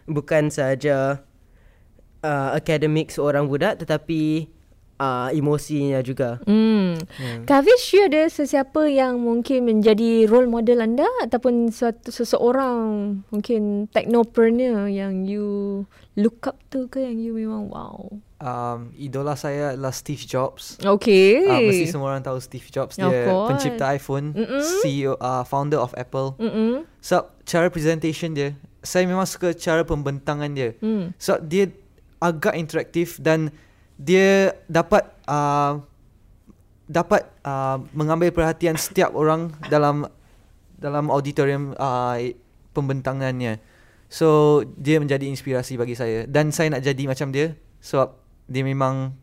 bukan 0.08 0.48
sahaja 0.48 1.20
uh, 2.24 2.50
akademik 2.56 3.12
seorang 3.12 3.44
budak 3.44 3.84
tetapi 3.84 4.48
uh, 5.00 5.28
emosinya 5.32 6.00
juga. 6.04 6.40
Hmm. 6.44 7.00
Hmm. 7.16 7.44
Kavish, 7.48 7.96
you 7.96 8.08
ada 8.08 8.28
sesiapa 8.28 8.88
yang 8.92 9.20
mungkin 9.20 9.64
menjadi 9.68 10.28
role 10.28 10.48
model 10.48 10.84
anda 10.84 11.08
ataupun 11.24 11.72
suatu 11.72 12.12
seseorang 12.12 12.78
mungkin 13.32 13.88
technopreneur 13.92 14.88
yang 14.88 15.24
you 15.24 15.84
look 16.16 16.44
up 16.44 16.60
to 16.68 16.86
ke 16.92 17.04
yang 17.04 17.16
you 17.16 17.32
memang 17.32 17.72
wow? 17.72 18.20
Um, 18.40 18.90
idola 18.96 19.36
saya 19.36 19.76
adalah 19.76 19.92
Steve 19.92 20.24
Jobs. 20.24 20.80
Okay. 20.80 21.44
Uh, 21.44 21.60
mesti 21.68 21.86
semua 21.92 22.16
orang 22.16 22.24
tahu 22.24 22.40
Steve 22.40 22.66
Jobs. 22.72 22.96
Dia 22.96 23.28
pencipta 23.46 23.92
iPhone, 23.92 24.32
Mm-mm. 24.34 24.60
CEO, 24.82 25.14
uh, 25.20 25.44
founder 25.44 25.78
of 25.78 25.92
Apple. 25.94 26.34
Mm-mm. 26.40 26.88
So, 27.04 27.28
cara 27.44 27.68
presentation 27.68 28.32
dia, 28.32 28.56
saya 28.80 29.04
memang 29.04 29.28
suka 29.28 29.52
cara 29.52 29.84
pembentangan 29.84 30.50
dia. 30.50 30.74
Mm. 30.80 31.12
So, 31.20 31.36
dia 31.38 31.70
agak 32.20 32.56
interaktif 32.56 33.20
dan 33.20 33.52
dia 34.00 34.56
dapat 34.68 35.04
uh, 35.28 35.84
dapat 36.90 37.28
uh, 37.46 37.78
mengambil 37.94 38.34
perhatian 38.34 38.74
setiap 38.74 39.14
orang 39.14 39.54
dalam 39.70 40.08
dalam 40.80 41.12
auditorium 41.12 41.76
uh, 41.76 42.16
pembentangannya. 42.72 43.60
So, 44.10 44.60
dia 44.74 44.98
menjadi 44.98 45.22
inspirasi 45.30 45.78
bagi 45.78 45.94
saya. 45.94 46.26
Dan 46.26 46.50
saya 46.50 46.74
nak 46.74 46.82
jadi 46.82 47.06
macam 47.06 47.30
dia. 47.30 47.54
So, 47.78 48.10
dia 48.50 48.66
memang 48.66 49.14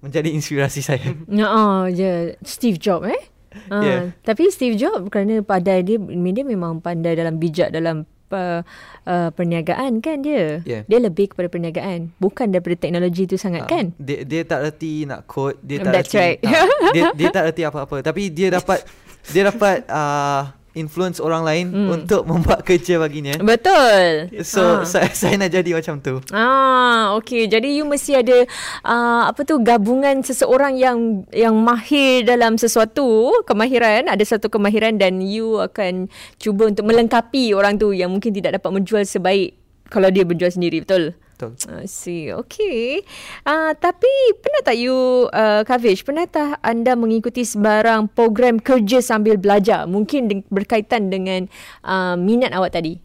menjadi 0.00 0.30
inspirasi 0.32 0.80
saya. 0.80 1.12
Ya, 1.28 1.50
oh, 1.50 1.90
je 1.90 2.38
Steve 2.46 2.78
Jobs 2.78 3.10
eh. 3.10 3.22
Uh, 3.66 3.82
yeah. 3.82 4.02
Tapi 4.22 4.48
Steve 4.54 4.78
Jobs 4.78 5.10
kerana 5.10 5.42
pandai 5.42 5.82
dia, 5.82 5.98
dia 5.98 6.44
memang 6.46 6.78
pandai 6.78 7.18
dalam 7.18 7.36
bijak 7.42 7.74
dalam 7.74 8.06
uh, 8.30 8.62
uh, 9.04 9.28
perniagaan 9.34 9.98
kan 9.98 10.22
dia. 10.22 10.62
Yeah. 10.62 10.86
Dia 10.86 10.98
lebih 11.02 11.34
kepada 11.34 11.50
perniagaan, 11.50 12.14
bukan 12.22 12.54
daripada 12.54 12.78
teknologi 12.78 13.26
itu 13.26 13.36
sangat 13.36 13.66
uh, 13.66 13.68
kan. 13.68 13.90
Dia 13.98 14.22
dia 14.22 14.42
tak 14.46 14.70
reti 14.70 15.04
nak 15.04 15.26
code, 15.26 15.58
dia 15.66 15.82
tak 15.82 15.92
That's 15.92 16.14
reti. 16.14 16.18
Right. 16.22 16.38
Uh, 16.46 16.92
dia 16.94 17.02
dia 17.18 17.28
tak 17.34 17.44
reti 17.50 17.62
apa-apa, 17.66 17.96
tapi 18.06 18.30
dia 18.30 18.48
dapat 18.54 18.86
dia 19.34 19.42
dapat 19.50 19.84
uh, 19.90 20.54
influence 20.72 21.18
orang 21.18 21.42
lain 21.42 21.66
untuk 21.88 22.26
membuat 22.30 22.62
kerja 22.62 22.96
baginya. 22.96 23.34
Betul. 23.36 24.30
So 24.42 24.82
Ah. 24.82 24.86
saya 24.86 25.10
saya 25.10 25.34
nak 25.36 25.50
jadi 25.50 25.70
macam 25.74 25.98
tu. 25.98 26.14
Ah, 26.30 27.14
okey. 27.18 27.46
Jadi 27.46 27.74
you 27.74 27.84
mesti 27.84 28.16
ada 28.16 28.46
uh, 28.82 29.26
apa 29.26 29.42
tu 29.42 29.58
gabungan 29.58 30.22
seseorang 30.22 30.78
yang 30.78 31.26
yang 31.30 31.56
mahir 31.56 32.22
dalam 32.22 32.54
sesuatu, 32.54 33.32
kemahiran, 33.44 34.06
ada 34.06 34.22
satu 34.22 34.46
kemahiran 34.46 34.94
dan 34.94 35.18
you 35.18 35.58
akan 35.58 36.06
cuba 36.36 36.70
untuk 36.70 36.86
melengkapi 36.86 37.50
orang 37.52 37.76
tu 37.76 37.90
yang 37.90 38.10
mungkin 38.10 38.30
tidak 38.30 38.60
dapat 38.60 38.70
menjual 38.70 39.02
sebaik 39.02 39.58
kalau 39.90 40.06
dia 40.06 40.22
berjual 40.22 40.54
sendiri, 40.54 40.86
betul? 40.86 41.18
Betul. 41.40 41.56
I 41.72 41.88
see. 41.88 42.28
Okay. 42.28 43.00
Uh, 43.48 43.72
tapi 43.80 44.12
pernah 44.44 44.60
tak 44.60 44.76
you, 44.76 44.92
uh, 45.32 45.64
Kavish, 45.64 46.04
pernah 46.04 46.28
tak 46.28 46.60
anda 46.60 46.92
mengikuti 46.92 47.48
sebarang 47.48 48.12
program 48.12 48.60
kerja 48.60 49.00
sambil 49.00 49.40
belajar? 49.40 49.88
Mungkin 49.88 50.28
de- 50.28 50.46
berkaitan 50.52 51.08
dengan 51.08 51.48
uh, 51.80 52.20
minat 52.20 52.52
awak 52.52 52.76
tadi. 52.76 53.00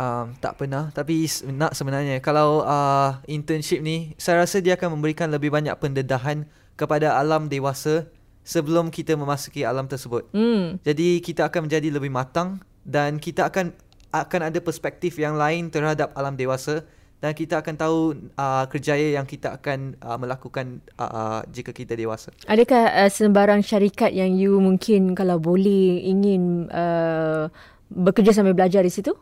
Um, 0.00 0.32
tak 0.40 0.56
pernah 0.56 0.88
tapi 0.96 1.28
nak 1.52 1.76
sebenarnya 1.76 2.24
kalau 2.24 2.64
uh, 2.64 3.20
internship 3.28 3.84
ni 3.84 4.16
saya 4.16 4.40
rasa 4.40 4.64
dia 4.64 4.72
akan 4.72 4.96
memberikan 4.96 5.28
lebih 5.28 5.52
banyak 5.52 5.76
pendedahan 5.76 6.48
kepada 6.80 7.20
alam 7.20 7.52
dewasa 7.52 8.08
sebelum 8.40 8.88
kita 8.88 9.12
memasuki 9.12 9.60
alam 9.60 9.84
tersebut. 9.84 10.24
Hmm. 10.32 10.80
Jadi 10.80 11.20
kita 11.20 11.52
akan 11.52 11.68
menjadi 11.68 11.92
lebih 11.92 12.08
matang 12.08 12.64
dan 12.88 13.20
kita 13.20 13.52
akan 13.52 13.76
akan 14.08 14.40
ada 14.48 14.58
perspektif 14.64 15.20
yang 15.20 15.36
lain 15.36 15.68
terhadap 15.68 16.16
alam 16.16 16.32
dewasa 16.32 16.88
dan 17.20 17.36
kita 17.36 17.60
akan 17.60 17.74
tahu 17.76 17.98
uh, 18.40 18.64
kerjaya 18.72 19.20
yang 19.20 19.28
kita 19.28 19.60
akan 19.60 20.00
uh, 20.00 20.16
melakukan 20.16 20.80
uh, 20.96 21.04
uh, 21.04 21.40
jika 21.52 21.70
kita 21.76 21.92
dewasa. 21.92 22.32
Adakah 22.48 23.04
uh, 23.04 23.10
sembarang 23.12 23.60
syarikat 23.60 24.16
yang 24.16 24.32
you 24.32 24.56
mungkin 24.56 25.12
kalau 25.12 25.36
boleh 25.36 26.00
ingin 26.00 26.72
uh, 26.72 27.52
bekerja 27.92 28.32
sambil 28.32 28.56
belajar 28.56 28.80
di 28.80 28.88
situ? 28.88 29.12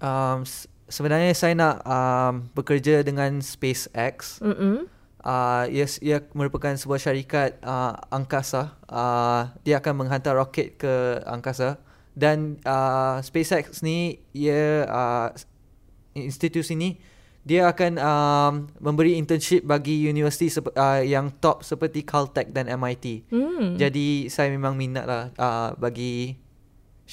Um, 0.00 0.48
sebenarnya 0.88 1.36
saya 1.36 1.52
nak 1.52 1.84
um, 1.84 2.48
bekerja 2.56 3.04
dengan 3.04 3.44
SpaceX. 3.44 4.40
Mm-mm. 4.40 4.88
Uh, 5.22 5.70
ia, 5.70 5.86
ia 6.02 6.18
merupakan 6.34 6.74
sebuah 6.74 6.98
syarikat 6.98 7.60
uh, 7.62 7.94
angkasa. 8.10 8.74
Uh, 8.88 9.52
dia 9.62 9.78
akan 9.78 10.02
menghantar 10.02 10.34
roket 10.34 10.80
ke 10.80 11.20
angkasa 11.28 11.78
dan 12.16 12.58
uh, 12.64 13.20
SpaceX 13.20 13.84
ni 13.84 14.20
ia 14.36 14.88
uh, 14.88 15.28
institusi 16.12 16.76
ni 16.76 17.00
dia 17.42 17.66
akan 17.66 17.92
um, 17.98 18.52
memberi 18.78 19.18
internship 19.18 19.66
bagi 19.66 20.06
universiti 20.06 20.46
sep- 20.46 20.74
uh, 20.78 21.02
yang 21.02 21.34
top 21.42 21.66
seperti 21.66 22.06
Caltech 22.06 22.54
dan 22.54 22.70
MIT. 22.70 23.26
Hmm. 23.34 23.74
Jadi 23.74 24.30
saya 24.30 24.46
memang 24.54 24.78
minat 24.78 25.04
lah 25.10 25.34
uh, 25.34 25.74
bagi 25.74 26.38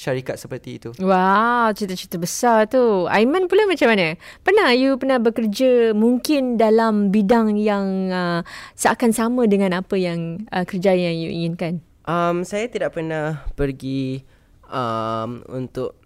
syarikat 0.00 0.40
seperti 0.40 0.80
itu. 0.80 0.90
Wow, 1.02 1.74
cita-cita 1.76 2.16
besar 2.16 2.70
tu. 2.70 3.04
Aiman 3.10 3.50
pula 3.50 3.68
macam 3.68 3.90
mana? 3.92 4.16
Pernah 4.40 4.72
you 4.72 4.96
pernah 4.96 5.20
bekerja 5.20 5.92
mungkin 5.92 6.56
dalam 6.56 7.12
bidang 7.12 7.60
yang 7.60 8.08
uh, 8.08 8.40
seakan 8.78 9.12
sama 9.12 9.44
dengan 9.44 9.76
apa 9.76 9.98
yang 10.00 10.46
uh, 10.54 10.64
kerja 10.64 10.96
yang 10.96 11.20
you 11.20 11.28
inginkan? 11.28 11.84
Um, 12.08 12.48
saya 12.48 12.64
tidak 12.72 12.96
pernah 12.96 13.44
pergi 13.58 14.24
um, 14.72 15.44
untuk 15.52 15.99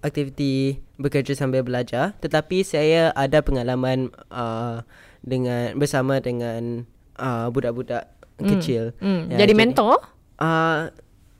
aktiviti 0.00 0.80
bekerja 0.96 1.36
sambil 1.36 1.60
belajar, 1.62 2.16
tetapi 2.18 2.64
saya 2.64 3.12
ada 3.12 3.44
pengalaman 3.44 4.08
uh, 4.32 4.80
dengan 5.20 5.76
bersama 5.76 6.18
dengan 6.18 6.88
uh, 7.20 7.52
budak-budak 7.52 8.08
kecil. 8.40 8.96
Hmm. 8.98 9.28
Ya, 9.28 9.44
Jadi 9.44 9.52
mentor? 9.54 10.00
Uh, 10.40 10.88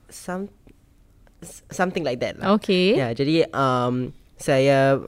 some 0.06 0.52
something 1.72 2.04
like 2.04 2.22
that 2.22 2.38
lah. 2.38 2.54
Okay. 2.54 2.94
Ya, 2.94 3.10
jadi 3.10 3.50
um, 3.50 4.14
saya 4.38 5.02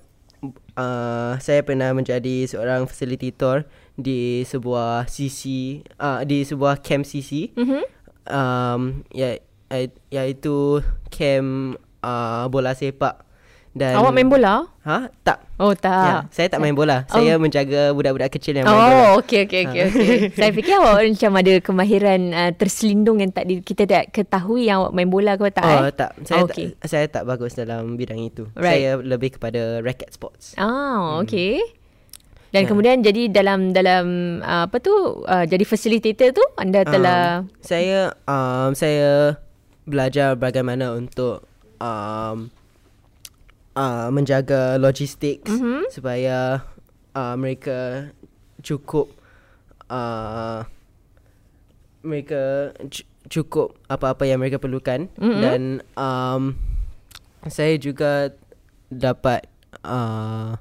uh, 0.74 1.32
saya 1.38 1.60
pernah 1.62 1.94
menjadi 1.94 2.48
seorang 2.48 2.90
facilitator 2.90 3.68
di 3.94 4.42
sebuah 4.42 5.06
CC 5.06 5.42
uh, 6.02 6.26
di 6.26 6.42
sebuah 6.42 6.82
camp 6.82 7.06
CC. 7.06 7.54
Mm-hmm. 7.54 7.82
Um, 8.24 9.04
ya 9.12 9.36
i- 9.70 10.00
iaitu 10.10 10.80
camp 11.12 11.78
uh, 12.04 12.44
bola 12.46 12.72
sepak. 12.72 13.24
Dan 13.74 13.98
Awak 13.98 14.12
main 14.14 14.30
bola? 14.30 14.70
Ha? 14.86 15.10
Tak. 15.26 15.58
Oh 15.58 15.74
Ya, 15.74 15.82
tak. 15.82 16.30
saya 16.30 16.46
tak 16.46 16.62
main 16.62 16.78
bola. 16.78 17.02
Oh. 17.10 17.18
Saya 17.18 17.34
menjaga 17.42 17.90
budak-budak 17.90 18.30
kecil 18.30 18.54
yang 18.54 18.70
main 18.70 18.78
bola. 18.78 18.94
Oh, 18.94 19.10
okey 19.18 19.50
okey 19.50 19.60
okey 19.66 19.82
okey. 19.90 20.08
Saya 20.38 20.50
fikir 20.54 20.78
awak 20.78 21.02
macam 21.02 21.32
ada 21.34 21.54
kemahiran 21.58 22.20
uh, 22.30 22.50
terselindung 22.54 23.18
yang 23.18 23.34
tak 23.34 23.50
di, 23.50 23.58
kita 23.58 23.82
tak 23.82 24.14
ketahui 24.14 24.70
yang 24.70 24.78
awak 24.78 24.94
main 24.94 25.10
bola 25.10 25.34
ke 25.34 25.50
tak 25.50 25.66
Oh, 25.66 25.82
eh? 25.82 25.90
tak. 25.90 26.10
Saya 26.22 26.46
Okey. 26.46 26.78
tak 26.78 26.86
saya 26.86 27.06
tak 27.10 27.26
bagus 27.26 27.58
dalam 27.58 27.98
bidang 27.98 28.22
itu. 28.22 28.46
Right. 28.54 28.78
Saya 28.78 28.90
lebih 29.02 29.42
kepada 29.42 29.82
racket 29.82 30.14
sports. 30.14 30.54
Ah, 30.54 31.18
okey. 31.26 31.58
Dan 32.54 32.62
Ya. 32.62 32.68
kemudian 32.70 33.02
jadi 33.02 33.26
dalam 33.26 33.74
dalam 33.74 34.04
uh, 34.38 34.70
apa 34.70 34.78
tu 34.78 34.94
uh, 35.18 35.42
jadi 35.42 35.66
facilitator 35.66 36.30
tu 36.30 36.44
anda 36.54 36.86
telah 36.86 37.42
um, 37.42 37.50
saya 37.58 38.14
um, 38.30 38.70
saya 38.70 39.34
belajar 39.82 40.38
bagaimana 40.38 40.94
untuk 40.94 41.42
um, 41.78 42.50
uh, 43.72 44.08
menjaga 44.10 44.76
logistik 44.76 45.42
Mhm. 45.44 45.88
supaya 45.88 46.62
uh, 47.12 47.34
mereka 47.34 48.10
cukup 48.60 49.10
uh, 49.88 50.64
mereka 52.04 52.72
cu- 52.84 53.08
cukup 53.26 53.72
apa-apa 53.86 54.28
yang 54.28 54.38
mereka 54.38 54.60
perlukan 54.60 55.08
Mhm. 55.16 55.40
dan 55.40 55.60
um, 55.96 56.42
saya 57.48 57.76
juga 57.76 58.32
dapat 58.88 59.48
uh, 59.82 60.56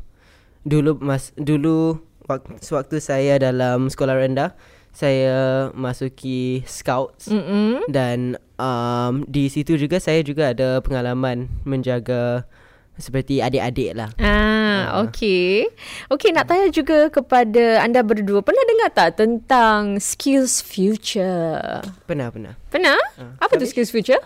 dulu 0.64 0.96
mas 0.98 1.36
dulu 1.36 2.00
wak- 2.24 2.48
sewaktu 2.60 2.98
saya 2.98 3.36
dalam 3.36 3.92
sekolah 3.92 4.16
rendah 4.16 4.56
saya 4.94 5.68
masuki 5.74 6.62
scouts 6.64 7.26
Mm-mm. 7.28 7.82
dan 7.90 8.38
um, 8.62 9.26
di 9.26 9.50
situ 9.50 9.74
juga 9.76 9.98
saya 9.98 10.22
juga 10.22 10.54
ada 10.54 10.80
pengalaman 10.80 11.50
menjaga 11.66 12.46
seperti 12.94 13.42
adik-adik 13.42 13.98
lah. 13.98 14.14
Ah, 14.22 15.02
okey. 15.02 15.66
Okey, 16.14 16.30
nak 16.30 16.46
tanya 16.46 16.70
juga 16.70 17.10
kepada 17.10 17.82
anda 17.82 18.06
berdua. 18.06 18.46
Pernah 18.46 18.62
dengar 18.70 18.90
tak 18.94 19.10
tentang 19.18 19.98
skills 19.98 20.62
future? 20.62 21.82
Pernah 22.06 22.30
pernah. 22.30 22.54
Pernah? 22.70 23.02
Ah, 23.18 23.34
Apa 23.42 23.58
tu 23.58 23.66
skills 23.66 23.90
future? 23.90 24.22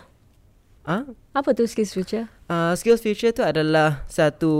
Ah, 0.84 1.08
Apa 1.32 1.56
tu 1.56 1.64
skills 1.64 1.96
future? 1.96 2.28
Uh, 2.48 2.72
Skills 2.72 3.04
Future 3.04 3.28
tu 3.28 3.44
adalah 3.44 4.08
satu 4.08 4.52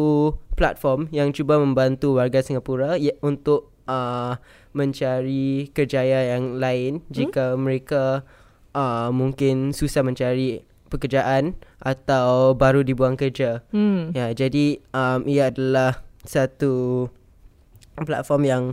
platform 0.52 1.08
yang 1.08 1.32
cuba 1.32 1.56
membantu 1.56 2.20
warga 2.20 2.44
Singapura 2.44 3.00
ya, 3.00 3.16
untuk 3.24 3.72
uh, 3.88 4.36
mencari 4.76 5.72
kerjaya 5.72 6.36
yang 6.36 6.60
lain 6.60 7.00
hmm? 7.02 7.10
jika 7.10 7.56
mereka 7.56 8.22
uh, 8.76 9.08
mungkin 9.10 9.72
susah 9.72 10.04
mencari 10.04 10.62
pekerjaan 10.88 11.56
atau 11.80 12.56
baru 12.56 12.84
dibuang 12.84 13.16
kerja. 13.16 13.64
Hmm. 13.72 14.12
Ya, 14.16 14.32
jadi 14.32 14.80
um, 14.92 15.24
ia 15.28 15.52
adalah 15.52 16.00
satu 16.24 17.06
platform 17.98 18.42
yang 18.44 18.64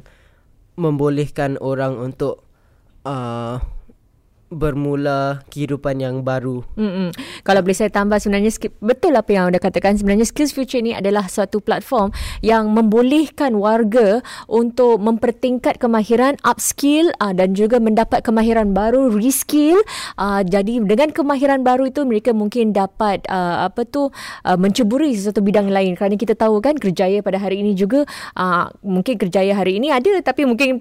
membolehkan 0.75 1.55
orang 1.63 1.95
untuk 1.99 2.43
uh, 3.07 3.59
bermula 4.55 5.43
kehidupan 5.51 5.99
yang 5.99 6.23
baru. 6.23 6.63
Mm-mm. 6.79 7.11
Kalau 7.43 7.59
boleh 7.59 7.75
saya 7.75 7.91
tambah 7.91 8.15
sebenarnya 8.23 8.55
betul 8.79 9.11
apa 9.19 9.29
yang 9.35 9.51
anda 9.51 9.59
katakan 9.59 9.99
sebenarnya 9.99 10.23
Skills 10.23 10.55
Future 10.55 10.79
ni 10.79 10.95
adalah 10.95 11.27
suatu 11.27 11.59
platform 11.59 12.15
yang 12.39 12.71
membolehkan 12.71 13.59
warga 13.59 14.23
untuk 14.47 15.03
mempertingkat 15.03 15.75
kemahiran 15.77 16.39
upskill 16.47 17.11
uh, 17.19 17.35
dan 17.35 17.51
juga 17.51 17.83
mendapat 17.83 18.23
kemahiran 18.23 18.71
baru 18.71 19.11
reskill 19.11 19.75
uh, 20.15 20.39
jadi 20.41 20.79
dengan 20.87 21.11
kemahiran 21.11 21.61
baru 21.61 21.91
itu 21.91 22.07
mereka 22.07 22.31
mungkin 22.31 22.71
dapat 22.71 23.27
uh, 23.27 23.67
apa 23.67 23.83
tu 23.83 24.07
uh, 24.07 24.57
menceburi 24.57 25.11
sesuatu 25.11 25.43
bidang 25.43 25.67
lain 25.67 25.99
kerana 25.99 26.15
kita 26.15 26.37
tahu 26.37 26.63
kan 26.63 26.79
kerjaya 26.79 27.19
pada 27.19 27.41
hari 27.41 27.59
ini 27.59 27.75
juga 27.75 28.07
uh, 28.39 28.71
mungkin 28.85 29.19
kerjaya 29.19 29.51
hari 29.51 29.77
ini 29.81 29.91
ada 29.91 30.23
tapi 30.23 30.47
mungkin 30.47 30.79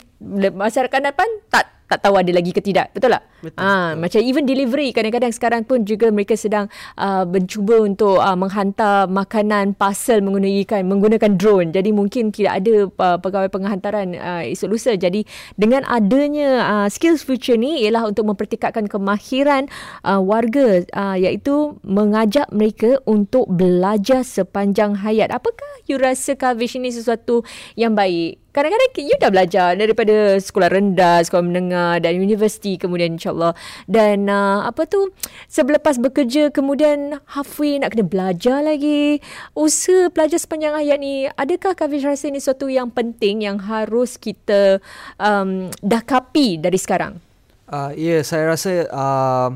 masyarakat 0.54 1.00
depan 1.00 1.28
tak 1.50 1.74
tak 1.94 2.10
tahu 2.10 2.18
ada 2.18 2.30
lagi 2.34 2.50
ke 2.50 2.60
tidak 2.60 2.90
betul 2.90 3.14
tak 3.14 3.22
Betul, 3.44 3.60
Ah, 3.60 3.92
macam 3.92 4.24
even 4.24 4.48
delivery 4.48 4.88
kadang-kadang 4.96 5.28
sekarang 5.28 5.62
pun 5.68 5.84
juga 5.84 6.08
mereka 6.08 6.32
sedang 6.32 6.72
uh, 6.96 7.28
mencuba 7.28 7.84
untuk 7.84 8.16
uh, 8.16 8.32
menghantar 8.32 9.04
makanan 9.04 9.76
parcel 9.76 10.24
menggunakan 10.24 10.80
menggunakan 10.80 11.36
drone. 11.36 11.68
Jadi 11.76 11.92
mungkin 11.92 12.32
tidak 12.32 12.64
ada 12.64 12.88
uh, 12.88 13.18
pegawai 13.20 13.52
penghantaran 13.52 14.16
uh, 14.16 14.42
esok 14.48 14.72
lusa. 14.72 14.96
Jadi 14.96 15.28
dengan 15.60 15.84
adanya 15.84 16.48
uh, 16.64 16.88
skills 16.88 17.20
future 17.20 17.60
ni 17.60 17.84
ialah 17.84 18.08
untuk 18.08 18.24
mempertingkatkan 18.32 18.88
kemahiran 18.88 19.68
uh, 20.08 20.24
warga 20.24 20.80
uh, 20.96 21.16
iaitu 21.20 21.76
mengajak 21.84 22.48
mereka 22.48 22.96
untuk 23.04 23.44
belajar 23.52 24.24
sepanjang 24.24 25.04
hayat. 25.04 25.28
Apakah 25.28 25.68
you 25.84 26.00
rasa 26.00 26.32
Kavish 26.32 26.80
ini 26.80 26.88
sesuatu 26.88 27.44
yang 27.76 27.92
baik? 27.92 28.43
Kadang-kadang 28.54 29.02
you 29.02 29.18
dah 29.18 29.34
belajar 29.34 29.74
daripada 29.74 30.38
sekolah 30.38 30.70
rendah, 30.70 31.18
sekolah 31.26 31.42
menengah 31.42 31.98
dan 31.98 32.14
universiti 32.14 32.78
kemudian 32.78 33.18
insyaAllah. 33.18 33.58
Dan 33.90 34.30
uh, 34.30 34.62
apa 34.62 34.86
tu, 34.86 35.10
selepas 35.50 35.98
bekerja 35.98 36.54
kemudian 36.54 37.18
halfway 37.34 37.82
nak 37.82 37.98
kena 37.98 38.06
belajar 38.06 38.62
lagi. 38.62 39.18
Usaha 39.58 40.06
belajar 40.14 40.38
sepanjang 40.38 40.78
hayat 40.78 41.02
ni, 41.02 41.26
adakah 41.34 41.74
Kavish 41.74 42.06
rasa 42.06 42.30
ni 42.30 42.38
sesuatu 42.38 42.70
yang 42.70 42.94
penting 42.94 43.42
yang 43.42 43.58
harus 43.58 44.14
kita 44.14 44.78
um, 45.18 45.74
dakapi 45.82 46.62
dari 46.62 46.78
sekarang? 46.78 47.18
Uh, 47.66 47.90
ya, 47.98 48.20
yeah, 48.20 48.20
saya 48.22 48.54
rasa 48.54 48.86
uh, 48.94 49.50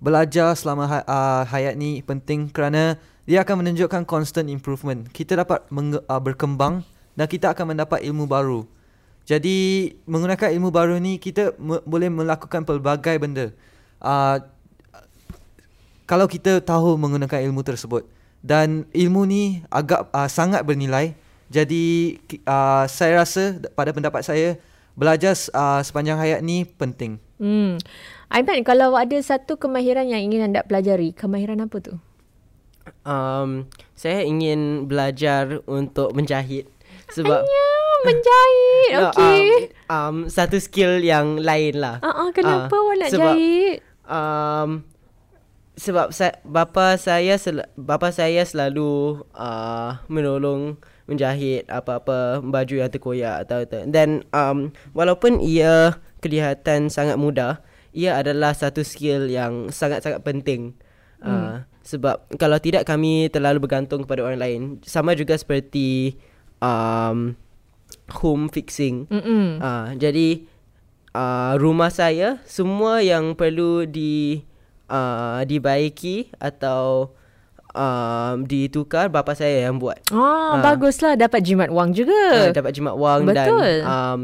belajar 0.00 0.56
selama 0.56 0.88
ha- 0.88 1.06
uh, 1.06 1.42
hayat 1.52 1.76
ni 1.76 2.00
penting 2.00 2.48
kerana 2.48 2.96
dia 3.28 3.44
akan 3.44 3.60
menunjukkan 3.60 4.08
constant 4.08 4.48
improvement. 4.48 5.04
Kita 5.12 5.36
dapat 5.36 5.68
menge- 5.68 6.00
uh, 6.08 6.22
berkembang 6.22 6.86
dan 7.18 7.26
kita 7.26 7.50
akan 7.50 7.74
mendapat 7.74 8.06
ilmu 8.06 8.30
baru. 8.30 8.62
Jadi 9.26 9.90
menggunakan 10.06 10.54
ilmu 10.54 10.70
baru 10.70 11.02
ni 11.02 11.18
kita 11.18 11.58
me- 11.58 11.82
boleh 11.82 12.06
melakukan 12.06 12.62
pelbagai 12.62 13.18
benda. 13.18 13.50
Uh, 13.98 14.38
kalau 16.06 16.30
kita 16.30 16.62
tahu 16.62 16.94
menggunakan 16.94 17.42
ilmu 17.50 17.66
tersebut 17.66 18.06
dan 18.40 18.86
ilmu 18.94 19.26
ni 19.26 19.66
agak 19.68 20.06
uh, 20.14 20.30
sangat 20.30 20.62
bernilai. 20.62 21.18
Jadi 21.50 22.16
uh, 22.46 22.86
saya 22.86 23.26
rasa 23.26 23.58
pada 23.74 23.90
pendapat 23.90 24.22
saya 24.22 24.56
belajar 24.94 25.34
uh, 25.52 25.82
sepanjang 25.82 26.16
hayat 26.16 26.40
ni 26.40 26.64
penting. 26.64 27.18
Hmm. 27.42 27.82
Aiman, 28.30 28.62
kalau 28.62 28.94
ada 28.94 29.18
satu 29.20 29.58
kemahiran 29.58 30.06
yang 30.06 30.22
ingin 30.22 30.52
anda 30.52 30.62
pelajari, 30.62 31.12
kemahiran 31.12 31.66
apa 31.66 31.76
tu? 31.82 31.94
Um, 33.04 33.68
saya 33.92 34.24
ingin 34.24 34.88
belajar 34.88 35.60
untuk 35.68 36.16
menjahit 36.16 36.68
sebab 37.10 37.40
Hanya 37.40 37.66
menjahit. 38.00 38.90
No, 38.92 39.08
Okey. 39.08 39.42
um, 39.86 39.92
um, 39.92 40.16
satu 40.26 40.56
skill 40.56 41.00
yang 41.00 41.36
lain 41.36 41.76
lah. 41.76 41.98
Ah, 42.00 42.24
uh, 42.24 42.30
kenapa 42.30 42.68
Ah, 42.68 42.78
awak 42.78 42.94
nak 42.96 43.10
sebab, 43.10 43.34
jahit? 43.34 43.76
Um, 44.04 44.70
sebab 45.74 46.06
sa- 46.10 46.38
bapa 46.42 46.96
saya 46.96 47.34
sel- 47.36 47.70
bapa 47.74 48.10
saya 48.10 48.42
selalu 48.42 49.18
uh, 49.32 49.98
menolong 50.06 50.74
menjahit 51.04 51.64
apa-apa 51.66 52.40
baju 52.40 52.74
yang 52.76 52.88
terkoyak 52.88 53.46
atau 53.46 53.62
atau 53.62 53.86
dan 53.86 54.26
um, 54.30 54.68
walaupun 54.92 55.38
ia 55.38 55.96
kelihatan 56.18 56.86
sangat 56.86 57.14
mudah 57.14 57.62
ia 57.90 58.14
adalah 58.14 58.52
satu 58.52 58.82
skill 58.82 59.26
yang 59.26 59.70
sangat-sangat 59.70 60.20
penting 60.20 60.74
uh, 61.18 61.24
Hmm. 61.24 61.56
sebab 61.80 62.28
kalau 62.36 62.58
tidak 62.58 62.84
kami 62.84 63.26
terlalu 63.28 63.58
bergantung 63.60 64.02
kepada 64.02 64.20
orang 64.22 64.38
lain 64.38 64.60
sama 64.82 65.14
juga 65.14 65.32
seperti 65.34 66.18
um, 66.58 67.34
home 68.18 68.48
fixing 68.48 69.04
Mm-mm. 69.08 69.60
uh, 69.60 69.92
jadi 69.94 70.44
uh, 71.12 71.54
rumah 71.56 71.90
saya 71.90 72.40
semua 72.44 73.00
yang 73.00 73.34
perlu 73.34 73.84
di 73.84 74.42
uh, 74.88 75.44
dibaiki 75.44 76.32
atau 76.36 77.12
um, 77.74 78.44
ditukar 78.44 79.12
bapa 79.12 79.36
saya 79.36 79.68
yang 79.68 79.76
buat. 79.76 80.00
Ah, 80.08 80.56
Ah. 80.58 80.64
baguslah 80.64 81.14
dapat 81.14 81.44
jimat 81.44 81.68
wang 81.68 81.92
juga. 81.92 82.48
Uh, 82.48 82.52
dapat 82.52 82.72
jimat 82.72 82.96
wang 82.96 83.28
Betul. 83.28 83.84
dan 83.84 83.84
um, 83.84 84.20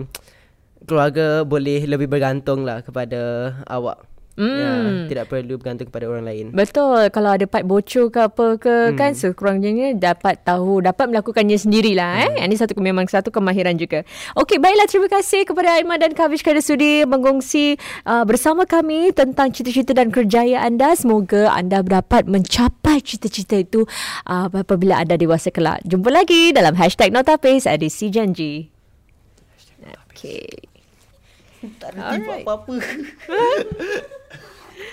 keluarga 0.85 1.45
boleh 1.45 1.85
lebih 1.85 2.09
bergantung 2.09 2.65
lah 2.65 2.81
kepada 2.81 3.53
awak. 3.69 4.01
Hmm. 4.35 4.51
Ya, 4.51 4.71
tidak 5.07 5.31
perlu 5.31 5.63
bergantung 5.63 5.87
kepada 5.87 6.11
orang 6.11 6.27
lain. 6.27 6.47
Betul 6.51 7.07
Kalau 7.15 7.39
ada 7.39 7.47
pipe 7.47 7.63
bocor 7.63 8.11
ke 8.11 8.19
apa 8.19 8.47
ke 8.59 8.75
hmm. 8.91 8.99
Kan 8.99 9.15
sekurang-kurangnya 9.15 9.95
Dapat 9.95 10.43
tahu 10.43 10.83
Dapat 10.83 11.15
melakukannya 11.15 11.55
sendirilah 11.55 12.35
hmm. 12.35 12.43
eh. 12.43 12.51
Ini 12.51 12.55
satu 12.59 12.75
memang 12.83 13.07
satu 13.07 13.31
kemahiran 13.31 13.79
juga 13.79 14.03
Okey 14.35 14.59
baiklah 14.59 14.91
Terima 14.91 15.07
kasih 15.07 15.47
kepada 15.47 15.79
Aiman 15.79 16.03
dan 16.03 16.19
Kavish 16.19 16.43
Kerana 16.43 16.59
sudi 16.59 17.07
Mengongsi 17.07 17.79
uh, 18.11 18.27
bersama 18.27 18.67
kami 18.67 19.15
Tentang 19.15 19.55
cita-cita 19.55 19.95
dan 19.95 20.11
kerjaya 20.11 20.67
anda 20.67 20.99
Semoga 20.99 21.55
anda 21.55 21.87
dapat 21.87 22.27
mencapai 22.27 23.07
cita-cita 23.07 23.63
itu 23.63 23.87
uh, 24.27 24.51
Apabila 24.51 24.99
anda 24.99 25.15
dewasa 25.15 25.55
kelak 25.55 25.79
Jumpa 25.87 26.11
lagi 26.11 26.51
dalam 26.51 26.75
Hashtag 26.75 27.15
Notapis 27.15 27.71
Edisi 27.71 28.11
Janji 28.11 28.67
Okay 30.11 30.75
Tak 31.81 31.97
ada 31.97 32.21
tiba 32.21 32.45
apa-apa. 32.45 32.77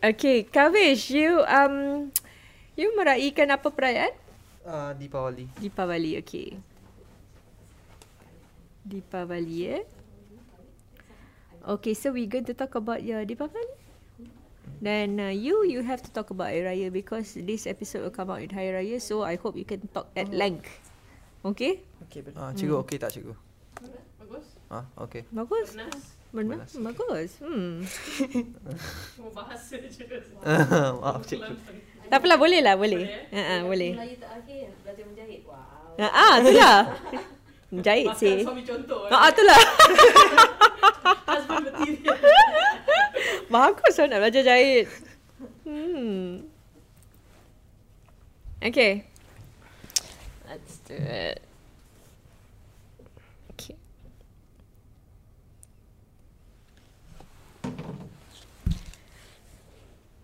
Okay 0.00 0.48
Kavish 0.48 1.12
You 1.12 1.44
um 1.44 2.08
You 2.80 2.96
meraihkan 2.96 3.52
apa 3.52 3.68
perayaan? 3.68 4.08
Uh, 4.64 4.96
Deepawali. 4.96 5.52
Deepavali, 5.60 6.16
okay. 6.16 6.56
Deepavali, 8.88 9.68
eh? 9.68 9.84
Okay, 11.60 11.92
so 11.92 12.08
we 12.08 12.24
going 12.24 12.48
to 12.48 12.56
talk 12.56 12.72
about 12.80 13.04
your 13.04 13.20
Deepavali. 13.28 13.76
Then 14.80 15.20
uh, 15.20 15.28
you 15.28 15.60
you 15.68 15.84
have 15.84 16.00
to 16.00 16.08
talk 16.08 16.32
about 16.32 16.56
Hari 16.56 16.64
Raya 16.64 16.88
because 16.88 17.36
this 17.36 17.68
episode 17.68 18.00
will 18.00 18.16
come 18.16 18.32
out 18.32 18.40
in 18.40 18.48
Hari 18.48 18.72
Raya, 18.72 18.96
so 18.96 19.20
I 19.20 19.36
hope 19.36 19.60
you 19.60 19.68
can 19.68 19.84
talk 19.92 20.08
at 20.16 20.32
length. 20.32 20.72
Okay? 21.44 21.84
Okay, 22.08 22.24
betul. 22.24 22.40
Uh, 22.40 22.56
cikgu 22.56 22.74
okey 22.80 22.96
tak 22.96 23.12
cikgu? 23.12 23.36
Bagus. 24.24 24.46
Ah, 24.72 24.88
okey. 24.96 25.28
Bagus. 25.28 25.76
Benar? 26.30 26.62
Bagus. 26.62 27.42
Hmm. 27.42 27.82
Mau 29.18 29.30
bahasa 29.34 29.74
je. 29.82 30.06
Maaf 31.02 31.26
cikgu. 31.26 31.58
Tak 32.06 32.22
apalah, 32.22 32.38
boleh 32.38 32.62
lah, 32.62 32.74
boleh. 32.78 33.06
Ha 33.34 33.38
uh, 33.38 33.60
boleh. 33.66 33.98
Melayu 33.98 34.16
terakhir 34.18 34.70
belajar 34.82 35.04
menjahit. 35.10 35.40
Wow. 35.42 35.98
Ha 35.98 36.08
ah, 36.10 36.34
tu 36.38 36.50
lah. 36.54 36.78
Jahit 37.86 38.10
sih. 38.18 38.46
suami 38.46 38.62
contoh. 38.62 39.10
Ha 39.10 39.16
ah, 39.18 39.30
tu 39.34 39.42
lah. 39.42 39.62
Husband 41.26 41.66
material. 41.66 42.18
Bagus 43.50 43.94
lah 43.98 44.06
nak 44.06 44.18
belajar 44.22 44.42
jahit. 44.46 44.86
Hmm. 45.66 46.46
Okay. 48.62 49.02
Let's 50.46 50.78
do 50.86 50.94
it. 50.94 51.49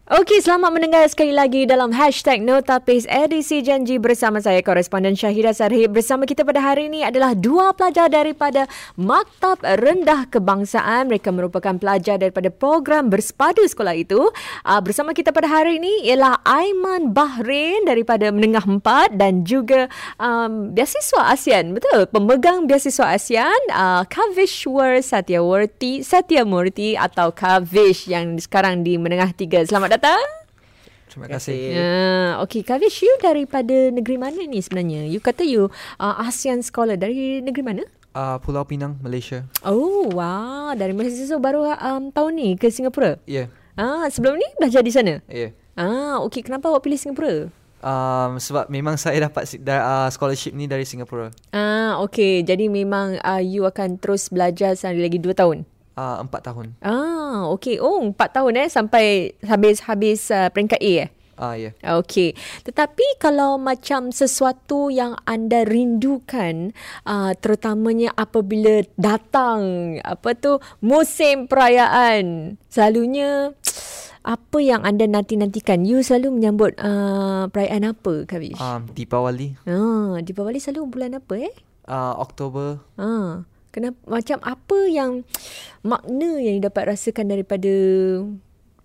Okey, 0.06 0.38
selamat 0.38 0.70
mendengar 0.70 1.02
sekali 1.10 1.34
lagi 1.34 1.66
dalam 1.66 1.90
hashtag 1.90 2.38
Notapis 2.38 3.10
edisi 3.10 3.58
janji 3.58 3.98
bersama 3.98 4.38
saya 4.38 4.62
koresponden 4.62 5.18
Syahira 5.18 5.50
Sarhib. 5.50 5.98
Bersama 5.98 6.22
kita 6.22 6.46
pada 6.46 6.62
hari 6.62 6.86
ini 6.86 7.02
adalah 7.02 7.34
dua 7.34 7.74
pelajar 7.74 8.06
daripada 8.06 8.70
Maktab 8.94 9.66
Rendah 9.66 10.30
Kebangsaan. 10.30 11.10
Mereka 11.10 11.34
merupakan 11.34 11.74
pelajar 11.74 12.22
daripada 12.22 12.54
program 12.54 13.10
bersepadu 13.10 13.66
sekolah 13.66 13.98
itu. 13.98 14.30
Uh, 14.62 14.78
bersama 14.78 15.10
kita 15.10 15.34
pada 15.34 15.50
hari 15.50 15.82
ini 15.82 16.06
ialah 16.06 16.38
Aiman 16.46 17.10
Bahrain 17.10 17.82
daripada 17.82 18.30
Menengah 18.30 18.62
4 18.62 19.18
dan 19.18 19.42
juga 19.42 19.90
um, 20.22 20.70
beasiswa 20.70 21.34
ASEAN. 21.34 21.74
Betul, 21.74 22.06
pemegang 22.14 22.70
beasiswa 22.70 23.10
ASEAN 23.10 23.60
uh, 23.74 24.06
Kavishwar 24.06 25.02
Satyawarti 25.02 26.06
Satyamurti 26.06 26.94
atau 26.94 27.34
Kavish 27.34 28.06
yang 28.06 28.38
sekarang 28.38 28.86
di 28.86 28.94
Menengah 29.02 29.34
3. 29.34 29.66
Selamat 29.66 29.88
datang. 29.90 29.95
Terima 29.96 31.24
Terima 31.26 31.26
kasih. 31.32 31.56
kasih. 31.56 31.76
Ya, 31.80 32.36
okay. 32.44 32.60
Kavish, 32.60 33.00
you 33.00 33.14
daripada 33.24 33.88
negeri 33.88 34.20
mana 34.20 34.36
ni 34.44 34.60
sebenarnya? 34.60 35.08
You 35.08 35.22
kata 35.24 35.48
you 35.48 35.72
uh, 35.96 36.14
ASEAN 36.20 36.60
scholar 36.60 37.00
dari 37.00 37.40
negeri 37.40 37.64
mana? 37.64 37.82
Uh, 38.12 38.36
Pulau 38.40 38.64
Pinang, 38.64 38.96
Malaysia. 39.00 39.44
Oh, 39.64 40.08
wow. 40.12 40.72
Dari 40.76 40.92
Malaysia 40.92 41.24
so 41.24 41.40
baru 41.40 41.72
um, 41.76 42.08
tahun 42.12 42.32
ni 42.36 42.48
ke 42.56 42.68
Singapura? 42.68 43.20
Ya, 43.24 43.44
yeah, 43.44 43.48
Ah, 43.76 44.08
sebelum 44.08 44.40
ni 44.40 44.48
belajar 44.56 44.80
di 44.80 44.88
sana? 44.88 45.20
ya. 45.28 45.48
Yeah. 45.48 45.50
Ah, 45.76 46.24
okay. 46.24 46.40
Kenapa 46.40 46.72
awak 46.72 46.88
pilih 46.88 46.96
Singapura? 46.96 47.52
Um, 47.84 48.40
sebab 48.40 48.72
memang 48.72 48.96
saya 48.96 49.28
dapat 49.28 49.44
uh, 49.68 50.08
scholarship 50.08 50.56
ni 50.56 50.64
dari 50.64 50.88
Singapura. 50.88 51.28
Ah, 51.52 52.00
okay. 52.00 52.40
Jadi 52.40 52.72
memang 52.72 53.20
uh, 53.20 53.40
you 53.44 53.68
akan 53.68 54.00
terus 54.00 54.32
belajar 54.32 54.72
sampai 54.80 55.04
lagi 55.12 55.20
2 55.20 55.36
tahun? 55.36 55.68
Uh, 55.96 56.20
empat 56.20 56.44
tahun. 56.44 56.76
Ah, 56.84 57.48
okay. 57.48 57.80
Oh, 57.80 58.04
4 58.04 58.12
tahun 58.28 58.52
eh 58.60 58.68
sampai 58.68 59.32
habis-habis 59.40 60.28
uh, 60.28 60.52
peringkat 60.52 60.76
A 60.84 60.92
eh? 61.08 61.10
Ah, 61.36 61.52
ya. 61.56 61.76
Okey. 62.00 62.32
Tetapi 62.64 63.20
kalau 63.20 63.60
macam 63.60 64.08
sesuatu 64.08 64.88
yang 64.88 65.20
anda 65.28 65.68
rindukan 65.68 66.72
uh, 67.04 67.36
terutamanya 67.36 68.12
apabila 68.16 68.80
datang 68.96 69.60
apa 70.00 70.32
tu 70.32 70.56
musim 70.80 71.44
perayaan. 71.44 72.56
Selalunya 72.72 73.52
apa 74.36 74.58
yang 74.60 74.80
anda 74.80 75.04
nanti-nantikan? 75.04 75.84
You 75.84 76.00
selalu 76.00 76.40
menyambut 76.40 76.80
uh, 76.80 77.52
perayaan 77.52 77.92
apa, 77.92 78.24
Kavish? 78.24 78.56
Um, 78.60 78.88
Deepawali. 78.96 79.60
Ah, 79.68 80.16
Deepawali 80.24 80.56
selalu 80.56 80.88
bulan 80.88 81.20
apa 81.20 81.34
eh? 81.36 81.54
Uh, 81.84 82.16
Oktober. 82.16 82.80
Ah, 82.96 83.44
kenapa 83.76 84.00
macam 84.08 84.40
apa 84.40 84.78
yang 84.88 85.20
makna 85.90 86.40
yang 86.40 86.64
dapat 86.64 86.96
rasakan 86.96 87.28
daripada 87.28 87.72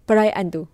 perayaan 0.04 0.52
tu? 0.52 0.68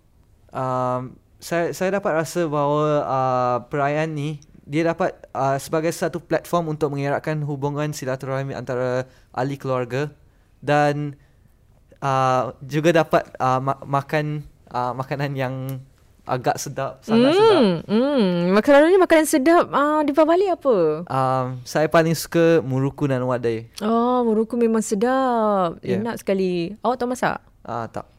Um, 0.49 1.21
saya 1.37 1.69
saya 1.77 2.01
dapat 2.01 2.17
rasa 2.17 2.49
bahawa 2.49 3.05
uh, 3.05 3.57
perayaan 3.69 4.17
ni 4.17 4.41
dia 4.65 4.83
dapat 4.89 5.13
uh, 5.31 5.55
sebagai 5.61 5.93
satu 5.93 6.17
platform 6.17 6.73
untuk 6.73 6.91
mengeratkan 6.91 7.39
hubungan 7.45 7.93
silaturahmi 7.93 8.57
antara 8.57 9.05
ahli 9.31 9.55
keluarga 9.55 10.11
dan 10.59 11.15
uh, 12.01 12.51
juga 12.65 13.05
dapat 13.05 13.29
uh, 13.37 13.61
ma- 13.63 13.83
makan 13.85 14.43
uh, 14.73 14.91
makanan 14.97 15.37
yang 15.37 15.55
agak 16.27 16.59
sedap, 16.59 16.99
sangat 17.01 17.31
sedap. 17.33 17.61
Hmm, 17.63 17.75
hmm. 17.87 18.51
Makanan 18.51 18.99
makanan 18.99 19.27
sedap 19.27 19.65
uh, 19.71 20.03
di 20.03 20.11
Bali 20.11 20.51
apa? 20.51 21.07
Um, 21.07 21.45
saya 21.63 21.87
paling 21.87 22.13
suka 22.13 22.59
muruku 22.59 23.07
dan 23.07 23.23
wadai. 23.23 23.71
Oh, 23.79 24.27
muruku 24.27 24.59
memang 24.59 24.83
sedap. 24.83 25.79
Yeah. 25.79 26.03
Enak 26.03 26.19
sekali. 26.19 26.75
Awak 26.83 26.95
tahu 26.99 27.09
masak? 27.15 27.39
Ah 27.63 27.87
tak. 27.87 28.16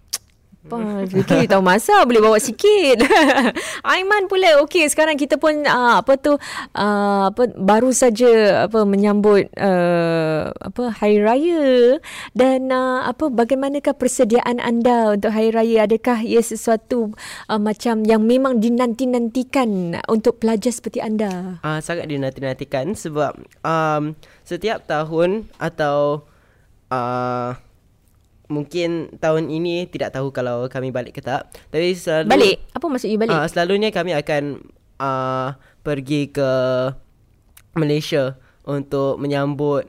Apa? 0.66 1.06
Fikir 1.06 1.46
tahu 1.46 1.62
masak 1.62 2.02
boleh 2.10 2.18
bawa 2.18 2.38
sikit. 2.42 3.06
Aiman 3.94 4.26
pula. 4.26 4.58
Okey, 4.66 4.90
sekarang 4.90 5.14
kita 5.14 5.38
pun 5.38 5.62
uh, 5.62 6.02
apa 6.02 6.18
tu 6.18 6.34
uh, 6.34 7.22
apa 7.30 7.54
baru 7.54 7.94
saja 7.94 8.66
apa 8.66 8.82
menyambut 8.82 9.46
uh, 9.54 10.50
apa 10.50 10.90
hari 10.98 11.22
raya 11.22 11.96
dan 12.34 12.74
uh, 12.74 13.06
apa 13.06 13.30
bagaimanakah 13.30 13.94
persediaan 13.94 14.58
anda 14.58 15.14
untuk 15.14 15.30
hari 15.30 15.54
raya? 15.54 15.86
Adakah 15.86 16.26
ia 16.26 16.42
sesuatu 16.42 17.14
uh, 17.46 17.60
macam 17.62 18.02
yang 18.02 18.26
memang 18.26 18.58
dinanti-nantikan 18.58 20.02
untuk 20.10 20.42
pelajar 20.42 20.74
seperti 20.74 20.98
anda? 20.98 21.62
uh, 21.62 21.78
sangat 21.78 22.10
dinanti-nantikan 22.10 22.98
sebab 22.98 23.38
um, 23.62 24.18
setiap 24.42 24.84
tahun 24.90 25.46
atau 25.62 26.26
uh, 26.90 27.54
mungkin 28.48 28.90
tahun 29.14 29.46
ini 29.46 29.86
tidak 29.86 30.10
tahu 30.10 30.28
kalau 30.28 30.66
kami 30.66 30.88
balik 30.88 31.12
ke 31.12 31.20
tak 31.20 31.44
tapi 31.68 31.92
selalu 31.92 32.28
Balik? 32.28 32.56
Apa 32.72 32.84
maksud 32.86 33.06
you 33.06 33.16
balik? 33.16 33.30
uh, 33.30 33.44
selalunya 33.44 33.88
kami 33.88 34.12
akan 34.12 34.64
uh, 34.96 35.52
pergi 35.78 36.28
ke 36.28 36.50
Malaysia 37.74 38.34
untuk 38.64 39.16
menyambut 39.16 39.86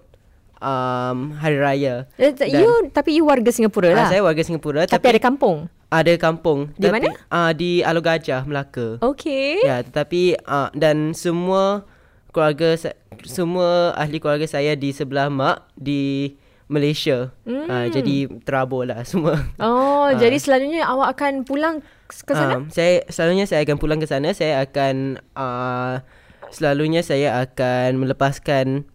um, 0.57 1.17
hari 1.33 1.57
raya 1.57 1.95
Eh, 2.15 2.31
tak- 2.31 2.51
you 2.51 2.67
tapi 2.89 3.09
you 3.13 3.23
warga 3.23 3.49
Singapura 3.49 3.89
Ah, 3.89 3.95
lah. 3.97 4.07
saya 4.09 4.21
warga 4.21 4.41
Singapura 4.41 4.83
tapi, 4.85 5.07
ada 5.09 5.19
kampung. 5.19 5.67
ada 5.89 6.13
kampung 6.15 6.69
Di 6.75 6.85
tapi, 6.85 6.95
mana? 7.01 7.09
uh, 7.27 7.51
di 7.51 7.81
Alor 7.81 8.03
Gajah 8.03 8.43
Melaka 8.43 8.99
Okey. 9.01 9.63
Ya, 9.63 9.81
tetapi 9.81 10.37
uh, 10.41 10.69
dan 10.73 11.11
semua 11.13 11.87
keluarga 12.29 12.77
semua 13.25 13.95
ahli 13.95 14.17
keluarga 14.17 14.45
saya 14.45 14.75
di 14.75 14.91
sebelah 14.91 15.27
mak 15.27 15.65
di 15.73 16.35
Malaysia. 16.69 17.33
Hmm. 17.43 17.65
Uh, 17.65 17.85
jadi 17.89 18.29
terabur 18.45 18.85
lah 18.85 19.01
semua. 19.03 19.41
Oh, 19.59 20.07
Ah. 20.09 20.15
jadi 20.15 20.37
selalunya 20.37 20.85
awak 20.85 21.17
akan 21.17 21.43
pulang 21.43 21.81
ke 22.07 22.33
sana? 22.33 22.61
Um, 22.61 22.69
saya 22.69 23.03
selalunya 23.09 23.45
saya 23.49 23.65
akan 23.65 23.77
pulang 23.81 23.99
ke 23.99 24.07
sana. 24.07 24.31
Saya 24.31 24.63
akan 24.63 25.17
uh, 25.33 26.05
selalunya 26.53 27.01
saya 27.01 27.41
akan 27.41 27.99
melepaskan 27.99 28.85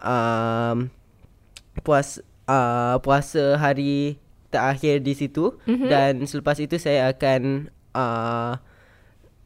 um, 0.00 0.92
puas 1.80 2.20
uh, 2.46 3.00
puasa 3.00 3.56
hari 3.56 4.20
terakhir 4.52 5.00
di 5.00 5.16
situ 5.16 5.56
mm-hmm. 5.64 5.88
dan 5.88 6.12
selepas 6.28 6.60
itu 6.60 6.76
saya 6.76 7.08
akan 7.08 7.72
uh, 7.96 8.60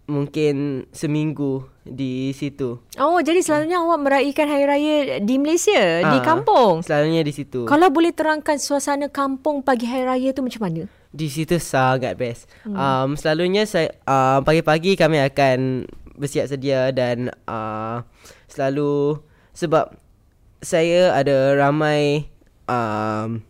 mungkin 0.06 0.86
seminggu 0.94 1.66
di 1.82 2.30
situ. 2.30 2.78
Oh, 2.98 3.18
jadi 3.18 3.42
selalunya 3.42 3.82
awak 3.82 3.98
meraihkan 4.02 4.46
hari 4.46 4.64
raya 4.66 4.96
di 5.18 5.34
Malaysia, 5.38 6.02
di 6.02 6.18
Ah, 6.18 6.22
kampung. 6.22 6.82
Selalunya 6.82 7.26
di 7.26 7.34
situ. 7.34 7.66
Kalau 7.66 7.90
boleh 7.90 8.14
terangkan 8.14 8.58
suasana 8.58 9.10
kampung 9.10 9.62
pagi 9.66 9.86
hari 9.86 10.06
raya 10.06 10.30
tu 10.30 10.46
macam 10.46 10.66
mana? 10.66 10.86
Di 11.10 11.26
situ 11.26 11.58
sangat 11.58 12.14
best. 12.18 12.46
Hmm. 12.62 12.74
Um, 12.74 13.08
selalunya 13.18 13.66
saya 13.66 13.94
uh, 14.06 14.42
pagi-pagi 14.42 14.94
kami 14.94 15.22
akan 15.26 15.86
bersiap 16.16 16.48
sedia 16.50 16.90
dan 16.94 17.30
uh, 17.46 18.02
selalu 18.50 19.20
sebab 19.52 19.90
saya 20.62 21.12
ada 21.14 21.54
ramai 21.54 22.30
um, 22.66 23.42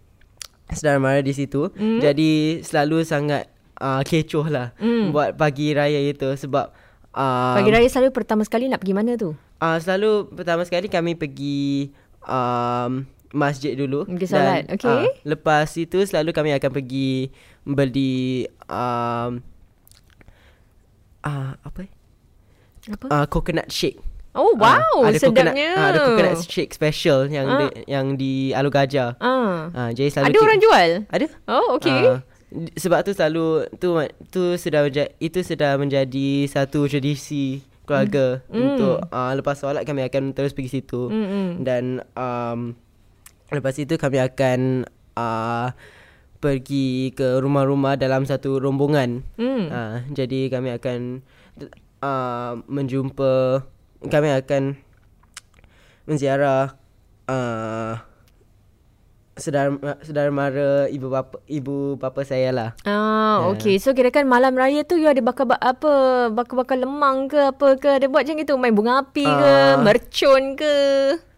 saudara 0.72 0.98
mara 0.98 1.20
di 1.20 1.32
situ. 1.36 1.68
Hmm. 1.76 2.00
Jadi 2.00 2.60
selalu 2.64 3.04
sangat 3.04 3.48
uh, 3.78 4.02
kecoh 4.02 4.46
lah 4.48 4.72
hmm. 4.76 5.12
buat 5.12 5.36
pagi 5.36 5.72
raya 5.72 6.00
itu 6.00 6.28
sebab 6.36 6.72
uh, 7.12 7.56
Pagi 7.56 7.70
raya 7.72 7.88
selalu 7.88 8.10
pertama 8.12 8.42
sekali 8.44 8.68
nak 8.68 8.80
pergi 8.84 8.94
mana 8.96 9.16
tu? 9.16 9.32
Uh, 9.56 9.78
selalu 9.80 10.28
pertama 10.36 10.62
sekali 10.68 10.86
kami 10.86 11.16
pergi 11.16 11.88
um, 12.28 13.08
masjid 13.32 13.72
dulu. 13.72 14.04
Pergi 14.04 14.28
solat, 14.28 14.64
okey. 14.76 14.88
Uh, 14.88 15.08
lepas 15.24 15.68
itu 15.76 16.04
selalu 16.04 16.32
kami 16.32 16.52
akan 16.56 16.70
pergi 16.72 17.32
beli 17.64 18.44
um, 18.68 19.40
uh, 21.24 21.52
apa? 21.56 21.78
eh? 21.84 21.90
Apa? 22.92 23.06
Uh, 23.10 23.26
coconut 23.26 23.66
shake. 23.72 23.98
Oh, 24.36 24.52
wow, 24.60 25.00
ada 25.08 25.16
sedapnya. 25.16 25.48
Coconut, 25.48 25.56
uh, 25.56 25.88
ada 25.88 25.98
coconut 26.04 26.36
shake 26.44 26.76
special 26.76 27.24
yang 27.32 27.48
Ah. 27.48 27.58
di, 27.58 27.66
yang 27.88 28.06
di 28.20 28.52
Alur 28.52 28.68
Gajah. 28.68 29.16
Ah. 29.16 29.72
Uh, 29.72 29.90
jadi 29.96 30.12
selalu 30.12 30.36
Ada 30.36 30.38
orang 30.44 30.58
jual? 30.60 30.88
Ada. 31.08 31.26
Oh, 31.48 31.80
okey. 31.80 31.90
Ah, 32.04 32.20
d- 32.20 32.35
sebab 32.76 33.04
tu 33.04 33.12
selalu 33.12 33.68
tu 33.76 33.92
tu 34.32 34.42
sudah 34.56 34.88
itu 35.20 35.40
sudah 35.44 35.76
menjadi 35.76 36.48
satu 36.48 36.88
tradisi 36.88 37.60
keluarga 37.86 38.42
Hmm. 38.50 38.74
untuk 38.74 38.98
uh, 39.12 39.32
lepas 39.38 39.56
solat 39.56 39.86
kami 39.86 40.02
akan 40.08 40.34
terus 40.34 40.52
pergi 40.52 40.82
situ 40.82 41.06
hmm. 41.06 41.62
dan 41.62 42.02
um, 42.18 42.74
lepas 43.54 43.78
itu 43.78 43.94
kami 43.94 44.18
akan 44.18 44.90
uh, 45.14 45.70
pergi 46.42 47.14
ke 47.14 47.40
rumah-rumah 47.40 47.96
dalam 47.96 48.28
satu 48.28 48.60
rombongan. 48.60 49.24
Hmm. 49.38 49.64
Uh, 49.70 49.96
jadi 50.12 50.52
kami 50.52 50.74
akan 50.76 51.22
uh, 52.02 52.60
menjumpa 52.66 53.64
kami 54.10 54.28
akan 54.34 54.76
menziarah 56.06 56.76
uh, 57.26 57.98
saudara 59.36 59.68
saudara 60.00 60.30
mara 60.30 60.70
ibu 60.88 61.06
bapa 61.06 61.36
ibu 61.46 61.94
bapa 61.94 62.20
saya 62.22 62.50
lah. 62.50 62.70
Ah, 62.82 63.44
Ya. 63.44 63.52
okey. 63.52 63.76
So 63.76 63.92
kirakan 63.92 64.24
malam 64.24 64.52
raya 64.52 64.80
tu 64.82 64.96
you 64.96 65.06
ada 65.06 65.20
bakar 65.20 65.44
ba- 65.44 65.60
apa 65.60 65.92
bakar-bakar 66.30 66.76
lemang 66.76 67.28
ke 67.28 67.38
apa 67.46 67.76
ke 67.76 67.88
ada 67.94 68.06
buat 68.06 68.24
macam 68.24 68.34
gitu 68.34 68.56
main 68.56 68.72
bunga 68.72 69.00
api 69.02 69.22
ke, 69.22 69.52
Ah. 69.52 69.76
mercun 69.78 70.56
ke. 70.56 70.74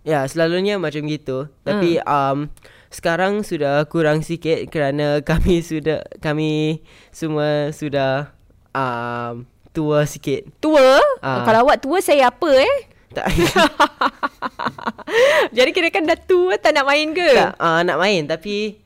Ya, 0.02 0.24
selalunya 0.24 0.78
macam 0.78 1.04
gitu. 1.04 1.50
Tapi 1.60 1.98
um 2.00 2.46
sekarang 2.88 3.42
sudah 3.42 3.84
kurang 3.84 4.22
sikit 4.22 4.64
kerana 4.66 5.18
kami 5.28 5.60
sudah 5.60 6.00
kami 6.18 6.80
semua 7.10 7.68
sudah 7.70 8.30
um 8.72 9.42
tua 9.70 10.06
sikit. 10.06 10.46
Tua? 10.58 11.02
Ah. 11.18 11.42
Kalau 11.42 11.66
awak 11.66 11.78
tua 11.78 11.98
saya 11.98 12.30
apa 12.30 12.50
eh? 12.56 12.76
Tak 13.18 13.26
Jadi 15.56 15.70
kirakan 15.74 16.06
dah 16.06 16.18
tua 16.18 16.54
tak 16.60 16.72
nak 16.76 16.86
main 16.86 17.10
ke? 17.10 17.30
tak 17.34 17.58
uh, 17.58 17.80
nak 17.82 17.98
main 17.98 18.22
tapi 18.24 18.78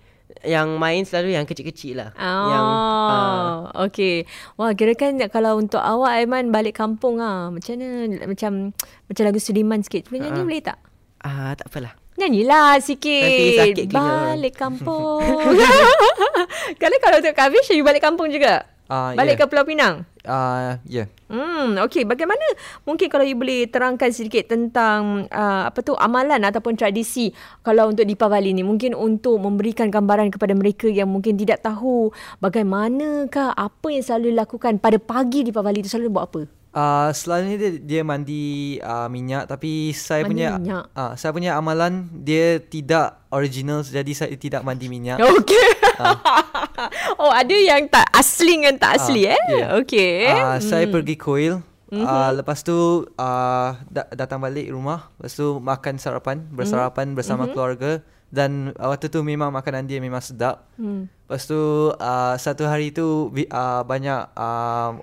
yang 0.43 0.74
main 0.74 1.07
selalu 1.07 1.39
yang 1.39 1.47
kecil-kecil 1.47 2.03
lah. 2.03 2.11
Oh, 2.18 2.49
Yang 2.51 2.66
uh, 2.66 3.55
okey. 3.87 4.16
Wah, 4.59 4.74
kirakan 4.74 5.22
kalau 5.30 5.55
untuk 5.55 5.78
awak 5.78 6.18
Aiman 6.18 6.51
balik 6.51 6.74
kampung 6.74 7.22
ah, 7.22 7.47
macam 7.53 7.78
mana 7.78 8.18
macam 8.26 8.74
macam 9.07 9.22
lagu 9.22 9.39
Sudiman 9.39 9.87
sikit. 9.87 10.11
Boleh 10.11 10.26
nyanyi 10.26 10.43
Ah. 10.43 10.47
boleh 10.47 10.62
tak? 10.62 10.78
ah 11.22 11.55
tak 11.55 11.70
apalah. 11.70 11.95
Nyanyilah 12.18 12.83
sikit. 12.83 13.22
Nanti 13.22 13.47
sakit. 13.57 13.87
Balik 13.95 14.55
kampung. 14.59 15.22
kalau 16.83 16.97
kalau 16.99 17.16
untuk 17.22 17.35
Kavish, 17.39 17.70
you 17.72 17.87
balik 17.87 18.03
kampung 18.03 18.28
juga? 18.28 18.66
Ah, 18.93 19.16
balik 19.16 19.40
yeah. 19.40 19.49
ke 19.49 19.49
Pulau 19.49 19.64
Pinang? 19.64 20.05
Ah, 20.28 20.76
ya. 20.84 21.01
Yeah. 21.01 21.07
Hmm, 21.32 21.80
okey. 21.88 22.05
Bagaimana 22.05 22.45
mungkin 22.84 23.09
kalau 23.09 23.24
you 23.24 23.40
boleh 23.40 23.64
terangkan 23.72 24.12
sedikit 24.12 24.53
tentang 24.53 25.24
uh, 25.32 25.64
apa 25.64 25.80
tu 25.80 25.97
amalan 25.97 26.45
ataupun 26.45 26.76
tradisi 26.76 27.32
kalau 27.64 27.88
untuk 27.88 28.05
Deepavali 28.05 28.53
ni 28.53 28.61
mungkin 28.61 28.93
untuk 28.93 29.40
memberikan 29.40 29.88
gambaran 29.88 30.28
kepada 30.28 30.53
mereka 30.53 30.93
yang 30.93 31.09
mungkin 31.09 31.40
tidak 31.40 31.64
tahu 31.64 32.12
bagaimanakah 32.45 33.57
apa 33.57 33.86
yang 33.88 34.05
selalu 34.05 34.36
dilakukan 34.36 34.76
pada 34.76 35.01
pagi 35.01 35.49
Deepavali 35.49 35.80
tu 35.80 35.88
selalu 35.88 36.12
buat 36.12 36.24
apa? 36.28 36.62
Uh, 36.73 37.12
selalunya 37.12 37.61
dia, 37.61 37.70
dia 37.77 38.01
mandi 38.01 38.43
uh, 38.81 39.05
minyak 39.05 39.45
tapi 39.45 39.93
saya 39.93 40.25
Mandi 40.25 40.41
punya 40.41 40.49
minyak. 40.57 40.85
Uh, 40.97 41.12
saya 41.14 41.31
punya 41.31 41.53
amalan 41.53 42.09
dia 42.16 42.57
tidak 42.59 43.20
original 43.29 43.85
jadi 43.85 44.09
saya 44.11 44.33
tidak 44.35 44.64
mandi 44.64 44.89
minyak. 44.89 45.20
Okey. 45.37 45.68
oh, 47.20 47.29
ada 47.29 47.53
yang 47.53 47.85
tak 47.89 48.09
asli 48.11 48.57
dengan 48.57 48.81
tak 48.81 48.97
asli 48.97 49.29
Ah, 49.29 49.37
eh? 49.37 49.43
yeah. 49.53 49.68
Okey. 49.79 50.16
Uh, 50.27 50.59
saya 50.59 50.89
pergi 50.89 51.14
kuil. 51.14 51.61
Mhm. 51.93 52.09
Uh, 52.09 52.31
lepas 52.41 52.64
tu 52.64 53.05
uh, 53.20 53.70
da- 53.87 54.09
datang 54.09 54.41
balik 54.41 54.73
rumah. 54.73 55.12
Lepas 55.20 55.37
tu 55.37 55.61
makan 55.61 56.01
sarapan, 56.01 56.41
bersarapan 56.49 57.12
Mhm. 57.12 57.16
bersama 57.20 57.45
keluarga 57.47 58.01
dan 58.33 58.73
uh, 58.81 58.89
waktu 58.89 59.12
tu 59.12 59.20
memang 59.20 59.53
makanan 59.53 59.85
dia 59.85 60.01
memang 60.01 60.25
sedap. 60.25 60.73
Hmm. 60.81 61.05
Lepas 61.29 61.45
tu 61.45 61.61
uh, 61.93 62.35
satu 62.35 62.64
hari 62.64 62.97
tu 62.97 63.29
uh, 63.29 63.83
banyak 63.85 64.20
uh, 64.33 64.97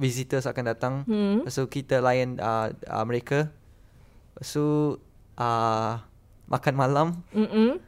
visitors 0.00 0.48
akan 0.48 0.64
datang. 0.64 0.94
Hmm. 1.04 1.44
Tu 1.46 1.64
kita 1.68 2.00
layan 2.00 2.40
uh, 2.40 2.72
uh, 2.88 3.04
mereka. 3.04 3.52
Tu 4.40 4.98
uh, 5.36 5.92
makan 6.48 6.74
malam. 6.74 7.08
Mm-mm. 7.32 7.80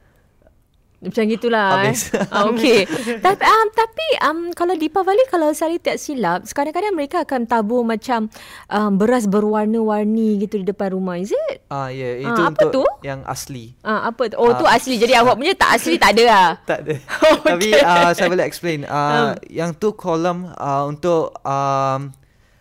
Macam 1.05 1.23
gitulah 1.27 1.69
Habis. 1.79 2.11
eh. 2.11 2.25
Ah, 2.29 2.45
okay. 2.51 2.89
tapi 3.21 3.45
um, 3.45 3.67
tapi 3.71 4.07
um, 4.21 4.39
kalau 4.51 4.73
Deepavali 4.73 5.21
kalau 5.29 5.53
saya 5.53 5.77
tak 5.77 5.97
silap, 5.97 6.49
kadang-kadang 6.49 6.93
mereka 6.93 7.23
akan 7.23 7.45
tabur 7.45 7.85
macam 7.85 8.33
um, 8.67 8.91
beras 8.95 9.25
berwarna-warni 9.25 10.41
gitu 10.41 10.59
di 10.59 10.67
depan 10.67 10.93
rumah. 10.93 11.17
Is 11.17 11.31
it? 11.31 11.63
Ah 11.69 11.89
ya, 11.89 12.17
Ah, 12.19 12.27
itu 12.27 12.41
apa 12.43 12.61
untuk 12.63 12.73
tu? 12.73 12.85
yang 13.03 13.21
asli. 13.25 13.77
Ah, 13.81 14.09
apa 14.09 14.27
tu? 14.27 14.37
Oh, 14.37 14.51
tu 14.55 14.65
asli. 14.65 14.97
Jadi 14.97 15.13
awak 15.13 15.37
punya 15.37 15.53
tak 15.53 15.77
asli 15.77 15.95
tak 15.97 16.17
ada 16.17 16.25
lah. 16.25 16.49
Tak 16.67 16.79
ada. 16.81 16.95
Oh, 17.25 17.37
Tapi 17.41 17.69
okay. 17.73 17.85
uh, 17.85 18.11
saya 18.13 18.29
boleh 18.29 18.45
explain. 18.45 18.81
Uh, 18.85 18.93
Um. 19.05 19.29
Yang 19.47 19.71
tu 19.79 19.89
kolom 19.93 20.49
uh, 20.51 20.85
untuk 20.85 21.37
um, 21.41 22.11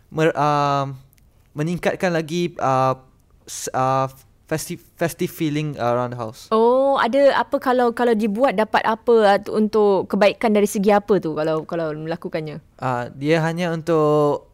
mer, 0.09 0.29
uh, 0.33 0.91
meningkatkan 1.53 2.11
lagi 2.11 2.51
uh, 2.57 2.93
uh, 3.71 4.07
festive 4.53 4.81
festive 4.93 5.33
feeling 5.33 5.73
around 5.81 6.13
the 6.13 6.19
house. 6.21 6.45
Oh, 6.53 7.01
ada 7.01 7.33
apa 7.33 7.57
kalau 7.57 7.89
kalau 7.97 8.13
dibuat 8.13 8.53
dapat 8.53 8.85
apa 8.85 9.41
tu 9.41 9.57
untuk 9.57 10.05
kebaikan 10.13 10.53
dari 10.53 10.69
segi 10.69 10.93
apa 10.93 11.17
tu 11.17 11.33
kalau 11.33 11.65
kalau 11.65 11.89
melakukannya? 11.97 12.61
Uh, 12.77 13.09
dia 13.17 13.41
hanya 13.41 13.73
untuk 13.73 14.53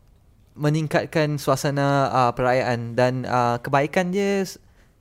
meningkatkan 0.56 1.36
suasana 1.36 2.08
uh, 2.08 2.32
perayaan 2.32 2.95
dan 2.95 3.28
uh, 3.28 3.60
kebaikan 3.60 4.16
dia 4.16 4.47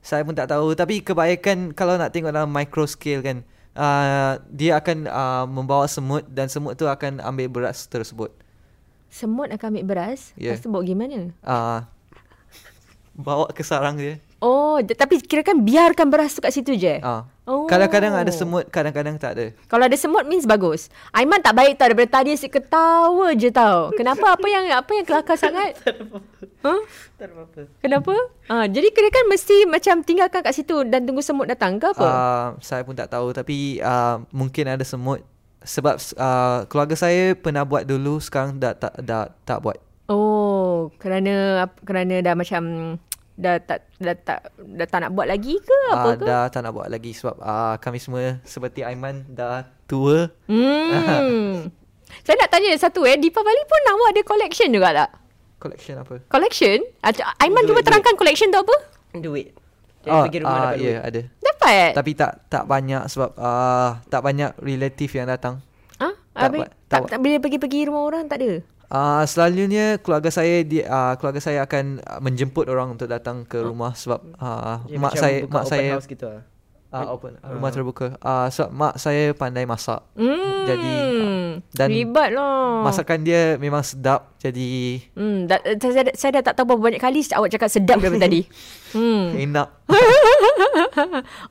saya 0.03 0.23
pun 0.23 0.35
tak 0.35 0.51
tahu 0.51 0.75
tapi 0.75 0.99
kebaikan 0.99 1.71
kalau 1.71 1.95
nak 1.95 2.11
tengok 2.11 2.31
dalam 2.31 2.51
micro 2.51 2.83
scale 2.83 3.23
kan 3.23 3.37
uh, 3.79 4.39
dia 4.51 4.79
akan 4.79 5.07
uh, 5.07 5.45
membawa 5.47 5.87
semut 5.87 6.27
dan 6.27 6.51
semut 6.51 6.75
tu 6.75 6.87
akan 6.87 7.23
ambil 7.23 7.47
beras 7.47 7.87
tersebut. 7.87 8.31
Semut 9.09 9.49
akan 9.49 9.73
ambil 9.73 9.85
beras, 9.89 10.35
Yeah. 10.37 10.53
lepas 10.53 10.61
tu 10.61 10.69
bawa 10.69 10.83
gimana? 10.85 11.33
Uh, 11.41 11.81
bawa 13.17 13.49
ke 13.51 13.65
sarang 13.65 13.97
dia. 13.97 14.21
Oh, 14.39 14.79
tapi 14.79 15.19
kirakan 15.19 15.67
biarkan 15.67 16.07
beras 16.07 16.31
tu 16.31 16.39
kat 16.39 16.55
situ 16.55 16.71
je. 16.79 17.03
Ah. 17.03 17.27
Oh. 17.43 17.67
Kadang-kadang 17.67 18.15
ada 18.15 18.31
semut, 18.31 18.69
kadang-kadang 18.71 19.19
tak 19.19 19.35
ada. 19.35 19.45
Kalau 19.67 19.83
ada 19.83 19.97
semut 19.99 20.23
means 20.23 20.47
bagus. 20.47 20.87
Aiman 21.11 21.43
tak 21.43 21.59
baik 21.59 21.75
tau 21.75 21.91
daripada 21.91 22.21
tadi 22.21 22.37
asyik 22.37 22.61
ketawa 22.61 23.35
je 23.35 23.51
tau. 23.51 23.91
Kenapa 23.97 24.37
apa 24.37 24.47
yang 24.47 24.69
apa 24.71 24.91
yang 24.95 25.05
kelakar 25.05 25.35
sangat? 25.35 25.75
Huh? 26.59 26.83
Tak 27.15 27.31
ada 27.31 27.33
apa-apa. 27.39 27.61
Kenapa? 27.79 28.15
Ah, 28.51 28.67
jadi 28.67 28.91
kira 28.91 29.07
kan 29.07 29.31
mesti 29.31 29.63
macam 29.63 30.03
tinggalkan 30.03 30.43
kat 30.43 30.51
situ 30.51 30.83
dan 30.91 31.07
tunggu 31.07 31.23
semut 31.23 31.47
datang 31.47 31.79
ke 31.79 31.87
apa? 31.95 32.03
Uh, 32.03 32.47
saya 32.59 32.83
pun 32.83 32.99
tak 32.99 33.07
tahu 33.07 33.31
tapi 33.31 33.79
uh, 33.79 34.19
mungkin 34.35 34.67
ada 34.67 34.83
semut 34.83 35.23
sebab 35.63 35.95
uh, 36.19 36.67
keluarga 36.67 36.99
saya 36.99 37.31
pernah 37.39 37.63
buat 37.63 37.87
dulu 37.87 38.19
sekarang 38.19 38.59
dah 38.59 38.75
tak 38.75 38.91
dah 38.99 39.31
tak 39.47 39.63
buat. 39.63 39.79
Oh, 40.11 40.91
kerana 40.99 41.63
kerana 41.87 42.19
dah 42.19 42.35
macam 42.35 42.63
dah 43.39 43.55
tak 43.57 43.87
dah 43.95 44.15
tak 44.17 44.39
dah 44.53 44.83
tak 44.85 44.99
nak 44.99 45.11
buat 45.11 45.23
lagi 45.25 45.55
ke 45.57 45.79
apa 45.89 46.09
Uh, 46.09 46.13
ke? 46.13 46.25
dah 46.25 46.43
tak 46.45 46.59
nak 46.59 46.71
buat 46.71 46.87
lagi 46.87 47.11
sebab 47.11 47.35
uh, 47.35 47.75
kami 47.77 47.97
semua 47.97 48.43
seperti 48.43 48.83
Aiman 48.83 49.23
dah 49.25 49.63
tua. 49.85 50.27
Hmm. 50.45 51.71
Saya 52.25 52.35
nak 52.35 52.49
tanya 52.49 52.75
satu 52.75 53.01
eh, 53.03 53.15
Deepavali 53.15 53.63
pun 53.63 53.81
awak 53.87 54.09
ada 54.11 54.21
collection 54.23 54.69
juga 54.69 54.89
tak? 54.91 55.09
Collection 55.57 55.95
apa? 55.97 56.15
Collection? 56.25 56.83
Atau- 56.99 57.23
Aiman 57.37 57.61
Duit, 57.61 57.69
cuba 57.69 57.75
duit. 57.75 57.85
terangkan 57.85 58.13
collection 58.13 58.49
tu 58.49 58.59
apa? 58.59 58.75
Duit. 59.15 59.55
Jadi 59.99 60.09
Oh, 60.09 60.23
pergi 60.23 60.39
rumah 60.39 60.51
uh, 60.51 60.63
dapat 60.65 60.77
ya 60.77 60.83
duit. 60.85 60.99
ada. 61.05 61.21
Dapat. 61.39 61.91
Tapi 61.93 62.11
tak 62.13 62.31
tak 62.47 62.63
banyak 62.65 63.03
sebab 63.05 63.29
uh, 63.35 63.89
tak 64.05 64.21
banyak 64.21 64.51
relatif 64.57 65.09
yang 65.11 65.27
datang. 65.27 65.59
Ah, 65.97 66.15
Tak 66.33 66.43
habis, 66.45 66.59
buat- 66.61 66.73
tak, 66.87 66.99
tak 66.99 67.09
tak, 67.09 67.19
bila 67.19 67.35
pergi-pergi 67.37 67.79
rumah 67.85 68.03
orang 68.05 68.23
tak 68.25 68.39
ada. 68.39 68.51
Uh, 68.89 69.21
selalunya 69.29 70.01
keluarga 70.01 70.33
saya 70.33 70.65
dia 70.65 70.89
uh, 70.89 71.13
keluarga 71.21 71.37
saya 71.37 71.61
akan 71.61 72.01
uh, 72.01 72.17
menjemput 72.25 72.65
orang 72.65 72.97
untuk 72.97 73.05
datang 73.05 73.45
ke 73.45 73.61
rumah 73.61 73.93
sebab 73.93 74.17
uh, 74.41 74.81
Dia 74.89 74.97
mak 74.97 75.13
saya 75.13 75.45
buka 75.45 75.53
mak 75.53 75.61
open 75.61 75.69
saya 75.77 75.89
house 75.93 76.09
gitu 76.09 76.25
lah. 76.25 76.41
uh, 76.89 77.05
open 77.13 77.37
rumah 77.37 77.69
terbuka. 77.69 78.17
Uh, 78.17 78.49
sebab 78.49 78.69
mak 78.73 78.93
saya 78.97 79.37
pandai 79.37 79.69
masak. 79.69 80.01
Hmm. 80.17 80.65
Jadi, 80.65 80.93
uh, 81.05 81.49
dan 81.77 81.87
libat 81.93 82.33
lah. 82.33 82.81
Masakan 82.81 83.21
dia 83.21 83.61
memang 83.61 83.85
sedap 83.85 84.33
jadi 84.41 84.97
Hmm, 85.13 85.45
dah, 85.45 85.61
saya, 85.77 86.09
saya 86.17 86.41
dah 86.41 86.49
tak 86.49 86.57
tahu 86.57 86.73
berapa 86.73 86.89
banyak 86.89 87.01
kali 87.01 87.21
awak 87.37 87.53
cakap 87.53 87.69
sedap 87.69 88.01
daripada 88.01 88.25
tadi. 88.25 88.41
Hmm. 88.89 89.37
enak. 89.37 89.69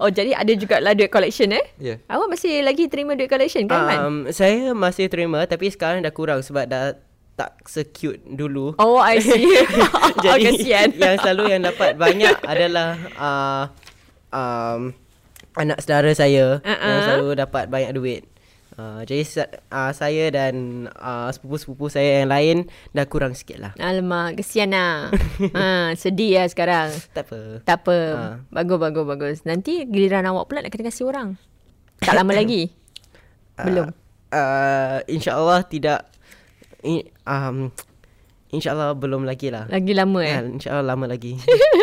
Oh, 0.03 0.11
jadi 0.11 0.35
ada 0.35 0.53
juga 0.59 0.83
lah 0.83 0.93
duit 0.93 1.09
collection 1.09 1.55
eh? 1.55 1.65
Ya. 1.79 1.97
Yeah. 1.97 1.99
Awak 2.11 2.35
masih 2.35 2.67
lagi 2.67 2.91
terima 2.91 3.15
duit 3.15 3.31
collection 3.31 3.65
kan, 3.71 3.87
Man? 3.87 3.99
Um, 3.99 4.17
saya 4.35 4.75
masih 4.75 5.07
terima 5.07 5.47
tapi 5.47 5.71
sekarang 5.71 6.03
dah 6.05 6.13
kurang 6.13 6.43
sebab 6.43 6.69
dah 6.69 6.99
tak 7.39 7.63
secute 7.71 8.19
dulu. 8.27 8.75
Oh, 8.83 8.99
I 8.99 9.23
see. 9.23 9.47
oh, 9.95 10.11
Jadi 10.19 10.59
kasihan. 10.59 10.91
yang 10.91 11.15
selalu 11.23 11.45
yang 11.55 11.63
dapat 11.63 11.95
banyak 11.95 12.35
adalah 12.43 12.99
uh, 13.15 13.65
um, 14.35 14.91
anak 15.55 15.79
saudara 15.79 16.11
saya 16.19 16.59
uh-uh. 16.59 16.83
yang 16.83 17.01
selalu 17.07 17.29
dapat 17.39 17.65
banyak 17.71 17.95
duit. 17.95 18.23
Uh, 18.79 19.03
jadi 19.03 19.27
uh, 19.75 19.91
saya 19.91 20.31
dan 20.31 20.87
uh, 21.03 21.27
sepupu-sepupu 21.35 21.91
saya 21.91 22.23
yang 22.23 22.31
lain 22.31 22.57
dah 22.95 23.11
kurang 23.11 23.35
sikit 23.35 23.59
lah. 23.59 23.73
Alamak, 23.75 24.39
kesian 24.39 24.71
lah. 24.71 25.11
ha, 25.59 25.95
sedih 25.99 26.39
lah 26.39 26.47
sekarang. 26.47 26.95
Tak 27.11 27.27
apa. 27.27 27.41
Tak 27.67 27.79
apa. 27.83 27.99
Ha. 27.99 28.23
Bagus, 28.55 28.79
bagus, 28.79 29.05
bagus. 29.07 29.39
Nanti 29.43 29.83
giliran 29.83 30.31
awak 30.31 30.47
pula 30.47 30.63
nak 30.63 30.71
kena 30.71 30.95
kasih 30.95 31.11
orang. 31.11 31.35
Tak 31.99 32.23
lama 32.23 32.31
lagi. 32.39 32.71
Belum. 33.59 33.91
Uh, 34.31 35.03
InsyaAllah 35.11 35.67
tidak 35.67 36.07
in, 36.83 37.07
um, 37.27 37.71
InsyaAllah 38.49 38.97
belum 38.97 39.29
lagi 39.29 39.53
lah 39.53 39.69
Lagi 39.69 39.93
lama 39.93 40.25
eh. 40.25 40.33
Ya, 40.33 40.41
InsyaAllah 40.41 40.97
lama 40.97 41.05
lagi 41.05 41.37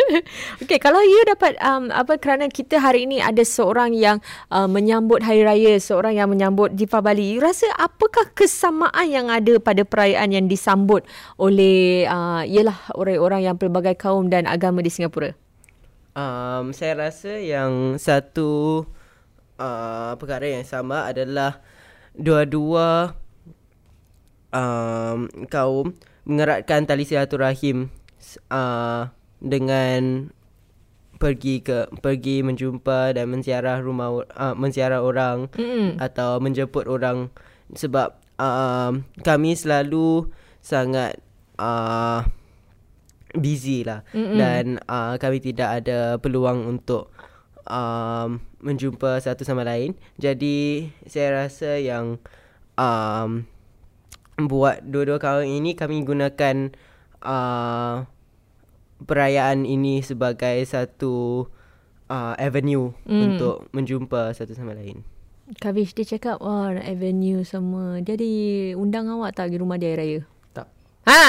Okay, 0.66 0.82
kalau 0.82 0.98
you 0.98 1.22
dapat 1.22 1.54
um, 1.62 1.94
apa 1.94 2.18
kerana 2.18 2.50
kita 2.50 2.82
hari 2.82 3.06
ini 3.06 3.22
ada 3.22 3.46
seorang 3.46 3.94
yang 3.94 4.18
uh, 4.50 4.66
menyambut 4.66 5.22
hari 5.22 5.46
raya, 5.46 5.78
seorang 5.78 6.18
yang 6.18 6.26
menyambut 6.26 6.74
Deepavali. 6.74 7.38
You 7.38 7.44
rasa 7.44 7.70
apakah 7.78 8.34
kesamaan 8.34 9.06
yang 9.06 9.30
ada 9.30 9.62
pada 9.62 9.86
perayaan 9.86 10.34
yang 10.34 10.50
disambut 10.50 11.06
oleh 11.38 12.08
uh, 12.10 12.42
ialah 12.42 12.90
orang-orang 12.98 13.46
yang 13.46 13.56
pelbagai 13.60 13.94
kaum 13.94 14.26
dan 14.26 14.50
agama 14.50 14.82
di 14.82 14.90
Singapura? 14.90 15.36
um, 16.18 16.74
Saya 16.74 16.98
rasa 16.98 17.38
yang 17.38 18.00
satu 18.00 18.82
uh, 19.60 20.18
perkara 20.18 20.58
yang 20.58 20.66
sama 20.66 21.06
adalah 21.06 21.62
Dua-dua 22.16 23.12
um, 24.56 25.28
kaum 25.52 25.92
mengeratkan 26.24 26.88
tali 26.88 27.04
silaturahim 27.04 27.92
uh, 28.48 29.12
dengan 29.38 30.32
pergi 31.16 31.64
ke 31.64 31.88
pergi 32.00 32.44
menjumpa 32.44 33.16
dan 33.16 33.32
menziarah 33.32 33.80
rumah 33.80 34.24
uh, 34.36 34.54
menziarah 34.56 35.00
orang 35.00 35.48
Mm-mm. 35.56 35.96
atau 35.96 36.40
menjemput 36.40 36.84
orang 36.88 37.32
sebab 37.72 38.16
um, 38.36 39.04
kami 39.24 39.56
selalu 39.56 40.28
sangat 40.60 41.16
uh, 41.56 42.20
busy 43.32 43.84
lah 43.84 44.04
Mm-mm. 44.12 44.36
dan 44.36 44.64
uh, 44.84 45.16
kami 45.16 45.40
tidak 45.40 45.84
ada 45.84 46.20
peluang 46.20 46.68
untuk 46.68 47.08
um, 47.64 48.44
menjumpa 48.60 49.16
satu 49.24 49.40
sama 49.40 49.64
lain 49.64 49.96
jadi 50.20 50.90
saya 51.08 51.48
rasa 51.48 51.80
yang 51.80 52.20
um, 52.76 53.48
buat 54.36 54.84
dua-dua 54.84 55.16
kawan 55.16 55.48
ini 55.48 55.72
kami 55.72 56.04
gunakan 56.04 56.76
uh, 57.24 58.04
perayaan 59.00 59.64
ini 59.64 60.00
sebagai 60.00 60.60
satu 60.64 61.46
uh, 62.08 62.34
avenue 62.36 62.92
Mm. 63.04 63.20
untuk 63.32 63.68
menjumpa 63.72 64.32
satu 64.32 64.52
sama 64.52 64.76
lain. 64.76 65.04
Kavish 65.62 65.94
dia 65.94 66.02
cakap, 66.02 66.42
wah 66.42 66.74
nak 66.74 66.82
avenue 66.82 67.46
semua. 67.46 68.02
Dia 68.02 68.18
diundang 68.18 69.06
awak 69.06 69.38
tak 69.38 69.46
pergi 69.46 69.62
rumah 69.62 69.78
dia 69.78 69.94
hari 69.94 70.18
raya? 70.18 70.20
Tak. 70.50 70.66
Ha! 71.06 71.26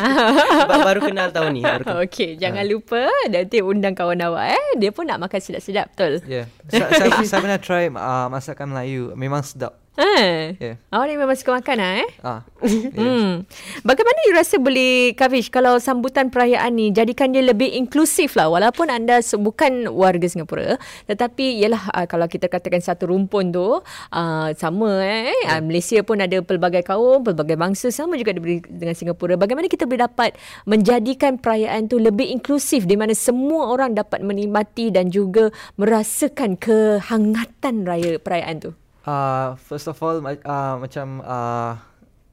Sebab 0.64 0.78
baru 0.80 1.00
kenal 1.04 1.28
tahun 1.36 1.60
ni. 1.60 1.60
Baru 1.60 1.84
kenal. 1.84 2.00
Okey, 2.08 2.40
jangan 2.40 2.64
lupa 2.64 3.12
nanti 3.28 3.60
undang 3.60 3.92
kawan 3.92 4.24
awak 4.24 4.56
eh. 4.56 4.66
Dia 4.80 4.88
pun 4.88 5.04
nak 5.04 5.20
makan 5.20 5.36
sedap-sedap, 5.36 5.92
betul? 5.92 6.24
Ya. 6.24 6.48
Yeah. 6.72 6.88
saya, 6.88 7.12
saya, 7.12 7.28
saya 7.28 7.40
pernah 7.44 7.60
try 7.60 7.92
uh, 7.92 8.32
masakan 8.32 8.72
Melayu. 8.72 9.12
Memang 9.20 9.44
sedap. 9.44 9.81
Ya. 9.92 10.80
Awak 10.88 11.04
ni 11.04 11.14
memang 11.20 11.36
suka 11.36 11.60
makan 11.60 11.76
lah 11.76 11.92
eh? 12.00 12.10
Ah. 12.24 12.40
Hmm. 12.92 13.44
Bagaimana 13.82 14.18
you 14.24 14.32
rasa 14.32 14.56
boleh 14.56 15.12
Kavish 15.18 15.50
kalau 15.50 15.76
sambutan 15.82 16.30
perayaan 16.30 16.72
ni 16.78 16.94
jadikan 16.94 17.34
dia 17.34 17.42
lebih 17.42 17.68
inklusif 17.74 18.38
lah 18.38 18.48
walaupun 18.48 18.88
anda 18.88 19.18
bukan 19.36 19.90
warga 19.90 20.24
Singapura 20.30 20.78
tetapi 21.10 21.60
ialah 21.60 21.82
uh, 21.90 22.06
kalau 22.06 22.30
kita 22.30 22.46
katakan 22.46 22.78
satu 22.78 23.10
rumpun 23.10 23.50
tu 23.50 23.82
uh, 23.82 24.48
sama 24.54 25.02
eh 25.02 25.34
uh, 25.50 25.60
Malaysia 25.60 26.00
pun 26.06 26.22
ada 26.22 26.38
pelbagai 26.40 26.86
kaum 26.86 27.26
pelbagai 27.26 27.58
bangsa 27.58 27.90
sama 27.90 28.14
juga 28.14 28.32
diberi 28.36 28.62
dengan 28.62 28.94
Singapura 28.94 29.34
bagaimana 29.34 29.66
kita 29.66 29.84
boleh 29.84 30.06
dapat 30.06 30.38
menjadikan 30.64 31.42
perayaan 31.42 31.90
tu 31.90 31.98
lebih 31.98 32.30
inklusif 32.30 32.86
di 32.86 32.94
mana 32.94 33.12
semua 33.18 33.74
orang 33.74 33.98
dapat 33.98 34.22
menikmati 34.22 34.94
dan 34.94 35.10
juga 35.10 35.50
merasakan 35.74 36.54
kehangatan 36.56 37.82
raya 37.82 38.22
perayaan 38.22 38.56
tu 38.62 38.70
Uh, 39.02 39.58
first 39.58 39.90
of 39.90 39.98
all 39.98 40.22
ma- 40.22 40.38
uh, 40.46 40.78
macam 40.78 41.18
uh, 41.26 41.74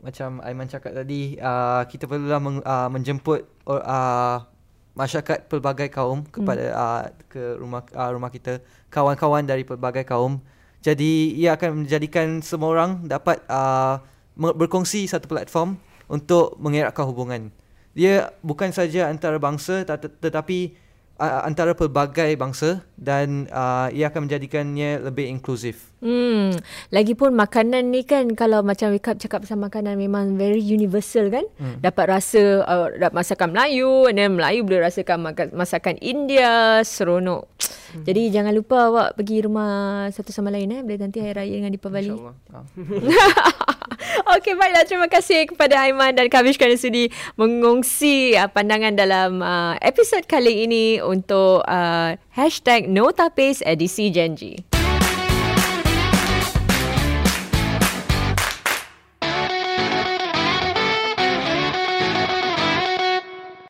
macam 0.06 0.38
Aiman 0.46 0.70
cakap 0.70 0.94
tadi 0.94 1.34
uh, 1.42 1.82
kita 1.90 2.06
perlulah 2.06 2.38
meng, 2.38 2.62
uh, 2.62 2.86
menjemput 2.94 3.42
uh, 3.66 4.38
masyarakat 4.94 5.50
pelbagai 5.50 5.90
kaum 5.90 6.22
kepada 6.30 6.70
uh, 6.78 7.02
ke 7.26 7.58
rumah 7.58 7.82
uh, 7.98 8.14
rumah 8.14 8.30
kita 8.30 8.62
kawan-kawan 8.94 9.50
dari 9.50 9.66
pelbagai 9.66 10.06
kaum 10.06 10.46
Jadi 10.80 11.36
ia 11.36 11.60
akan 11.60 11.84
menjadikan 11.84 12.40
semua 12.40 12.72
orang 12.72 13.04
dapat 13.04 13.44
uh, 13.52 14.00
berkongsi 14.40 15.12
satu 15.12 15.28
platform 15.28 15.76
untuk 16.08 16.56
mengeratkan 16.56 17.04
hubungan. 17.04 17.52
Dia 17.92 18.32
bukan 18.40 18.72
saja 18.72 19.12
antara 19.12 19.36
bangsa 19.36 19.84
tet- 19.84 20.22
tetapi 20.24 20.78
uh, 21.20 21.44
antara 21.44 21.76
pelbagai 21.76 22.32
bangsa 22.40 22.80
dan 22.96 23.52
uh, 23.52 23.92
ia 23.92 24.08
akan 24.08 24.30
menjadikannya 24.32 25.04
lebih 25.04 25.28
inklusif. 25.28 25.89
Hmm, 26.00 26.56
lagipun 26.96 27.36
makanan 27.36 27.92
ni 27.92 28.08
kan 28.08 28.32
kalau 28.32 28.64
macam 28.64 28.96
wake 28.96 29.12
up 29.12 29.20
cakap 29.20 29.44
pasal 29.44 29.60
makanan 29.60 30.00
memang 30.00 30.40
very 30.40 30.64
universal 30.64 31.28
kan. 31.28 31.44
Hmm. 31.60 31.84
Dapat 31.84 32.06
rasa 32.08 32.64
uh, 32.64 32.88
masakan 33.12 33.52
Melayu 33.52 34.08
and 34.08 34.16
then 34.16 34.32
Melayu 34.40 34.64
boleh 34.64 34.88
rasakan 34.88 35.36
masakan 35.52 36.00
India, 36.00 36.80
seronok. 36.88 37.52
Hmm. 37.92 38.06
Jadi 38.08 38.32
jangan 38.32 38.56
lupa 38.56 38.88
awak 38.88 39.20
pergi 39.20 39.44
rumah 39.44 40.08
satu 40.16 40.32
sama 40.32 40.56
lain 40.56 40.72
eh 40.72 40.82
bila 40.88 41.04
nanti 41.04 41.20
hari 41.20 41.36
raya 41.36 41.54
dengan 41.60 41.74
Deepavali. 41.76 42.16
InsyaAllah. 42.16 42.36
Ah. 42.56 42.64
Okey 44.40 44.54
baiklah 44.56 44.86
terima 44.86 45.08
kasih 45.10 45.50
kepada 45.50 45.84
Aiman 45.84 46.14
dan 46.14 46.30
Kavish 46.30 46.62
kerana 46.62 46.78
sudi 46.78 47.10
mengongsi 47.36 48.38
uh, 48.38 48.48
pandangan 48.48 48.94
dalam 48.94 49.42
uh, 49.42 49.76
episod 49.82 50.24
kali 50.30 50.64
ini 50.70 51.02
untuk 51.02 51.66
uh, 51.66 52.14
hashtag 52.32 52.88
Notapis 52.88 53.66
edisi 53.66 54.14
Genji. 54.14 54.69